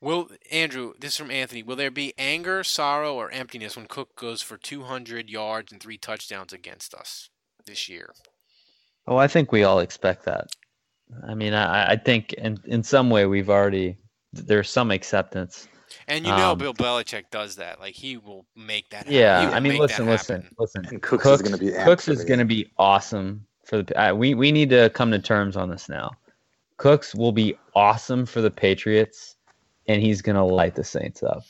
will 0.00 0.28
Andrew? 0.50 0.94
This 0.98 1.12
is 1.12 1.16
from 1.16 1.30
Anthony. 1.30 1.62
Will 1.62 1.76
there 1.76 1.90
be 1.90 2.14
anger, 2.18 2.64
sorrow, 2.64 3.14
or 3.14 3.30
emptiness 3.30 3.76
when 3.76 3.86
Cook 3.86 4.16
goes 4.16 4.42
for 4.42 4.56
200 4.56 5.28
yards 5.30 5.72
and 5.72 5.80
three 5.80 5.98
touchdowns 5.98 6.52
against 6.52 6.94
us 6.94 7.30
this 7.66 7.88
year? 7.88 8.12
Oh, 9.06 9.16
I 9.16 9.26
think 9.26 9.52
we 9.52 9.64
all 9.64 9.80
expect 9.80 10.24
that. 10.24 10.48
I 11.26 11.34
mean, 11.34 11.54
I, 11.54 11.92
I 11.92 11.96
think 11.96 12.34
in 12.34 12.58
in 12.66 12.82
some 12.82 13.08
way 13.10 13.26
we've 13.26 13.48
already 13.50 13.96
there's 14.32 14.68
some 14.68 14.90
acceptance. 14.90 15.68
And 16.06 16.26
you 16.26 16.32
know 16.36 16.52
Um, 16.52 16.58
Bill 16.58 16.74
Belichick 16.74 17.24
does 17.30 17.56
that. 17.56 17.80
Like 17.80 17.94
he 17.94 18.18
will 18.18 18.46
make 18.54 18.90
that. 18.90 18.98
happen. 18.98 19.12
Yeah, 19.14 19.50
I 19.52 19.60
mean, 19.60 19.72
make 19.72 19.80
listen, 19.80 20.06
listen, 20.06 20.46
listen. 20.58 20.84
And 20.86 21.00
Cooks, 21.00 21.26
is 21.26 21.40
going 21.42 21.52
to 21.52 21.58
be 21.58 21.72
Cooks 21.84 22.08
is 22.08 22.24
going 22.24 22.38
to 22.40 22.44
be 22.44 22.70
awesome 22.78 23.46
for 23.64 23.82
the. 23.82 23.98
Uh, 24.00 24.14
we 24.14 24.34
we 24.34 24.52
need 24.52 24.68
to 24.70 24.90
come 24.90 25.10
to 25.10 25.18
terms 25.18 25.56
on 25.56 25.70
this 25.70 25.88
now. 25.88 26.10
Cooks 26.76 27.14
will 27.14 27.32
be 27.32 27.56
awesome 27.74 28.26
for 28.26 28.40
the 28.42 28.50
Patriots, 28.50 29.36
and 29.88 30.02
he's 30.02 30.22
going 30.22 30.36
to 30.36 30.44
light 30.44 30.74
the 30.74 30.84
Saints 30.84 31.22
up. 31.22 31.44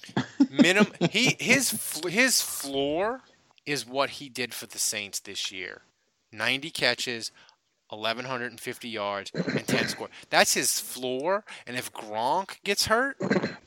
Minimum. 0.50 0.92
He 1.10 1.36
his 1.38 2.00
his 2.08 2.40
floor 2.40 3.20
is 3.66 3.86
what 3.86 4.10
he 4.10 4.28
did 4.28 4.54
for 4.54 4.66
the 4.66 4.78
Saints 4.78 5.20
this 5.20 5.50
year. 5.52 5.82
Ninety 6.32 6.70
catches, 6.70 7.32
eleven 7.92 8.24
hundred 8.24 8.52
and 8.52 8.60
fifty 8.60 8.88
yards, 8.88 9.30
and 9.34 9.66
ten 9.66 9.88
score. 9.88 10.08
That's 10.30 10.54
his 10.54 10.78
floor. 10.80 11.44
And 11.66 11.76
if 11.76 11.92
Gronk 11.92 12.62
gets 12.62 12.86
hurt, 12.86 13.16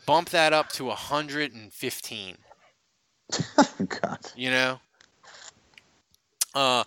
bump 0.05 0.29
that 0.29 0.53
up 0.53 0.69
to 0.73 0.89
hundred 0.89 1.53
and 1.53 1.71
fifteen. 1.71 2.37
God. 4.01 4.19
You 4.35 4.51
know. 4.51 4.79
Uh, 6.53 6.83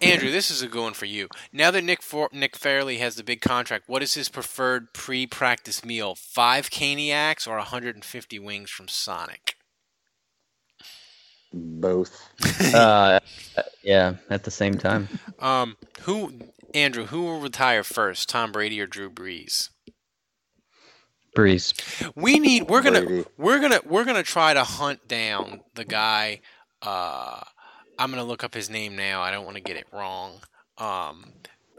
Andrew, 0.00 0.30
this 0.30 0.50
is 0.50 0.62
a 0.62 0.68
good 0.68 0.82
one 0.82 0.94
for 0.94 1.06
you. 1.06 1.28
Now 1.52 1.70
that 1.70 1.84
Nick 1.84 2.02
For- 2.02 2.30
Nick 2.32 2.56
Fairley 2.56 2.98
has 2.98 3.16
the 3.16 3.24
big 3.24 3.40
contract, 3.40 3.88
what 3.88 4.02
is 4.02 4.14
his 4.14 4.28
preferred 4.28 4.92
pre-practice 4.94 5.84
meal? 5.84 6.14
Five 6.14 6.70
caniacs 6.70 7.46
or 7.46 7.56
150 7.56 8.38
wings 8.38 8.70
from 8.70 8.88
Sonic? 8.88 9.56
Both. 11.52 12.28
Uh, 12.74 13.20
yeah, 13.82 14.14
at 14.30 14.44
the 14.44 14.50
same 14.50 14.78
time. 14.78 15.06
Um, 15.40 15.76
who, 16.02 16.32
Andrew? 16.72 17.04
Who 17.06 17.22
will 17.22 17.40
retire 17.40 17.84
first, 17.84 18.30
Tom 18.30 18.50
Brady 18.50 18.80
or 18.80 18.86
Drew 18.86 19.10
Brees? 19.10 19.68
Brees. 21.36 21.74
We 22.14 22.38
need. 22.38 22.68
We're 22.70 22.80
gonna. 22.82 23.02
Brady. 23.02 23.24
We're 23.36 23.60
gonna. 23.60 23.80
We're 23.84 24.04
gonna 24.04 24.22
try 24.22 24.54
to 24.54 24.64
hunt 24.64 25.06
down 25.06 25.60
the 25.74 25.84
guy. 25.84 26.40
Uh, 26.80 27.42
I'm 27.98 28.10
gonna 28.10 28.24
look 28.24 28.42
up 28.44 28.54
his 28.54 28.68
name 28.70 28.96
now. 28.96 29.22
I 29.22 29.30
don't 29.30 29.44
want 29.44 29.56
to 29.56 29.62
get 29.62 29.76
it 29.76 29.86
wrong. 29.92 30.40
Um, 30.78 31.32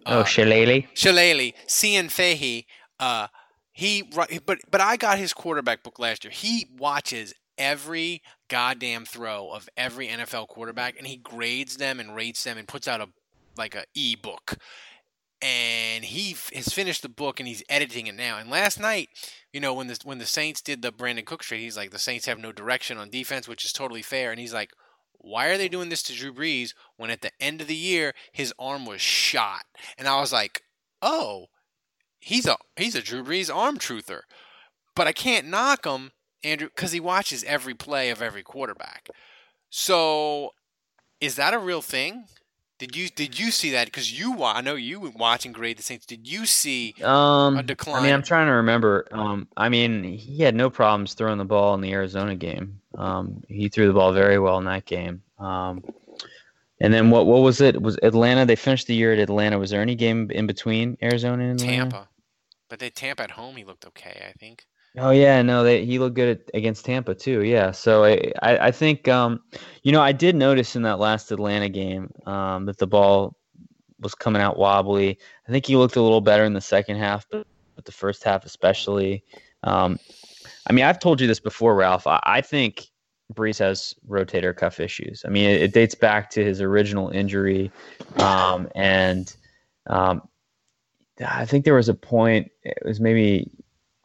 Oh, 0.06 0.20
uh, 0.20 0.24
Shillelagh. 0.26 0.88
Shillelagh, 0.94 1.54
Cian 1.68 2.10
Fahey, 2.10 2.66
uh, 3.00 3.28
he 3.72 4.02
but 4.04 4.30
but 4.70 4.82
I 4.82 4.98
got 4.98 5.18
his 5.18 5.34
quarterback 5.34 5.82
book 5.82 5.98
last 5.98 6.24
year. 6.26 6.32
He 6.32 6.68
watches 6.78 7.34
every 7.58 8.22
goddamn 8.50 9.06
throw 9.06 9.50
of 9.52 9.70
every 9.78 10.08
NFL 10.10 10.48
quarterback, 10.50 10.98
and 10.98 11.08
he 11.08 11.16
grades 11.16 11.78
them 11.78 12.00
and 12.02 12.16
rates 12.16 12.44
them 12.44 12.58
and 12.58 12.68
puts 12.68 12.88
out 12.88 13.00
a 13.00 13.10
like 13.58 13.76
a 13.76 13.86
e 13.94 14.16
book. 14.16 14.58
And 15.42 16.06
he 16.06 16.32
f- 16.32 16.52
has 16.54 16.68
finished 16.70 17.02
the 17.02 17.10
book 17.10 17.40
and 17.40 17.48
he's 17.48 17.64
editing 17.68 18.08
it 18.08 18.16
now. 18.16 18.38
And 18.38 18.50
last 18.50 18.80
night, 18.80 19.10
you 19.52 19.60
know, 19.60 19.74
when 19.74 19.88
the 19.88 20.00
when 20.04 20.18
the 20.18 20.26
Saints 20.26 20.62
did 20.62 20.82
the 20.82 20.92
Brandin 20.92 21.26
Cook 21.26 21.44
trade, 21.44 21.60
he's 21.62 21.76
like, 21.78 21.92
the 21.92 22.00
Saints 22.00 22.26
have 22.28 22.40
no 22.40 22.52
direction 22.52 22.98
on 22.98 23.10
defense, 23.10 23.48
which 23.48 23.66
is 23.66 23.74
totally 23.74 24.02
fair. 24.02 24.32
And 24.32 24.40
he's 24.40 24.54
like, 24.54 24.72
why 25.24 25.48
are 25.48 25.58
they 25.58 25.70
doing 25.70 25.90
this 25.90 26.04
to 26.04 26.14
Drew 26.14 26.34
Brees 26.34 26.74
when 26.98 27.10
at 27.10 27.22
the 27.22 27.32
end 27.40 27.62
of 27.62 27.68
the 27.68 27.76
year 27.76 28.14
his 28.32 28.54
arm 28.60 28.86
was 28.86 29.02
shot? 29.02 29.64
And 29.98 30.08
I 30.08 30.20
was 30.20 30.34
like, 30.34 30.62
oh, 31.02 31.48
he's 32.20 32.46
a 32.46 32.58
he's 32.76 32.94
a 32.94 33.02
Drew 33.02 33.24
Brees 33.24 33.54
arm 33.54 33.80
truther. 33.80 34.22
But 34.96 35.08
I 35.08 35.14
can't 35.14 35.48
knock 35.48 35.86
him, 35.86 36.12
Andrew, 36.44 36.68
because 36.68 36.92
he 36.92 37.00
watches 37.00 37.44
every 37.46 37.74
play 37.74 38.10
of 38.10 38.22
every 38.22 38.44
quarterback. 38.44 39.10
So, 39.70 40.52
is 41.20 41.36
that 41.38 41.54
a 41.54 41.60
real 41.60 41.82
thing? 41.82 42.26
Did 42.84 42.98
you 42.98 43.08
did 43.08 43.40
you 43.40 43.50
see 43.50 43.72
that? 43.72 43.86
Because 43.86 44.20
you 44.20 44.44
I 44.44 44.60
know 44.60 44.76
you 44.76 45.00
were 45.00 45.12
watching 45.12 45.54
grade 45.54 45.78
the 45.78 45.84
Saints. 45.84 46.06
Did 46.06 46.28
you 46.28 46.46
see 46.46 46.94
Um, 47.02 47.58
a 47.58 47.64
decline? 47.64 48.02
I 48.02 48.04
mean, 48.04 48.14
I'm 48.14 48.24
trying 48.24 48.48
to 48.48 48.56
remember. 48.56 49.08
Um, 49.10 49.48
I 49.56 49.70
mean, 49.70 50.04
he 50.04 50.44
had 50.44 50.54
no 50.54 50.70
problems 50.70 51.14
throwing 51.14 51.38
the 51.38 51.46
ball 51.46 51.76
in 51.76 51.80
the 51.80 51.94
Arizona 51.94 52.36
game. 52.36 52.82
Um, 52.98 53.42
he 53.48 53.70
threw 53.70 53.88
the 53.88 53.94
ball 53.94 54.12
very 54.12 54.38
well 54.38 54.58
in 54.58 54.66
that 54.66 54.84
game. 54.84 55.24
Um, 55.40 55.82
and 56.82 56.94
then 56.94 57.10
what? 57.10 57.26
What 57.26 57.42
was 57.42 57.62
it? 57.62 57.82
Was 57.82 57.98
Atlanta? 58.04 58.46
They 58.46 58.58
finished 58.58 58.88
the 58.88 58.96
year 58.96 59.14
at 59.14 59.20
Atlanta. 59.20 59.58
Was 59.58 59.70
there 59.70 59.82
any 59.82 59.96
game 59.96 60.30
in 60.30 60.46
between 60.46 60.98
Arizona 61.02 61.42
and 61.42 61.62
Atlanta? 61.62 61.78
Tampa, 61.90 62.10
but 62.68 62.80
they 62.80 62.90
Tampa 62.90 63.24
at 63.24 63.32
home. 63.32 63.56
He 63.56 63.64
looked 63.64 63.86
okay. 63.86 64.26
I 64.30 64.34
think. 64.38 64.66
Oh 64.98 65.10
yeah, 65.10 65.42
no, 65.42 65.64
they, 65.64 65.86
he 65.86 65.98
looked 65.98 66.16
good 66.16 66.38
at, 66.38 66.52
against 66.54 66.86
Tampa 66.86 67.16
too. 67.16 67.44
Yeah, 67.44 67.72
so 67.72 68.04
I, 68.04 68.32
I, 68.42 68.68
I 68.68 68.72
think, 68.72 69.08
um, 69.08 69.42
you 69.82 69.92
know, 69.92 70.02
I 70.02 70.12
did 70.12 70.36
notice 70.36 70.76
in 70.76 70.84
that 70.84 71.00
last 71.00 71.32
Atlanta 71.32 71.68
game 71.68 72.12
um, 72.28 72.66
that 72.66 72.78
the 72.78 72.86
ball 72.86 73.36
was 74.00 74.14
coming 74.14 74.42
out 74.42 74.58
wobbly. 74.58 75.18
I 75.48 75.52
think 75.52 75.66
he 75.66 75.76
looked 75.76 75.96
a 75.96 76.02
little 76.02 76.22
better 76.22 76.44
in 76.44 76.54
the 76.54 76.62
second 76.62 76.98
half, 76.98 77.26
but, 77.32 77.48
but 77.76 77.86
the 77.86 77.92
first 77.92 78.24
half 78.24 78.46
especially. 78.46 79.24
Um, 79.64 79.98
I 80.68 80.74
mean, 80.74 80.86
I've 80.86 81.00
told 81.00 81.20
you 81.20 81.26
this 81.28 81.40
before, 81.40 81.74
Ralph. 81.76 82.06
I, 82.06 82.20
I 82.24 82.42
think 82.42 82.86
Brees 83.34 83.58
has 83.60 83.96
rotator 84.08 84.56
cuff 84.56 84.80
issues. 84.80 85.24
I 85.26 85.30
mean, 85.30 85.50
it, 85.50 85.62
it 85.64 85.74
dates 85.74 85.96
back 85.96 86.30
to 86.32 86.44
his 86.44 86.62
original 86.62 87.10
injury, 87.10 87.72
um, 88.18 88.70
and 88.76 89.36
um, 89.88 90.22
I 91.26 91.46
think 91.46 91.66
there 91.66 91.74
was 91.74 91.90
a 91.90 91.94
point. 91.94 92.52
It 92.64 92.78
was 92.86 93.00
maybe 93.00 93.50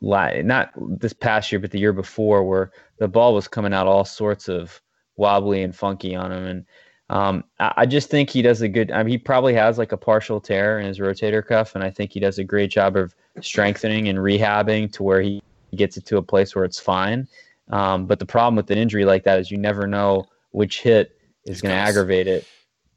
not 0.01 0.73
this 0.77 1.13
past 1.13 1.51
year, 1.51 1.59
but 1.61 1.71
the 1.71 1.79
year 1.79 1.93
before, 1.93 2.45
where 2.45 2.73
the 2.99 3.09
ball 3.09 3.35
was 3.35 3.49
coming 3.49 3.73
out 3.73 3.87
all 3.87 4.05
sorts 4.05 4.49
of 4.49 4.81
wobbly 5.17 5.63
and 5.63 5.75
funky 5.75 6.15
on 6.15 6.33
him. 6.33 6.45
And 6.45 6.67
um, 7.11 7.45
I, 7.59 7.73
I 7.79 7.87
just 7.87 8.11
think 8.11 8.31
he 8.31 8.43
does 8.43 8.63
a 8.63 8.69
good. 8.69 8.91
I 8.91 9.03
mean, 9.03 9.11
he 9.11 9.19
probably 9.19 9.55
has 9.55 9.79
like 9.79 9.93
a 9.93 9.97
partial 9.97 10.41
tear 10.41 10.79
in 10.79 10.87
his 10.87 10.99
rotator 10.99 11.45
cuff, 11.45 11.75
and 11.75 11.83
I 11.83 11.91
think 11.91 12.13
he 12.13 12.21
does 12.21 12.39
a 12.39 12.45
great 12.45 12.71
job 12.71 12.97
of 12.97 13.15
strengthening 13.41 14.09
and 14.09 14.19
rehabbing 14.19 14.93
to 14.93 15.03
where 15.03 15.21
he 15.21 15.43
gets 15.75 15.97
it 15.97 16.07
to 16.07 16.17
a 16.17 16.23
place 16.23 16.55
where 16.55 16.65
it's 16.65 16.79
fine. 16.79 17.29
Um, 17.71 18.07
but 18.07 18.19
the 18.19 18.27
problem 18.27 18.57
with 18.57 18.71
an 18.71 18.79
injury 18.79 19.05
like 19.05 19.25
that 19.25 19.39
is 19.39 19.51
you 19.51 19.59
never 19.59 19.87
know 19.87 20.27
which 20.53 20.81
hit 20.81 21.19
is 21.45 21.61
going 21.61 21.75
to 21.75 21.79
aggravate 21.79 22.27
it 22.27 22.47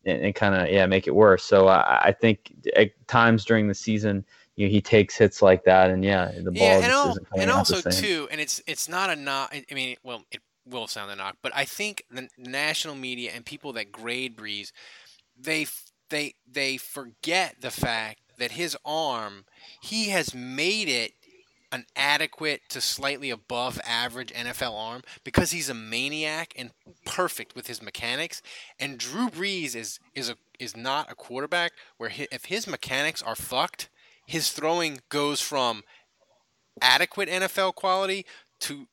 and, 0.06 0.24
and 0.24 0.36
kind 0.36 0.56
of 0.56 0.70
yeah 0.70 0.86
make 0.86 1.08
it 1.08 1.16
worse. 1.16 1.43
So 1.43 1.68
I, 1.68 1.99
I 2.06 2.12
think 2.12 2.54
at 2.76 2.91
times 3.08 3.45
during 3.45 3.68
the 3.68 3.74
season, 3.74 4.26
you 4.62 4.68
know, 4.68 4.72
he 4.72 4.82
takes 4.82 5.18
hits 5.18 5.41
like 5.41 5.64
that, 5.64 5.89
and 5.89 6.03
yeah, 6.03 6.32
the 6.32 6.51
ball 6.51 6.68
Yeah, 6.68 6.74
just 6.76 6.84
and, 6.84 6.93
al- 6.93 7.09
isn't 7.09 7.30
coming 7.30 7.41
and 7.43 7.51
also 7.51 7.82
too, 7.82 8.28
and 8.32 8.39
it's 8.39 8.62
it's 8.68 8.88
not 8.88 9.09
a 9.09 9.16
knock. 9.16 9.53
I 9.53 9.74
mean, 9.74 9.97
well, 10.03 10.24
it 10.32 10.41
will 10.66 10.88
sound 10.88 11.12
a 11.12 11.16
knock, 11.16 11.38
but 11.41 11.51
I 11.55 11.66
think 11.66 12.05
the 12.12 12.30
national 12.38 12.95
media 12.95 13.32
and 13.34 13.43
people 13.43 13.74
that 13.74 13.91
grade 13.91 14.38
Brees, 14.38 14.72
they 15.36 15.66
they 16.09 16.36
they 16.49 16.78
forget 16.78 17.55
the 17.62 17.72
fact 17.72 18.20
that 18.38 18.51
his 18.51 18.78
arm, 18.86 19.45
he 19.82 20.09
has 20.09 20.36
made 20.36 20.88
it 20.88 21.14
an 21.72 21.86
adequate 21.95 22.62
to 22.70 22.82
slightly 22.82 23.30
above 23.30 23.80
average 23.86 24.34
NFL 24.34 24.78
arm 24.78 25.01
because 25.24 25.51
he's 25.51 25.70
a 25.70 25.74
maniac 25.74 26.53
and 26.55 26.72
perfect 27.05 27.55
with 27.55 27.68
his 27.68 27.82
mechanics. 27.82 28.41
And 28.80 28.97
Drew 28.97 29.30
Brees 29.30 29.76
is 29.76 29.99
is 30.14 30.30
a 30.30 30.36
is 30.59 30.76
not 30.78 31.12
a 31.12 31.16
quarterback 31.16 31.72
where 31.97 32.09
hi 32.09 32.28
if 32.32 32.45
his 32.45 32.68
mechanics 32.68 33.24
are 33.24 33.36
fucked, 33.36 33.89
his 34.32 34.50
throwing 34.52 35.02
goes 35.10 35.42
from 35.42 35.84
adequate 36.82 37.28
NFL 37.28 37.76
quality 37.76 38.26
to 38.62 38.88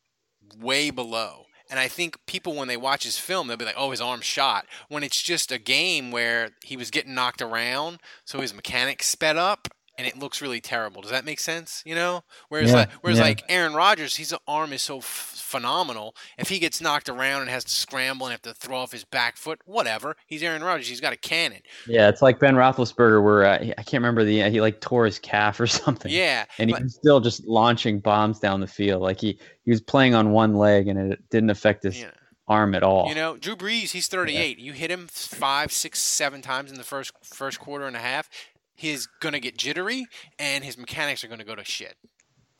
way 0.58 0.90
below. 0.90 1.44
And 1.70 1.78
I 1.78 1.86
think 1.86 2.18
people, 2.26 2.54
when 2.56 2.66
they 2.66 2.76
watch 2.76 3.04
his 3.04 3.18
film, 3.18 3.46
they'll 3.46 3.56
be 3.56 3.64
like, 3.64 3.76
"Oh, 3.76 3.90
his 3.90 4.00
arm 4.00 4.20
shot." 4.20 4.66
When 4.88 5.04
it's 5.04 5.22
just 5.22 5.52
a 5.52 5.58
game 5.58 6.10
where 6.10 6.50
he 6.64 6.76
was 6.76 6.90
getting 6.90 7.14
knocked 7.14 7.42
around, 7.42 8.00
so 8.24 8.40
his 8.40 8.54
mechanics 8.54 9.06
sped 9.06 9.36
up, 9.36 9.68
and 9.98 10.06
it 10.06 10.16
looks 10.18 10.40
really 10.40 10.60
terrible. 10.60 11.02
Does 11.02 11.10
that 11.10 11.24
make 11.26 11.40
sense? 11.40 11.82
You 11.84 11.94
know, 11.96 12.22
whereas 12.48 12.70
Yeah, 12.70 12.76
like, 12.76 12.90
whereas 13.02 13.18
yeah. 13.18 13.24
like 13.24 13.42
Aaron 13.48 13.74
Rodgers, 13.74 14.16
his 14.16 14.34
arm 14.46 14.72
is 14.72 14.80
so 14.80 14.98
f- 14.98 15.04
phenomenal. 15.04 16.14
If 16.38 16.48
he 16.48 16.58
gets 16.58 16.80
knocked 16.80 17.08
around 17.08 17.42
and 17.42 17.50
has 17.50 17.64
to 17.64 17.70
scramble 17.70 18.26
and 18.26 18.32
have 18.32 18.42
to 18.42 18.54
throw 18.54 18.78
off 18.78 18.92
his 18.92 19.04
back 19.04 19.36
foot, 19.36 19.60
whatever. 19.66 20.16
He's 20.26 20.42
Aaron 20.42 20.62
Rodgers. 20.62 20.88
He's 20.88 21.00
got 21.00 21.12
a 21.12 21.16
cannon. 21.16 21.60
Yeah, 21.86 22.08
it's 22.08 22.22
like 22.22 22.38
Ben 22.38 22.54
Roethlisberger, 22.54 23.22
where 23.22 23.44
uh, 23.44 23.58
I 23.76 23.82
can't 23.82 23.94
remember 24.02 24.24
the 24.24 24.48
he 24.50 24.60
like 24.60 24.80
tore 24.80 25.04
his 25.04 25.18
calf 25.18 25.58
or 25.60 25.66
something. 25.66 26.10
Yeah, 26.12 26.44
and 26.58 26.70
but- 26.70 26.78
he 26.78 26.84
was 26.84 26.94
still 26.94 27.20
just 27.20 27.44
launching 27.46 27.98
bombs 27.98 28.38
down 28.38 28.60
the 28.60 28.66
field. 28.66 29.02
Like 29.02 29.20
he 29.20 29.38
he 29.64 29.70
was 29.70 29.80
playing 29.80 30.14
on 30.14 30.30
one 30.30 30.54
leg, 30.54 30.88
and 30.88 31.12
it 31.12 31.28
didn't 31.30 31.50
affect 31.50 31.82
his 31.82 31.98
Yeah. 32.00 32.10
arm 32.46 32.74
at 32.74 32.82
all. 32.82 33.08
You 33.08 33.14
know, 33.14 33.36
Drew 33.36 33.56
Brees, 33.56 33.90
he's 33.90 34.06
38. 34.08 34.58
You 34.58 34.72
hit 34.72 34.90
him 34.90 35.08
five, 35.10 35.72
six, 35.72 35.98
seven 36.00 36.40
times 36.40 36.70
in 36.70 36.78
the 36.78 36.84
first 36.84 37.12
first 37.22 37.58
quarter 37.58 37.86
and 37.86 37.96
a 37.96 38.00
half, 38.00 38.30
he's 38.78 39.06
gonna 39.20 39.40
get 39.40 39.58
jittery, 39.58 40.06
and 40.38 40.64
his 40.64 40.78
mechanics 40.78 41.22
are 41.24 41.28
gonna 41.28 41.44
go 41.44 41.54
to 41.54 41.64
shit. 41.64 41.96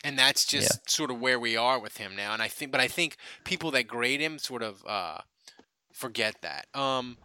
And 0.05 0.19
that's 0.19 0.45
just 0.45 0.89
sort 0.91 1.11
of 1.11 1.21
where 1.21 1.41
we 1.41 1.57
are 1.57 1.81
with 1.81 1.97
him 1.97 2.14
now. 2.14 2.33
And 2.33 2.41
I 2.41 2.49
think, 2.49 2.71
but 2.71 2.81
I 2.81 2.87
think 2.87 3.16
people 3.45 3.71
that 3.73 3.89
grade 3.89 4.21
him 4.21 4.39
sort 4.39 4.62
of 4.62 4.85
uh, 4.87 5.19
forget 5.93 6.37
that. 6.43 6.66
Um, 6.75 7.16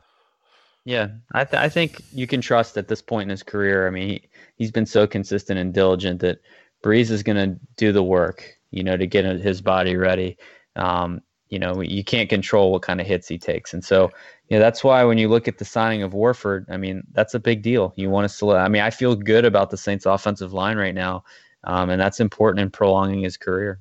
Yeah, 0.86 1.10
I 1.34 1.46
th- 1.46 1.62
I 1.62 1.70
think 1.70 2.02
you 2.12 2.28
can 2.28 2.42
trust 2.42 2.78
at 2.78 2.88
this 2.88 3.02
point 3.02 3.24
in 3.24 3.30
his 3.30 3.44
career. 3.44 3.88
I 3.88 3.92
mean, 3.92 4.10
he, 4.10 4.30
he's 4.56 4.72
been 4.72 4.86
so 4.86 5.08
consistent 5.08 5.60
and 5.60 5.74
diligent 5.74 6.20
that 6.22 6.40
Brees 6.84 7.10
is 7.12 7.24
going 7.24 7.38
to 7.38 7.60
do 7.78 7.92
the 7.92 8.04
work, 8.04 8.44
you 8.72 8.84
know, 8.84 8.98
to 8.98 9.08
get 9.08 9.24
his 9.24 9.62
body 9.62 9.96
ready. 9.96 10.38
Um, 10.76 11.22
you 11.54 11.60
know, 11.60 11.82
you 11.82 12.04
can't 12.04 12.30
control 12.30 12.72
what 12.72 12.82
kind 12.82 13.00
of 13.00 13.06
hits 13.08 13.28
he 13.28 13.38
takes, 13.38 13.74
and 13.74 13.86
so 13.86 14.12
you 14.50 14.58
know 14.58 14.60
that's 14.60 14.84
why 14.84 15.04
when 15.04 15.20
you 15.20 15.30
look 15.30 15.48
at 15.48 15.60
the 15.60 15.66
signing 15.66 16.02
of 16.02 16.14
Warford, 16.14 16.66
I 16.70 16.78
mean, 16.78 17.04
that's 17.14 17.36
a 17.36 17.40
big 17.40 17.62
deal. 17.62 17.94
You 17.96 18.10
want 18.10 18.26
to 18.26 18.30
select. 18.30 18.66
I 18.66 18.70
mean, 18.70 18.82
I 18.82 18.90
feel 18.90 19.16
good 19.16 19.46
about 19.46 19.70
the 19.70 19.78
Saints' 19.78 20.08
offensive 20.08 20.54
line 20.54 20.78
right 20.78 20.96
now, 20.96 21.26
um, 21.64 21.92
and 21.92 22.02
that's 22.02 22.20
important 22.20 22.62
in 22.62 22.72
prolonging 22.72 23.22
his 23.22 23.38
career. 23.38 23.80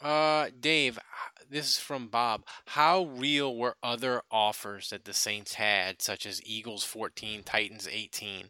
uh, 0.00 0.48
Dave, 0.58 0.98
this 1.50 1.66
is 1.66 1.78
from 1.78 2.08
Bob. 2.08 2.44
How 2.66 3.04
real 3.04 3.54
were 3.56 3.76
other 3.82 4.22
offers 4.30 4.90
that 4.90 5.04
the 5.04 5.14
Saints 5.14 5.54
had, 5.54 6.00
such 6.02 6.26
as 6.26 6.42
Eagles 6.46 6.84
14, 6.84 7.42
Titans 7.44 7.88
18? 7.90 8.46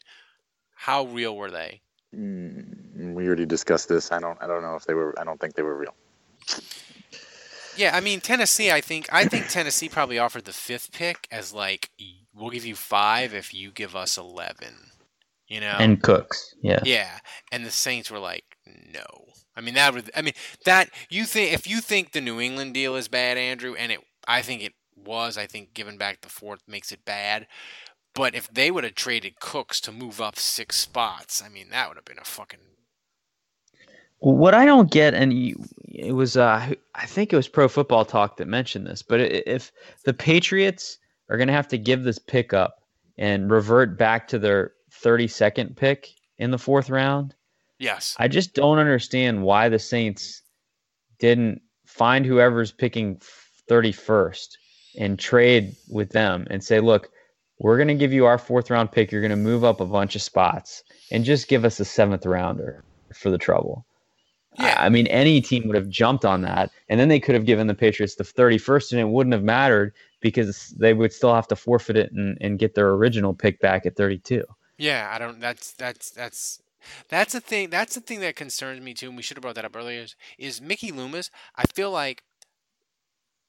How 0.77 1.05
real 1.05 1.37
were 1.37 1.51
they? 1.51 1.83
Mm, 2.17 3.15
we 3.15 3.27
already 3.27 3.47
discussed 3.47 3.89
this. 3.89 4.13
I 4.13 4.21
don't. 4.21 4.39
I 4.43 4.47
don't 4.47 4.63
know 4.63 4.77
if 4.77 4.85
they 4.85 4.95
were. 4.95 5.19
I 5.19 5.25
don't 5.25 5.41
think 5.41 5.55
they 5.55 5.63
were 5.63 5.77
real. 5.77 5.95
Yeah, 7.77 7.97
I 7.97 8.01
mean 8.01 8.21
Tennessee. 8.21 8.71
I 8.71 8.81
think 8.81 9.09
I 9.13 9.25
think 9.25 9.49
Tennessee 9.49 9.89
probably 9.89 10.19
offered 10.19 10.45
the 10.45 10.53
fifth 10.53 10.93
pick 10.93 11.27
as 11.31 11.53
like 11.53 11.91
we'll 12.35 12.51
give 12.51 12.67
you 12.67 12.75
five 12.75 13.35
if 13.35 13.55
you 13.55 13.71
give 13.71 13.97
us 13.97 14.17
eleven. 14.19 14.91
You 15.49 15.61
know, 15.61 15.77
And 15.79 16.03
Cooks, 16.03 16.55
yeah. 16.63 16.81
yeah, 16.83 17.19
and 17.51 17.65
the 17.67 17.71
Saints 17.71 18.11
were 18.11 18.19
like, 18.19 18.45
no. 18.67 19.05
I 19.55 19.61
mean 19.61 19.75
that 19.75 19.93
would. 19.93 20.11
I 20.17 20.23
mean 20.23 20.33
that 20.65 20.89
you 21.11 21.25
think 21.27 21.53
if 21.53 21.69
you 21.69 21.81
think 21.83 22.13
the 22.13 22.23
New 22.23 22.41
England 22.41 22.73
deal 22.73 22.97
is 22.97 23.09
bad, 23.09 23.37
Andrew, 23.37 23.75
and 23.75 23.93
it, 23.93 24.01
I 24.27 24.41
think 24.41 24.63
it 24.63 24.73
was. 24.97 25.37
I 25.37 25.47
think 25.47 25.75
giving 25.75 25.99
back 25.99 26.23
the 26.23 26.31
fourth 26.31 26.63
makes 26.67 26.91
it 26.91 27.05
bad. 27.05 27.47
But 28.15 28.35
if 28.35 28.49
they 28.49 28.71
would 28.71 28.85
have 28.85 28.95
traded 28.95 29.41
Cooks 29.41 29.81
to 29.83 29.93
move 29.93 30.21
up 30.23 30.39
six 30.39 30.77
spots, 30.79 31.43
I 31.45 31.49
mean 31.51 31.69
that 31.71 31.89
would 31.89 31.97
have 31.97 32.05
been 32.07 32.19
a 32.19 32.25
fucking 32.25 32.61
What 34.21 34.55
I 34.55 34.65
don't 34.65 34.91
get, 34.91 35.15
and 35.15 35.33
you, 35.33 35.63
it 36.03 36.13
was, 36.13 36.37
uh, 36.37 36.75
I 36.95 37.07
think 37.07 37.33
it 37.33 37.37
was 37.37 37.49
Pro 37.49 37.69
Football 37.69 38.05
Talk 38.05 38.37
that 38.37 38.49
mentioned 38.49 38.87
this, 38.87 39.03
but 39.03 39.21
if 39.21 39.73
the 40.05 40.15
Patriots 40.15 40.99
are 41.29 41.37
going 41.37 41.49
to 41.49 41.55
have 41.55 41.69
to 41.69 41.79
give 41.79 42.03
this 42.03 42.19
pick 42.19 42.53
up 42.53 42.83
and 43.17 43.51
revert 43.51 43.97
back 43.97 44.29
to 44.29 44.39
their 44.39 44.73
32nd 45.03 45.77
pick 45.77 46.09
in 46.39 46.51
the 46.51 46.59
fourth 46.59 46.91
round, 46.91 47.35
yes. 47.79 48.17
I 48.19 48.29
just 48.29 48.55
don't 48.55 48.79
understand 48.79 49.43
why 49.43 49.69
the 49.69 49.79
Saints 49.79 50.43
didn't 51.19 51.63
find 51.87 52.27
whoever's 52.27 52.73
picking 52.73 53.21
31st 53.71 54.49
and 54.99 55.19
trade 55.19 55.77
with 55.89 56.11
them 56.11 56.47
and 56.51 56.63
say, 56.63 56.81
look, 56.81 57.09
we're 57.61 57.77
going 57.77 57.89
to 57.89 57.95
give 57.95 58.13
you 58.13 58.27
our 58.27 58.39
fourth 58.39 58.71
round 58.71 58.91
pick. 58.91 59.13
You're 59.13 59.21
going 59.21 59.31
to 59.31 59.37
move 59.37 59.63
up 59.63 59.81
a 59.81 59.87
bunch 59.87 60.17
of 60.17 60.23
spots 60.23 60.83
and 61.13 61.25
just 61.25 61.49
give 61.49 61.65
us 61.65 61.79
a 61.79 61.85
seventh 61.85 62.27
rounder 62.27 62.83
for 63.15 63.31
the 63.31 63.39
trouble. 63.39 63.87
Yeah. 64.59 64.77
I 64.79 64.89
mean, 64.91 65.07
any 65.07 65.41
team 65.41 65.67
would 65.67 65.77
have 65.77 65.89
jumped 65.89 66.25
on 66.25 66.43
that, 66.43 66.71
and 66.89 67.01
then 67.01 67.09
they 67.09 67.19
could 67.21 67.35
have 67.35 67.47
given 67.47 67.67
the 67.69 67.75
Patriots 67.75 68.17
the 68.17 68.25
31st, 68.25 68.93
and 68.93 69.01
it 69.01 69.09
wouldn't 69.09 69.33
have 69.33 69.43
mattered 69.43 69.95
because 70.21 70.69
they 70.79 70.93
would 70.95 71.13
still 71.13 71.35
have 71.35 71.49
to 71.49 71.57
forfeit 71.57 71.97
it 71.97 72.13
and, 72.13 72.37
and 72.41 72.59
get 72.59 72.75
their 72.75 72.91
original 72.91 73.33
pick 73.35 73.61
back 73.61 73.87
at 73.87 73.97
32. 73.97 74.45
Yeah, 74.79 75.11
I 75.13 75.19
don't. 75.19 75.41
That's 75.41 75.73
that's 75.73 76.11
that's 76.11 76.61
that's 77.09 77.33
the 77.33 77.41
thing. 77.41 77.71
That's 77.71 77.95
the 77.95 78.01
thing 78.01 78.21
that 78.21 78.37
concerns 78.37 78.81
me 78.83 78.93
too. 78.95 79.09
And 79.09 79.17
we 79.17 79.23
should 79.23 79.37
have 79.37 79.43
brought 79.43 79.55
that 79.55 79.65
up 79.65 79.75
earlier. 79.77 80.01
Is, 80.03 80.17
is 80.39 80.61
Mickey 80.61 80.93
Loomis? 80.93 81.31
I 81.57 81.65
feel 81.75 81.91
like 81.91 82.23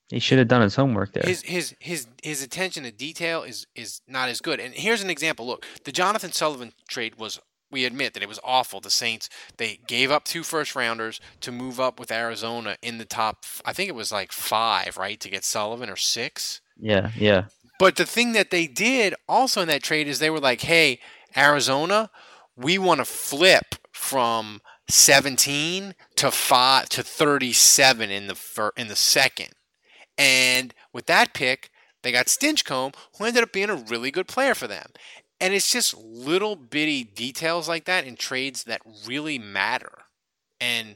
He 0.10 0.20
should 0.20 0.38
have 0.38 0.47
done 0.47 0.62
his 0.62 0.76
homework 0.76 1.14
there. 1.14 1.24
his 1.26 1.41
his 1.41 1.76
his 1.80 2.08
his 2.22 2.43
attention 2.43 2.84
to 2.84 2.91
detail 2.91 3.41
is 3.43 3.66
is 3.76 4.01
not 4.08 4.30
as 4.30 4.39
good. 4.41 4.60
And 4.60 4.74
here's 4.74 5.01
an 5.01 5.10
example. 5.10 5.45
Look, 5.47 5.66
the 5.84 5.91
Jonathan 5.91 6.32
Sullivan 6.32 6.74
trade 6.88 7.16
was. 7.16 7.39
We 7.74 7.86
admit 7.86 8.13
that 8.13 8.24
it 8.24 8.30
was 8.30 8.39
awful. 8.43 8.80
The 8.80 8.89
Saints 8.89 9.30
they 9.57 9.80
gave 9.88 10.11
up 10.11 10.24
two 10.24 10.43
first 10.43 10.76
rounders 10.76 11.19
to 11.41 11.51
move 11.51 11.80
up 11.80 11.99
with 11.99 12.11
Arizona 12.11 12.78
in 12.82 12.99
the 12.99 13.05
top. 13.05 13.43
I 13.65 13.74
think 13.74 13.89
it 13.89 13.95
was 13.95 14.11
like 14.11 14.32
five, 14.32 14.95
right, 14.95 15.19
to 15.19 15.30
get 15.30 15.43
Sullivan 15.43 15.89
or 15.89 15.97
six. 15.97 16.61
yeah, 16.80 17.11
yeah. 17.17 17.45
But 17.80 17.95
the 17.95 18.05
thing 18.05 18.34
that 18.34 18.51
they 18.51 18.67
did 18.67 19.15
also 19.28 19.61
in 19.61 19.67
that 19.67 19.84
trade 19.84 20.07
is 20.07 20.19
they 20.19 20.30
were 20.30 20.39
like, 20.39 20.61
"Hey, 20.61 20.99
Arizona, 21.36 22.11
we 22.55 22.78
want 22.78 22.99
to 22.99 23.05
flip 23.05 23.76
from 23.91 24.61
17 24.88 25.95
to 26.15 26.32
5 26.32 26.89
to 26.89 27.03
37 27.03 28.11
in 28.11 28.28
the 28.28 28.36
fir- 28.36 28.71
in 28.78 28.88
the 28.88 28.95
second." 28.95 29.49
And 30.17 30.74
with 30.93 31.07
that 31.07 31.34
pick, 31.34 31.71
they 32.03 32.11
got 32.11 32.28
Stinchcomb, 32.28 32.93
who 33.17 33.26
ended 33.26 33.43
up 33.43 33.51
being 33.51 33.69
a 33.69 33.76
really 33.76 34.11
good 34.11 34.28
player 34.28 34.53
for 34.53 34.67
them. 34.67 34.91
And 35.43 35.53
it's 35.53 35.69
just 35.69 35.93
little 35.97 36.55
bitty 36.55 37.03
details 37.03 37.67
like 37.67 37.83
that 37.83 38.05
in 38.05 38.15
trades 38.15 38.63
that 38.63 38.79
really 39.05 39.37
matter. 39.37 39.91
And 40.61 40.95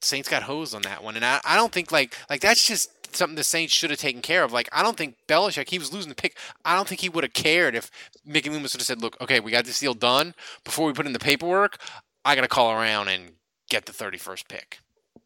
Saints 0.00 0.28
got 0.28 0.44
hosed 0.44 0.72
on 0.72 0.82
that 0.82 1.02
one. 1.02 1.16
And 1.16 1.24
I, 1.24 1.40
I 1.44 1.56
don't 1.56 1.72
think 1.72 1.90
like 1.90 2.14
like 2.30 2.40
that's 2.40 2.64
just 2.64 3.16
something 3.16 3.34
the 3.34 3.42
Saints 3.42 3.72
should 3.74 3.90
have 3.90 3.98
taken 3.98 4.22
care 4.22 4.44
of. 4.44 4.52
Like 4.52 4.68
I 4.70 4.84
don't 4.84 4.96
think 4.96 5.16
Belichick, 5.26 5.68
he 5.68 5.80
was 5.80 5.92
losing 5.92 6.10
the 6.10 6.14
pick. 6.14 6.38
I 6.64 6.76
don't 6.76 6.86
think 6.86 7.00
he 7.00 7.08
would 7.08 7.24
have 7.24 7.32
cared 7.32 7.74
if 7.74 7.90
Mickey 8.24 8.50
Loomis 8.50 8.72
would 8.72 8.80
have 8.80 8.86
said, 8.86 9.02
Look, 9.02 9.20
okay, 9.20 9.40
we 9.40 9.50
got 9.50 9.64
this 9.64 9.80
deal 9.80 9.94
done. 9.94 10.34
Before 10.62 10.86
we 10.86 10.92
put 10.92 11.06
in 11.06 11.12
the 11.12 11.18
paperwork, 11.18 11.80
I 12.24 12.36
gotta 12.36 12.46
call 12.46 12.70
around 12.70 13.08
and 13.08 13.32
get 13.68 13.86
the 13.86 13.92
thirty 13.92 14.16
first 14.18 14.48
pick. 14.48 14.78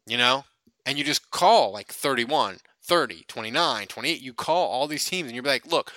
You 0.07 0.17
know? 0.17 0.45
And 0.83 0.97
you 0.97 1.03
just 1.03 1.29
call 1.29 1.71
like 1.71 1.89
31, 1.89 2.57
30, 2.81 3.25
29, 3.27 3.85
28. 3.85 4.19
You 4.19 4.33
call 4.33 4.67
all 4.67 4.87
these 4.87 5.05
teams 5.05 5.27
and 5.27 5.35
you're 5.35 5.43
like, 5.43 5.67
look, 5.67 5.93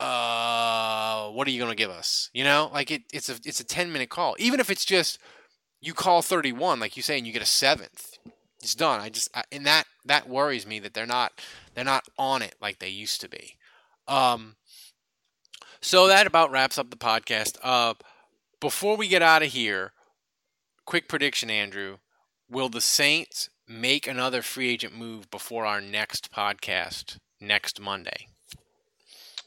uh, 0.00 1.28
what 1.30 1.46
are 1.46 1.50
you 1.50 1.58
going 1.58 1.70
to 1.70 1.76
give 1.76 1.90
us? 1.90 2.30
You 2.32 2.44
know, 2.44 2.70
like 2.72 2.90
it, 2.90 3.02
it's 3.12 3.28
a 3.28 3.34
it's 3.44 3.60
a 3.60 3.64
10 3.64 3.92
minute 3.92 4.10
call. 4.10 4.36
Even 4.38 4.60
if 4.60 4.70
it's 4.70 4.84
just 4.84 5.18
you 5.80 5.94
call 5.94 6.22
31, 6.22 6.80
like 6.80 6.96
you 6.96 7.02
say, 7.02 7.18
and 7.18 7.26
you 7.26 7.32
get 7.32 7.42
a 7.42 7.46
seventh, 7.46 8.18
it's 8.62 8.74
done. 8.74 9.00
I 9.00 9.08
just 9.08 9.28
I, 9.34 9.44
and 9.52 9.66
that 9.66 9.84
that 10.04 10.28
worries 10.28 10.66
me 10.66 10.78
that 10.80 10.94
they're 10.94 11.06
not 11.06 11.32
they're 11.74 11.84
not 11.84 12.04
on 12.18 12.42
it 12.42 12.56
like 12.60 12.78
they 12.78 12.88
used 12.88 13.20
to 13.20 13.28
be. 13.28 13.56
Um, 14.08 14.56
so 15.80 16.06
that 16.06 16.26
about 16.26 16.50
wraps 16.50 16.78
up 16.78 16.90
the 16.90 16.96
podcast. 16.96 17.58
Uh, 17.62 17.94
before 18.60 18.96
we 18.96 19.08
get 19.08 19.22
out 19.22 19.42
of 19.42 19.52
here, 19.52 19.92
quick 20.86 21.08
prediction, 21.08 21.50
Andrew. 21.50 21.98
Will 22.50 22.68
the 22.68 22.80
Saints 22.80 23.48
make 23.66 24.06
another 24.06 24.42
free 24.42 24.70
agent 24.70 24.96
move 24.96 25.30
before 25.30 25.64
our 25.64 25.80
next 25.80 26.30
podcast 26.32 27.18
next 27.40 27.80
Monday? 27.80 28.28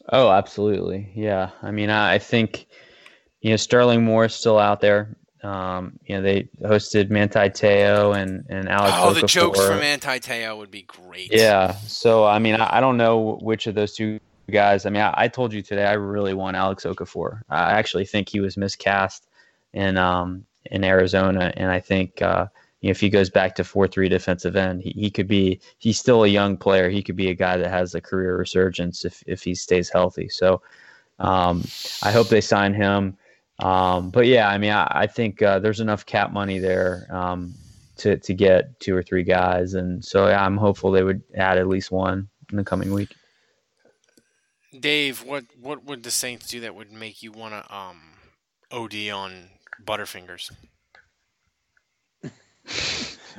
Oh, 0.09 0.31
absolutely. 0.31 1.11
Yeah. 1.15 1.51
I 1.61 1.71
mean, 1.71 1.89
I, 1.89 2.13
I 2.13 2.19
think, 2.19 2.67
you 3.41 3.51
know, 3.51 3.55
Sterling 3.57 4.03
Moore 4.03 4.25
is 4.25 4.33
still 4.33 4.57
out 4.57 4.81
there. 4.81 5.15
Um, 5.43 5.99
you 6.05 6.15
know, 6.15 6.21
they 6.21 6.49
hosted 6.61 7.09
Manti 7.09 7.49
Te'o 7.49 8.17
and, 8.17 8.45
and 8.49 8.67
Alex. 8.69 8.93
Oh, 8.97 9.13
the 9.13 9.27
jokes 9.27 9.65
from 9.65 9.79
Manti 9.79 10.19
Te'o 10.19 10.57
would 10.57 10.71
be 10.71 10.83
great. 10.83 11.31
Yeah. 11.31 11.73
So, 11.87 12.25
I 12.25 12.39
mean, 12.39 12.55
I, 12.55 12.77
I 12.77 12.79
don't 12.79 12.97
know 12.97 13.37
which 13.41 13.67
of 13.67 13.75
those 13.75 13.93
two 13.93 14.19
guys. 14.49 14.85
I 14.85 14.89
mean, 14.89 15.01
I, 15.01 15.13
I 15.15 15.27
told 15.27 15.53
you 15.53 15.61
today 15.61 15.85
I 15.85 15.93
really 15.93 16.33
want 16.33 16.55
Alex 16.55 16.85
Okafor. 16.85 17.41
I 17.49 17.73
actually 17.73 18.05
think 18.05 18.29
he 18.29 18.39
was 18.39 18.57
miscast 18.57 19.27
in 19.73 19.97
um, 19.97 20.45
in 20.65 20.83
Arizona, 20.83 21.53
and 21.55 21.69
I 21.69 21.79
think 21.81 22.21
uh, 22.21 22.47
you 22.81 22.89
know, 22.89 22.91
if 22.91 22.99
he 22.99 23.09
goes 23.09 23.29
back 23.29 23.55
to 23.55 23.63
four 23.63 23.87
three 23.87 24.09
defensive 24.09 24.55
end, 24.55 24.81
he, 24.81 24.91
he 24.91 25.09
could 25.09 25.27
be. 25.27 25.59
He's 25.79 25.97
still 25.97 26.23
a 26.23 26.27
young 26.27 26.57
player. 26.57 26.89
He 26.89 27.01
could 27.01 27.15
be 27.15 27.29
a 27.29 27.35
guy 27.35 27.57
that 27.57 27.69
has 27.69 27.95
a 27.95 28.01
career 28.01 28.37
resurgence 28.37 29.03
if 29.05 29.23
if 29.25 29.43
he 29.43 29.55
stays 29.55 29.89
healthy. 29.89 30.29
So, 30.29 30.61
um, 31.19 31.63
I 32.03 32.11
hope 32.11 32.29
they 32.29 32.41
sign 32.41 32.73
him. 32.73 33.17
Um, 33.59 34.11
but 34.11 34.27
yeah, 34.27 34.49
I 34.49 34.57
mean, 34.59 34.71
I, 34.71 34.87
I 34.91 35.07
think 35.07 35.41
uh, 35.41 35.57
there's 35.59 35.79
enough 35.79 36.05
cap 36.05 36.31
money 36.31 36.59
there 36.59 37.07
um, 37.09 37.53
to 37.97 38.17
to 38.17 38.33
get 38.33 38.79
two 38.79 38.95
or 38.95 39.01
three 39.01 39.23
guys, 39.23 39.73
and 39.73 40.03
so 40.03 40.27
yeah, 40.27 40.45
I'm 40.45 40.57
hopeful 40.57 40.91
they 40.91 41.03
would 41.03 41.23
add 41.35 41.57
at 41.57 41.67
least 41.67 41.91
one 41.91 42.29
in 42.51 42.57
the 42.57 42.63
coming 42.63 42.93
week. 42.93 43.15
Dave, 44.79 45.23
what 45.23 45.45
what 45.59 45.83
would 45.85 46.03
the 46.03 46.11
Saints 46.11 46.47
do 46.47 46.59
that 46.59 46.75
would 46.75 46.91
make 46.91 47.23
you 47.23 47.31
want 47.31 47.53
to 47.53 47.75
um, 47.75 48.01
OD 48.71 49.09
on 49.09 49.49
Butterfingers? 49.83 50.51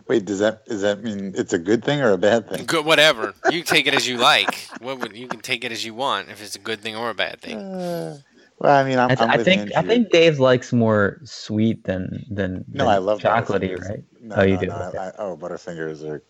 Wait, 0.09 0.25
does 0.25 0.39
that 0.39 0.65
does 0.67 0.81
that 0.83 1.03
mean 1.03 1.35
it's 1.37 1.53
a 1.53 1.59
good 1.59 1.85
thing 1.85 2.01
or 2.01 2.13
a 2.13 2.19
bad 2.19 2.49
thing? 2.49 2.65
Good, 2.65 2.85
whatever. 2.85 3.35
You 3.51 3.63
take 3.63 3.87
it 3.87 3.95
as 3.95 4.09
you 4.09 4.17
like. 4.17 4.69
What 4.81 4.99
would 5.01 5.17
you 5.17 5.29
can 5.29 5.41
take 5.41 5.65
it 5.65 5.73
as 5.73 5.85
you 5.85 5.95
want 5.95 6.31
if 6.31 6.43
it's 6.43 6.57
a 6.57 6.61
good 6.61 6.81
thing 6.81 6.97
or 6.97 7.11
a 7.11 7.15
bad 7.15 7.41
thing. 7.41 7.59
Uh, 7.59 8.19
well, 8.59 8.77
I 8.77 8.89
mean, 8.89 8.99
I'm, 8.99 9.11
I, 9.11 9.15
th- 9.15 9.21
I'm 9.21 9.35
I 9.35 9.37
with 9.37 9.45
think 9.45 9.77
I 9.77 9.83
think 9.83 10.11
Dave 10.11 10.39
likes 10.39 10.73
more 10.73 11.21
sweet 11.25 11.85
than 11.85 12.25
than, 12.31 12.65
No, 12.73 12.85
than 12.85 12.89
I 12.89 12.99
love 12.99 13.21
chocolatey, 13.21 13.79
right? 13.79 14.03
No, 14.21 14.37
oh, 14.37 14.43
you 14.43 14.55
no, 14.55 14.61
do. 14.61 14.67
no, 14.67 14.75
okay. 14.89 14.99
I, 14.99 15.13
oh, 15.19 15.37
Butterfingers 15.37 16.09
are 16.09 16.23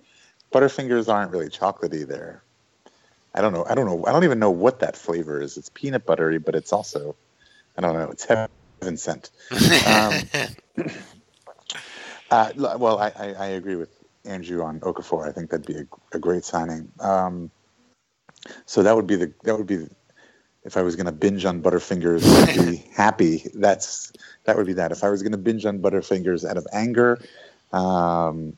Butterfingers 0.53 1.13
aren't 1.13 1.31
really 1.31 1.49
chocolatey. 1.49 2.07
They're 2.07 2.43
I 3.35 3.41
don't 3.41 3.53
know. 3.53 3.65
I 3.69 3.75
don't 3.75 3.87
know. 3.87 4.05
I 4.07 4.13
don't 4.13 4.25
even 4.25 4.39
know 4.39 4.51
what 4.51 4.81
that 4.81 4.97
flavor 4.97 5.41
is. 5.41 5.57
It's 5.57 5.71
peanut 5.71 6.05
buttery, 6.05 6.39
but 6.39 6.55
it's 6.55 6.73
also 6.73 7.15
I 7.77 7.81
don't 7.81 7.95
know. 7.95 8.11
It's 8.11 8.25
heaven 8.25 8.97
sent. 8.97 9.31
Um, 9.87 10.29
uh, 12.31 12.53
well, 12.57 12.99
I, 12.99 13.13
I, 13.19 13.33
I 13.33 13.47
agree 13.49 13.77
with 13.77 13.91
Andrew 14.25 14.63
on 14.63 14.81
Okafor. 14.81 15.29
I 15.29 15.33
think 15.33 15.51
that'd 15.51 15.67
be 15.67 15.77
a, 15.77 15.87
a 16.13 16.19
great 16.19 16.45
signing. 16.45 16.91
Um, 17.01 17.51
so 18.67 18.83
that 18.83 18.95
would 18.95 19.07
be 19.07 19.17
the 19.17 19.33
that 19.45 19.57
would 19.57 19.67
be 19.67 19.77
the, 19.77 19.91
if 20.65 20.77
I 20.77 20.83
was 20.83 20.97
going 20.97 21.07
to 21.07 21.13
binge 21.13 21.45
on 21.45 21.63
Butterfingers 21.63 22.57
and 22.57 22.71
be 22.71 22.77
happy. 22.95 23.51
That's 23.55 24.13
that 24.45 24.57
would 24.57 24.67
be 24.67 24.75
that. 24.75 24.93
If 24.93 25.05
I 25.05 25.11
was 25.11 25.23
going 25.23 25.33
to 25.33 25.39
binge 25.39 25.65
on 25.65 25.79
Butterfingers 25.81 26.49
out 26.49 26.57
of 26.57 26.67
anger, 26.73 27.19
um, 27.73 28.57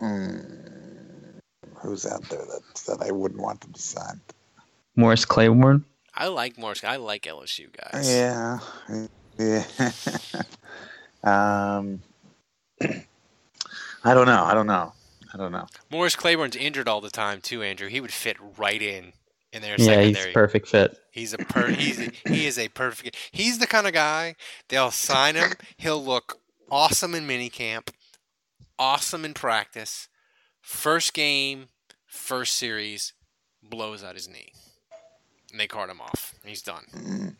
mm, 0.00 0.60
who's 1.74 2.06
out 2.06 2.22
there 2.28 2.44
that 2.44 2.62
that 2.86 3.02
I 3.02 3.10
wouldn't 3.10 3.40
want 3.40 3.60
to 3.62 3.68
be 3.68 3.78
signed? 3.78 4.20
Morris 4.94 5.24
Claiborne. 5.24 5.84
I 6.14 6.28
like 6.28 6.56
Morris. 6.56 6.82
I 6.82 6.96
like 6.96 7.22
LSU 7.24 7.68
guys. 7.76 8.08
Yeah, 8.08 8.58
yeah. 9.38 9.64
um, 11.26 12.00
I 14.04 14.14
don't 14.14 14.26
know. 14.26 14.44
I 14.44 14.54
don't 14.54 14.66
know. 14.66 14.92
I 15.34 15.36
don't 15.36 15.52
know. 15.52 15.66
Morris 15.90 16.16
Claiborne's 16.16 16.56
injured 16.56 16.88
all 16.88 17.00
the 17.00 17.10
time 17.10 17.40
too, 17.40 17.62
Andrew. 17.62 17.88
He 17.88 18.00
would 18.00 18.12
fit 18.12 18.36
right 18.56 18.80
in 18.80 19.12
in 19.52 19.62
their 19.62 19.72
Yeah, 19.78 20.02
he's 20.02 20.14
secondary. 20.16 20.32
perfect 20.32 20.68
fit. 20.68 20.98
He's 21.10 21.32
a 21.34 21.38
per. 21.38 21.68
He's 21.68 22.00
a, 22.00 22.10
he 22.28 22.46
is 22.46 22.58
a 22.58 22.68
perfect. 22.68 23.16
He's 23.32 23.58
the 23.58 23.66
kind 23.66 23.86
of 23.86 23.92
guy 23.92 24.36
they'll 24.68 24.90
sign 24.90 25.34
him. 25.34 25.52
He'll 25.76 26.02
look 26.02 26.40
awesome 26.70 27.14
in 27.14 27.26
minicamp, 27.26 27.88
awesome 28.78 29.24
in 29.24 29.34
practice. 29.34 30.08
First 30.60 31.12
game, 31.14 31.66
first 32.06 32.54
series, 32.56 33.12
blows 33.62 34.02
out 34.02 34.14
his 34.14 34.28
knee, 34.28 34.52
and 35.50 35.60
they 35.60 35.66
cart 35.66 35.90
him 35.90 36.00
off. 36.00 36.34
He's 36.44 36.62
done. 36.62 37.36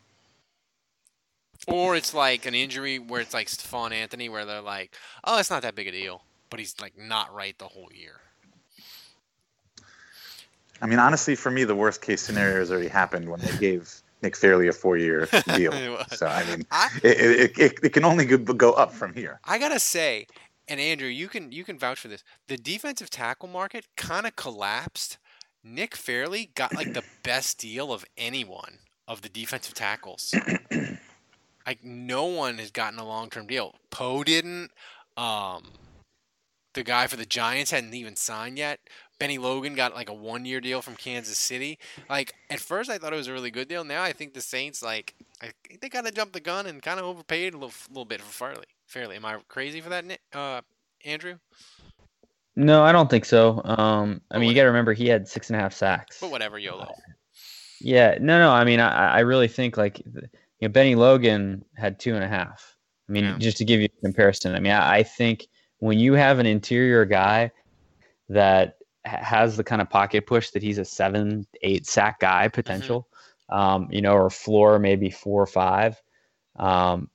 Or 1.67 1.97
it's 1.97 2.15
like 2.15 2.47
an 2.47 2.55
injury 2.55 2.99
where 2.99 3.21
it's 3.21 3.35
like 3.35 3.49
Stephon 3.49 3.93
Anthony, 3.93 4.29
where 4.29 4.45
they're 4.45 4.61
like, 4.61 4.95
"Oh, 5.25 5.39
it's 5.39 5.51
not 5.51 5.63
that 5.63 5.75
big 5.75 5.89
a 5.89 5.93
deal," 5.93 6.23
but 6.49 6.61
he's 6.61 6.75
like 6.81 6.97
not 6.97 7.35
right 7.35 7.59
the 7.59 7.69
whole 7.69 7.91
year. 7.93 8.21
I 10.81 10.87
mean, 10.87 10.99
honestly, 10.99 11.35
for 11.35 11.51
me, 11.51 11.65
the 11.65 11.75
worst 11.75 12.03
case 12.03 12.23
scenario 12.23 12.59
has 12.59 12.71
already 12.71 12.89
happened 12.89 13.29
when 13.29 13.41
they 13.41 13.57
gave 13.59 14.03
Nick 14.23 14.37
Fairley 14.37 14.69
a 14.69 14.73
four-year 14.73 15.29
deal. 15.55 15.73
So 16.13 16.27
I 16.27 16.45
mean, 16.45 16.67
I, 16.71 16.89
it, 17.03 17.21
it, 17.21 17.59
it, 17.59 17.79
it 17.83 17.93
can 17.93 18.05
only 18.05 18.25
go, 18.25 18.37
go 18.39 18.73
up 18.73 18.93
from 18.93 19.15
here. 19.15 19.41
I 19.45 19.59
gotta 19.59 19.81
say, 19.81 20.27
and 20.69 20.81
Andrew, 20.81 21.09
you 21.09 21.29
can 21.29 21.53
you 21.53 21.65
can 21.65 21.79
vouch 21.79 22.01
for 22.01 22.09
this. 22.09 22.25
The 22.49 22.57
defensive 22.57 23.11
tackle 23.11 23.49
market 23.49 23.87
kind 23.97 24.27
of 24.27 24.37
collapsed. 24.37 25.19
Nick 25.65 25.97
Fairley 25.97 26.51
got 26.55 26.75
like 26.75 26.93
the 26.93 27.03
best 27.23 27.59
deal 27.59 27.93
of 27.93 28.05
anyone 28.17 28.79
of 29.09 29.23
the 29.23 29.29
defensive 29.29 29.75
tackles. 29.75 30.35
like 31.67 31.85
no 31.85 32.27
one 32.27 32.59
has 32.59 32.71
gotten 32.71 32.99
a 32.99 33.07
long 33.07 33.31
term 33.31 33.47
deal. 33.47 33.75
Poe 33.91 34.25
didn't. 34.25 34.71
Um, 35.17 35.65
the 36.75 36.83
guy 36.85 37.07
for 37.07 37.17
the 37.17 37.27
Giants 37.27 37.71
hadn't 37.71 37.95
even 37.95 38.17
signed 38.17 38.59
yet. 38.59 38.81
Bennie 39.19 39.39
Logan 39.39 39.75
got 39.75 39.95
like 39.95 40.11
a 40.11 40.15
one 40.15 40.45
year 40.45 40.61
deal 40.61 40.83
from 40.83 40.95
Kansas 40.95 41.39
City. 41.39 41.79
Like 42.09 42.35
at 42.51 42.61
first 42.61 42.91
I 42.91 42.99
thought 42.99 43.13
it 43.13 43.17
was 43.17 43.29
a 43.29 43.33
really 43.33 43.51
good 43.51 43.69
deal. 43.69 43.83
Now 43.83 44.03
I 44.03 44.13
think 44.13 44.35
the 44.35 44.43
Saints 44.43 44.83
like 44.83 45.15
I 45.43 45.51
think 45.67 45.81
they 45.81 45.89
kind 45.89 46.07
of 46.07 46.15
jumped 46.15 46.35
the 46.35 46.41
gun 46.41 46.67
and 46.67 46.83
kind 46.83 47.01
of 47.01 47.07
overpaid 47.07 47.55
a 47.55 47.59
little, 47.59 47.75
little 47.89 48.05
bit 48.05 48.21
for 48.21 48.33
Fairley. 48.33 48.67
Fairly, 48.87 49.17
am 49.17 49.25
I 49.25 49.39
crazy 49.49 49.81
for 49.81 49.89
that, 49.89 50.05
Nick- 50.05 50.21
uh, 50.33 50.61
Andrew? 51.05 51.39
No, 52.55 52.83
I 52.83 52.93
don't 52.93 53.11
think 53.11 53.25
so. 53.25 53.61
Um, 53.65 54.23
I 54.31 54.39
mean, 54.39 54.49
you 54.49 54.55
got 54.55 54.63
to 54.63 54.69
remember 54.69 54.95
he 54.95 55.09
had 55.09 55.29
six 55.29 55.51
and 55.51 55.59
a 55.59 55.61
half 55.61 55.75
sacks. 55.75 56.19
But 56.21 56.31
whatever, 56.31 56.59
YOLO. 56.59 56.95
Yeah, 57.81 58.17
no, 58.19 58.39
no. 58.39 58.51
I 58.51 58.65
mean, 58.65 58.81
I, 58.81 59.17
I 59.17 59.21
really 59.21 59.49
think 59.49 59.77
like 59.77 60.03
you 60.61 60.69
know 60.69 60.73
Bennie 60.73 60.95
Logan 60.95 61.65
had 61.77 61.99
two 61.99 62.15
and 62.15 62.25
a 62.25 62.29
half. 62.29 62.77
I 63.09 63.13
mean, 63.13 63.25
Yeah. 63.25 63.39
just 63.39 63.57
to 63.59 63.65
give 63.65 63.81
you 63.81 63.89
a 63.99 64.05
comparison, 64.05 64.55
I 64.55 64.61
mean, 64.61 64.73
I, 64.73 64.97
I 64.99 65.03
think 65.03 65.47
when 65.79 65.99
you 65.99 66.15
have 66.15 66.39
an 66.39 66.47
interior 66.47 67.05
guy 67.05 67.53
that 68.29 68.79
has 69.05 69.57
the 69.57 69.63
kind 69.65 69.81
of 69.81 69.89
pocket 69.89 70.27
push 70.27 70.51
that 70.51 70.63
he's 70.63 70.79
a 70.79 70.85
seven, 70.85 71.47
eight 71.63 71.87
sack 71.87 72.19
guy 72.21 72.49
potential, 72.49 73.07
um, 73.51 73.89
you 73.91 74.03
know, 74.03 74.15
or 74.15 74.31
floor 74.31 74.79
maybe 74.79 75.11
four 75.11 75.43
or 75.43 75.47
five. 75.47 76.01
Um, 76.57 77.09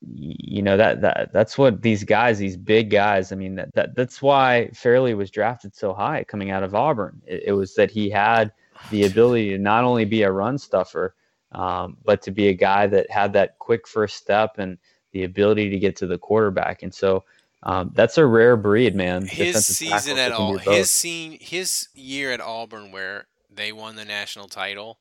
you 0.00 0.62
know 0.62 0.76
that 0.76 1.00
that 1.00 1.32
that's 1.32 1.58
what 1.58 1.82
these 1.82 2.04
guys, 2.04 2.38
these 2.38 2.56
big 2.56 2.88
guys. 2.88 3.32
I 3.32 3.36
mean, 3.36 3.56
that, 3.56 3.74
that 3.74 3.96
that's 3.96 4.22
why 4.22 4.70
Fairley 4.72 5.14
was 5.14 5.30
drafted 5.30 5.74
so 5.74 5.92
high 5.92 6.24
coming 6.24 6.50
out 6.50 6.62
of 6.62 6.74
Auburn. 6.74 7.20
It, 7.26 7.44
it 7.46 7.52
was 7.52 7.74
that 7.74 7.90
he 7.90 8.08
had 8.08 8.52
the 8.90 9.06
ability 9.06 9.50
to 9.50 9.58
not 9.58 9.84
only 9.84 10.04
be 10.04 10.22
a 10.22 10.30
run 10.30 10.56
stuffer, 10.56 11.14
um, 11.52 11.96
but 12.04 12.22
to 12.22 12.30
be 12.30 12.48
a 12.48 12.54
guy 12.54 12.86
that 12.86 13.10
had 13.10 13.32
that 13.32 13.58
quick 13.58 13.86
first 13.86 14.16
step 14.16 14.58
and 14.58 14.78
the 15.12 15.24
ability 15.24 15.70
to 15.70 15.78
get 15.78 15.96
to 15.96 16.06
the 16.06 16.18
quarterback. 16.18 16.82
And 16.82 16.92
so 16.92 17.24
um, 17.62 17.90
that's 17.94 18.18
a 18.18 18.26
rare 18.26 18.56
breed, 18.56 18.94
man. 18.94 19.26
His 19.26 19.66
season 19.66 20.18
at 20.18 20.32
all, 20.32 20.58
his 20.58 20.90
scene, 20.90 21.38
his 21.40 21.88
year 21.94 22.32
at 22.32 22.40
Auburn, 22.40 22.92
where 22.92 23.26
they 23.50 23.72
won 23.72 23.96
the 23.96 24.04
national 24.04 24.48
title 24.48 24.98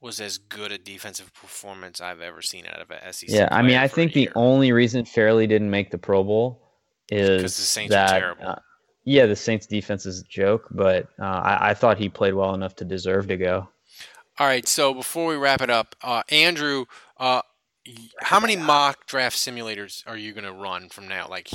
was 0.00 0.20
as 0.20 0.36
good 0.36 0.72
a 0.72 0.78
defensive 0.78 1.32
performance 1.32 2.00
I've 2.00 2.20
ever 2.20 2.42
seen 2.42 2.66
out 2.66 2.80
of 2.80 2.90
a 2.90 3.12
SEC. 3.12 3.30
Yeah, 3.30 3.48
I 3.50 3.62
mean, 3.62 3.78
I 3.78 3.88
think 3.88 4.12
the 4.12 4.28
only 4.34 4.72
reason 4.72 5.04
Fairley 5.04 5.46
didn't 5.46 5.70
make 5.70 5.90
the 5.90 5.98
Pro 5.98 6.22
Bowl 6.22 6.60
is 7.10 7.38
because 7.38 7.56
the 7.56 7.62
Saints 7.62 7.92
that, 7.92 8.12
are 8.12 8.20
terrible. 8.20 8.46
Uh, 8.46 8.56
yeah, 9.04 9.26
the 9.26 9.36
Saints 9.36 9.66
defense 9.66 10.04
is 10.04 10.20
a 10.20 10.24
joke, 10.24 10.66
but 10.70 11.08
uh, 11.18 11.24
I, 11.24 11.70
I, 11.70 11.74
thought 11.74 11.96
he 11.96 12.08
played 12.08 12.34
well 12.34 12.54
enough 12.54 12.74
to 12.76 12.84
deserve 12.84 13.28
to 13.28 13.36
go. 13.36 13.68
All 14.38 14.46
right, 14.46 14.68
so 14.68 14.92
before 14.92 15.26
we 15.26 15.36
wrap 15.36 15.62
it 15.62 15.70
up, 15.70 15.96
uh, 16.02 16.22
Andrew, 16.28 16.84
uh, 17.16 17.40
how 18.20 18.38
many 18.38 18.54
mock 18.54 19.06
draft 19.06 19.36
simulators 19.36 20.02
are 20.06 20.16
you 20.16 20.32
going 20.32 20.44
to 20.44 20.52
run 20.52 20.90
from 20.90 21.08
now? 21.08 21.26
Like 21.28 21.50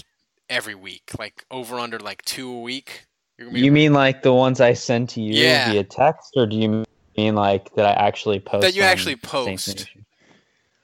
every 0.50 0.74
week, 0.74 1.12
like 1.20 1.46
over 1.52 1.80
under 1.80 2.00
like 2.00 2.24
two 2.24 2.52
a 2.52 2.60
week? 2.60 3.06
You 3.38 3.72
mean 3.72 3.94
like 3.94 4.24
the 4.24 4.34
ones 4.34 4.62
I 4.62 4.74
send 4.74 5.10
to 5.10 5.22
you 5.22 5.34
yeah. 5.34 5.72
via 5.72 5.84
text, 5.84 6.34
or 6.36 6.48
do 6.48 6.56
you 6.56 6.84
mean 7.18 7.36
like 7.36 7.74
that 7.76 7.86
I 7.86 8.08
actually 8.08 8.40
post? 8.40 8.62
That 8.62 8.76
you 8.76 8.82
actually 8.82 9.16
post. 9.16 9.88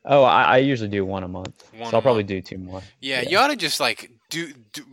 Oh, 0.06 0.24
I, 0.24 0.44
I, 0.44 0.58
usually 0.60 0.90
do 0.90 1.04
one 1.04 1.24
a 1.24 1.28
month, 1.28 1.70
one 1.76 1.92
so 1.92 1.98
I'll 1.98 2.02
probably 2.02 2.24
do 2.24 2.42
two 2.42 2.58
more. 2.58 2.82
Yeah, 3.02 3.22
yeah, 3.22 3.30
you 3.30 3.38
ought 3.38 3.48
to 3.48 3.58
just 3.58 3.80
like 3.82 4.10
do, 4.30 4.54
do 4.72 4.84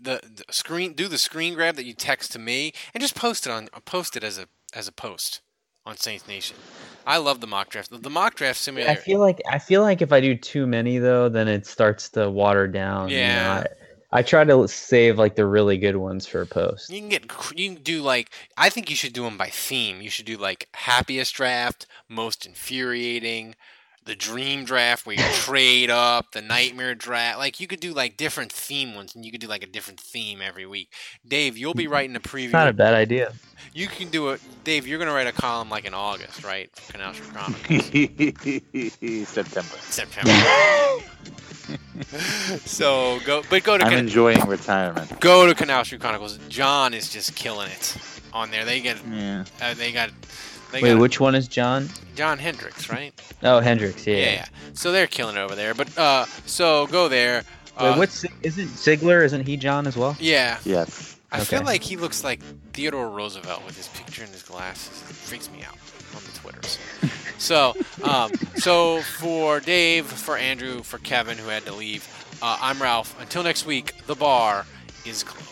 the, 0.00 0.20
the, 0.24 0.44
screen, 0.50 0.92
do 0.94 1.06
the 1.06 1.18
screen 1.18 1.54
grab 1.54 1.76
that 1.76 1.84
you 1.84 1.94
text 1.94 2.32
to 2.32 2.40
me, 2.40 2.72
and 2.92 3.00
just 3.00 3.14
post 3.14 3.46
it 3.46 3.52
on 3.52 3.68
post 3.84 4.16
it 4.16 4.24
as 4.24 4.38
a 4.38 4.48
as 4.74 4.88
a 4.88 4.92
post 4.92 5.40
on 5.86 5.96
Saints 5.96 6.26
Nation. 6.28 6.56
I 7.06 7.18
love 7.18 7.40
the 7.40 7.46
mock 7.46 7.70
draft. 7.70 8.02
The 8.02 8.10
mock 8.10 8.34
draft 8.34 8.58
simulator. 8.58 8.90
I 8.90 8.96
feel 8.96 9.20
like 9.20 9.40
I 9.50 9.58
feel 9.58 9.82
like 9.82 10.02
if 10.02 10.12
I 10.12 10.20
do 10.20 10.34
too 10.34 10.66
many 10.66 10.98
though, 10.98 11.28
then 11.28 11.46
it 11.46 11.64
starts 11.64 12.08
to 12.10 12.28
water 12.28 12.66
down. 12.66 13.08
Yeah. 13.08 13.16
You 13.16 13.44
know? 13.44 13.70
I, 14.12 14.18
I 14.18 14.22
try 14.22 14.44
to 14.44 14.66
save 14.66 15.18
like 15.18 15.36
the 15.36 15.46
really 15.46 15.78
good 15.78 15.96
ones 15.96 16.26
for 16.26 16.40
a 16.42 16.46
post. 16.46 16.90
You 16.90 17.00
can 17.00 17.08
get 17.08 17.22
you 17.54 17.74
can 17.74 17.82
do 17.82 18.02
like 18.02 18.30
I 18.56 18.70
think 18.70 18.90
you 18.90 18.96
should 18.96 19.12
do 19.12 19.22
them 19.22 19.38
by 19.38 19.48
theme. 19.48 20.00
You 20.02 20.10
should 20.10 20.26
do 20.26 20.36
like 20.36 20.68
happiest 20.74 21.34
draft, 21.34 21.86
most 22.08 22.44
infuriating, 22.44 23.54
the 24.06 24.14
dream 24.14 24.64
draft 24.64 25.04
where 25.04 25.16
you 25.16 25.22
trade 25.34 25.90
up, 25.90 26.32
the 26.32 26.40
nightmare 26.40 26.94
draft. 26.94 27.38
Like 27.38 27.60
you 27.60 27.66
could 27.66 27.80
do 27.80 27.92
like 27.92 28.16
different 28.16 28.50
theme 28.50 28.94
ones, 28.94 29.14
and 29.14 29.24
you 29.24 29.30
could 29.30 29.40
do 29.40 29.48
like 29.48 29.62
a 29.62 29.66
different 29.66 30.00
theme 30.00 30.40
every 30.40 30.64
week. 30.64 30.90
Dave, 31.26 31.58
you'll 31.58 31.74
be 31.74 31.86
writing 31.86 32.16
a 32.16 32.20
preview. 32.20 32.52
Not 32.52 32.68
a 32.68 32.72
bad 32.72 32.94
idea. 32.94 33.32
You 33.74 33.88
can 33.88 34.08
do 34.08 34.30
it, 34.30 34.40
Dave. 34.64 34.86
You're 34.86 34.98
gonna 34.98 35.12
write 35.12 35.26
a 35.26 35.32
column 35.32 35.68
like 35.68 35.84
in 35.84 35.92
August, 35.92 36.44
right? 36.44 36.70
Canal 36.88 37.12
Street 37.12 37.30
Chronicles. 37.32 39.28
September. 39.28 39.76
September. 39.80 40.32
so 42.64 43.18
go, 43.24 43.42
but 43.50 43.62
go 43.64 43.76
to. 43.76 43.84
I'm 43.84 43.90
Can- 43.90 43.98
enjoying 43.98 44.40
retirement. 44.46 45.20
Go 45.20 45.46
to 45.46 45.54
Canal 45.54 45.84
Street 45.84 46.00
Chronicles. 46.00 46.38
John 46.48 46.94
is 46.94 47.10
just 47.10 47.34
killing 47.34 47.70
it 47.70 47.96
on 48.32 48.50
there. 48.50 48.64
They 48.64 48.80
get. 48.80 48.98
Yeah. 49.10 49.44
Uh, 49.60 49.74
they 49.74 49.92
got 49.92 50.10
they 50.76 50.94
Wait, 50.94 50.94
which 50.94 51.20
one 51.20 51.34
is 51.34 51.48
John? 51.48 51.88
John 52.14 52.38
Hendricks, 52.38 52.88
right? 52.90 53.12
Oh, 53.42 53.60
Hendricks, 53.60 54.06
yeah. 54.06 54.16
Yeah, 54.16 54.32
yeah. 54.32 54.46
So 54.74 54.92
they're 54.92 55.06
killing 55.06 55.36
it 55.36 55.40
over 55.40 55.54
there. 55.54 55.74
But 55.74 55.96
uh, 55.96 56.26
so 56.44 56.86
go 56.88 57.08
there. 57.08 57.44
Uh, 57.76 57.92
Wait, 57.92 57.98
what's 57.98 58.24
isn't 58.42 58.68
Ziegler? 58.68 59.22
Isn't 59.22 59.46
he 59.46 59.56
John 59.56 59.86
as 59.86 59.96
well? 59.96 60.16
Yeah. 60.18 60.58
Yes. 60.64 61.18
I 61.32 61.36
okay. 61.36 61.44
feel 61.44 61.64
like 61.64 61.82
he 61.82 61.96
looks 61.96 62.22
like 62.22 62.40
Theodore 62.72 63.10
Roosevelt 63.10 63.64
with 63.64 63.76
his 63.76 63.88
picture 63.88 64.22
and 64.22 64.32
his 64.32 64.42
glasses. 64.42 65.02
It 65.08 65.16
freaks 65.16 65.50
me 65.50 65.62
out 65.62 65.76
on 66.14 66.22
the 66.24 66.38
Twitters. 66.38 66.78
so, 67.38 67.74
um, 68.04 68.32
so 68.56 69.00
for 69.02 69.60
Dave, 69.60 70.06
for 70.06 70.36
Andrew, 70.36 70.82
for 70.82 70.98
Kevin 70.98 71.36
who 71.36 71.48
had 71.48 71.64
to 71.66 71.74
leave, 71.74 72.06
uh, 72.42 72.58
I'm 72.60 72.80
Ralph. 72.80 73.20
Until 73.20 73.42
next 73.42 73.66
week, 73.66 73.94
the 74.06 74.14
bar 74.14 74.66
is 75.04 75.22
closed. 75.22 75.45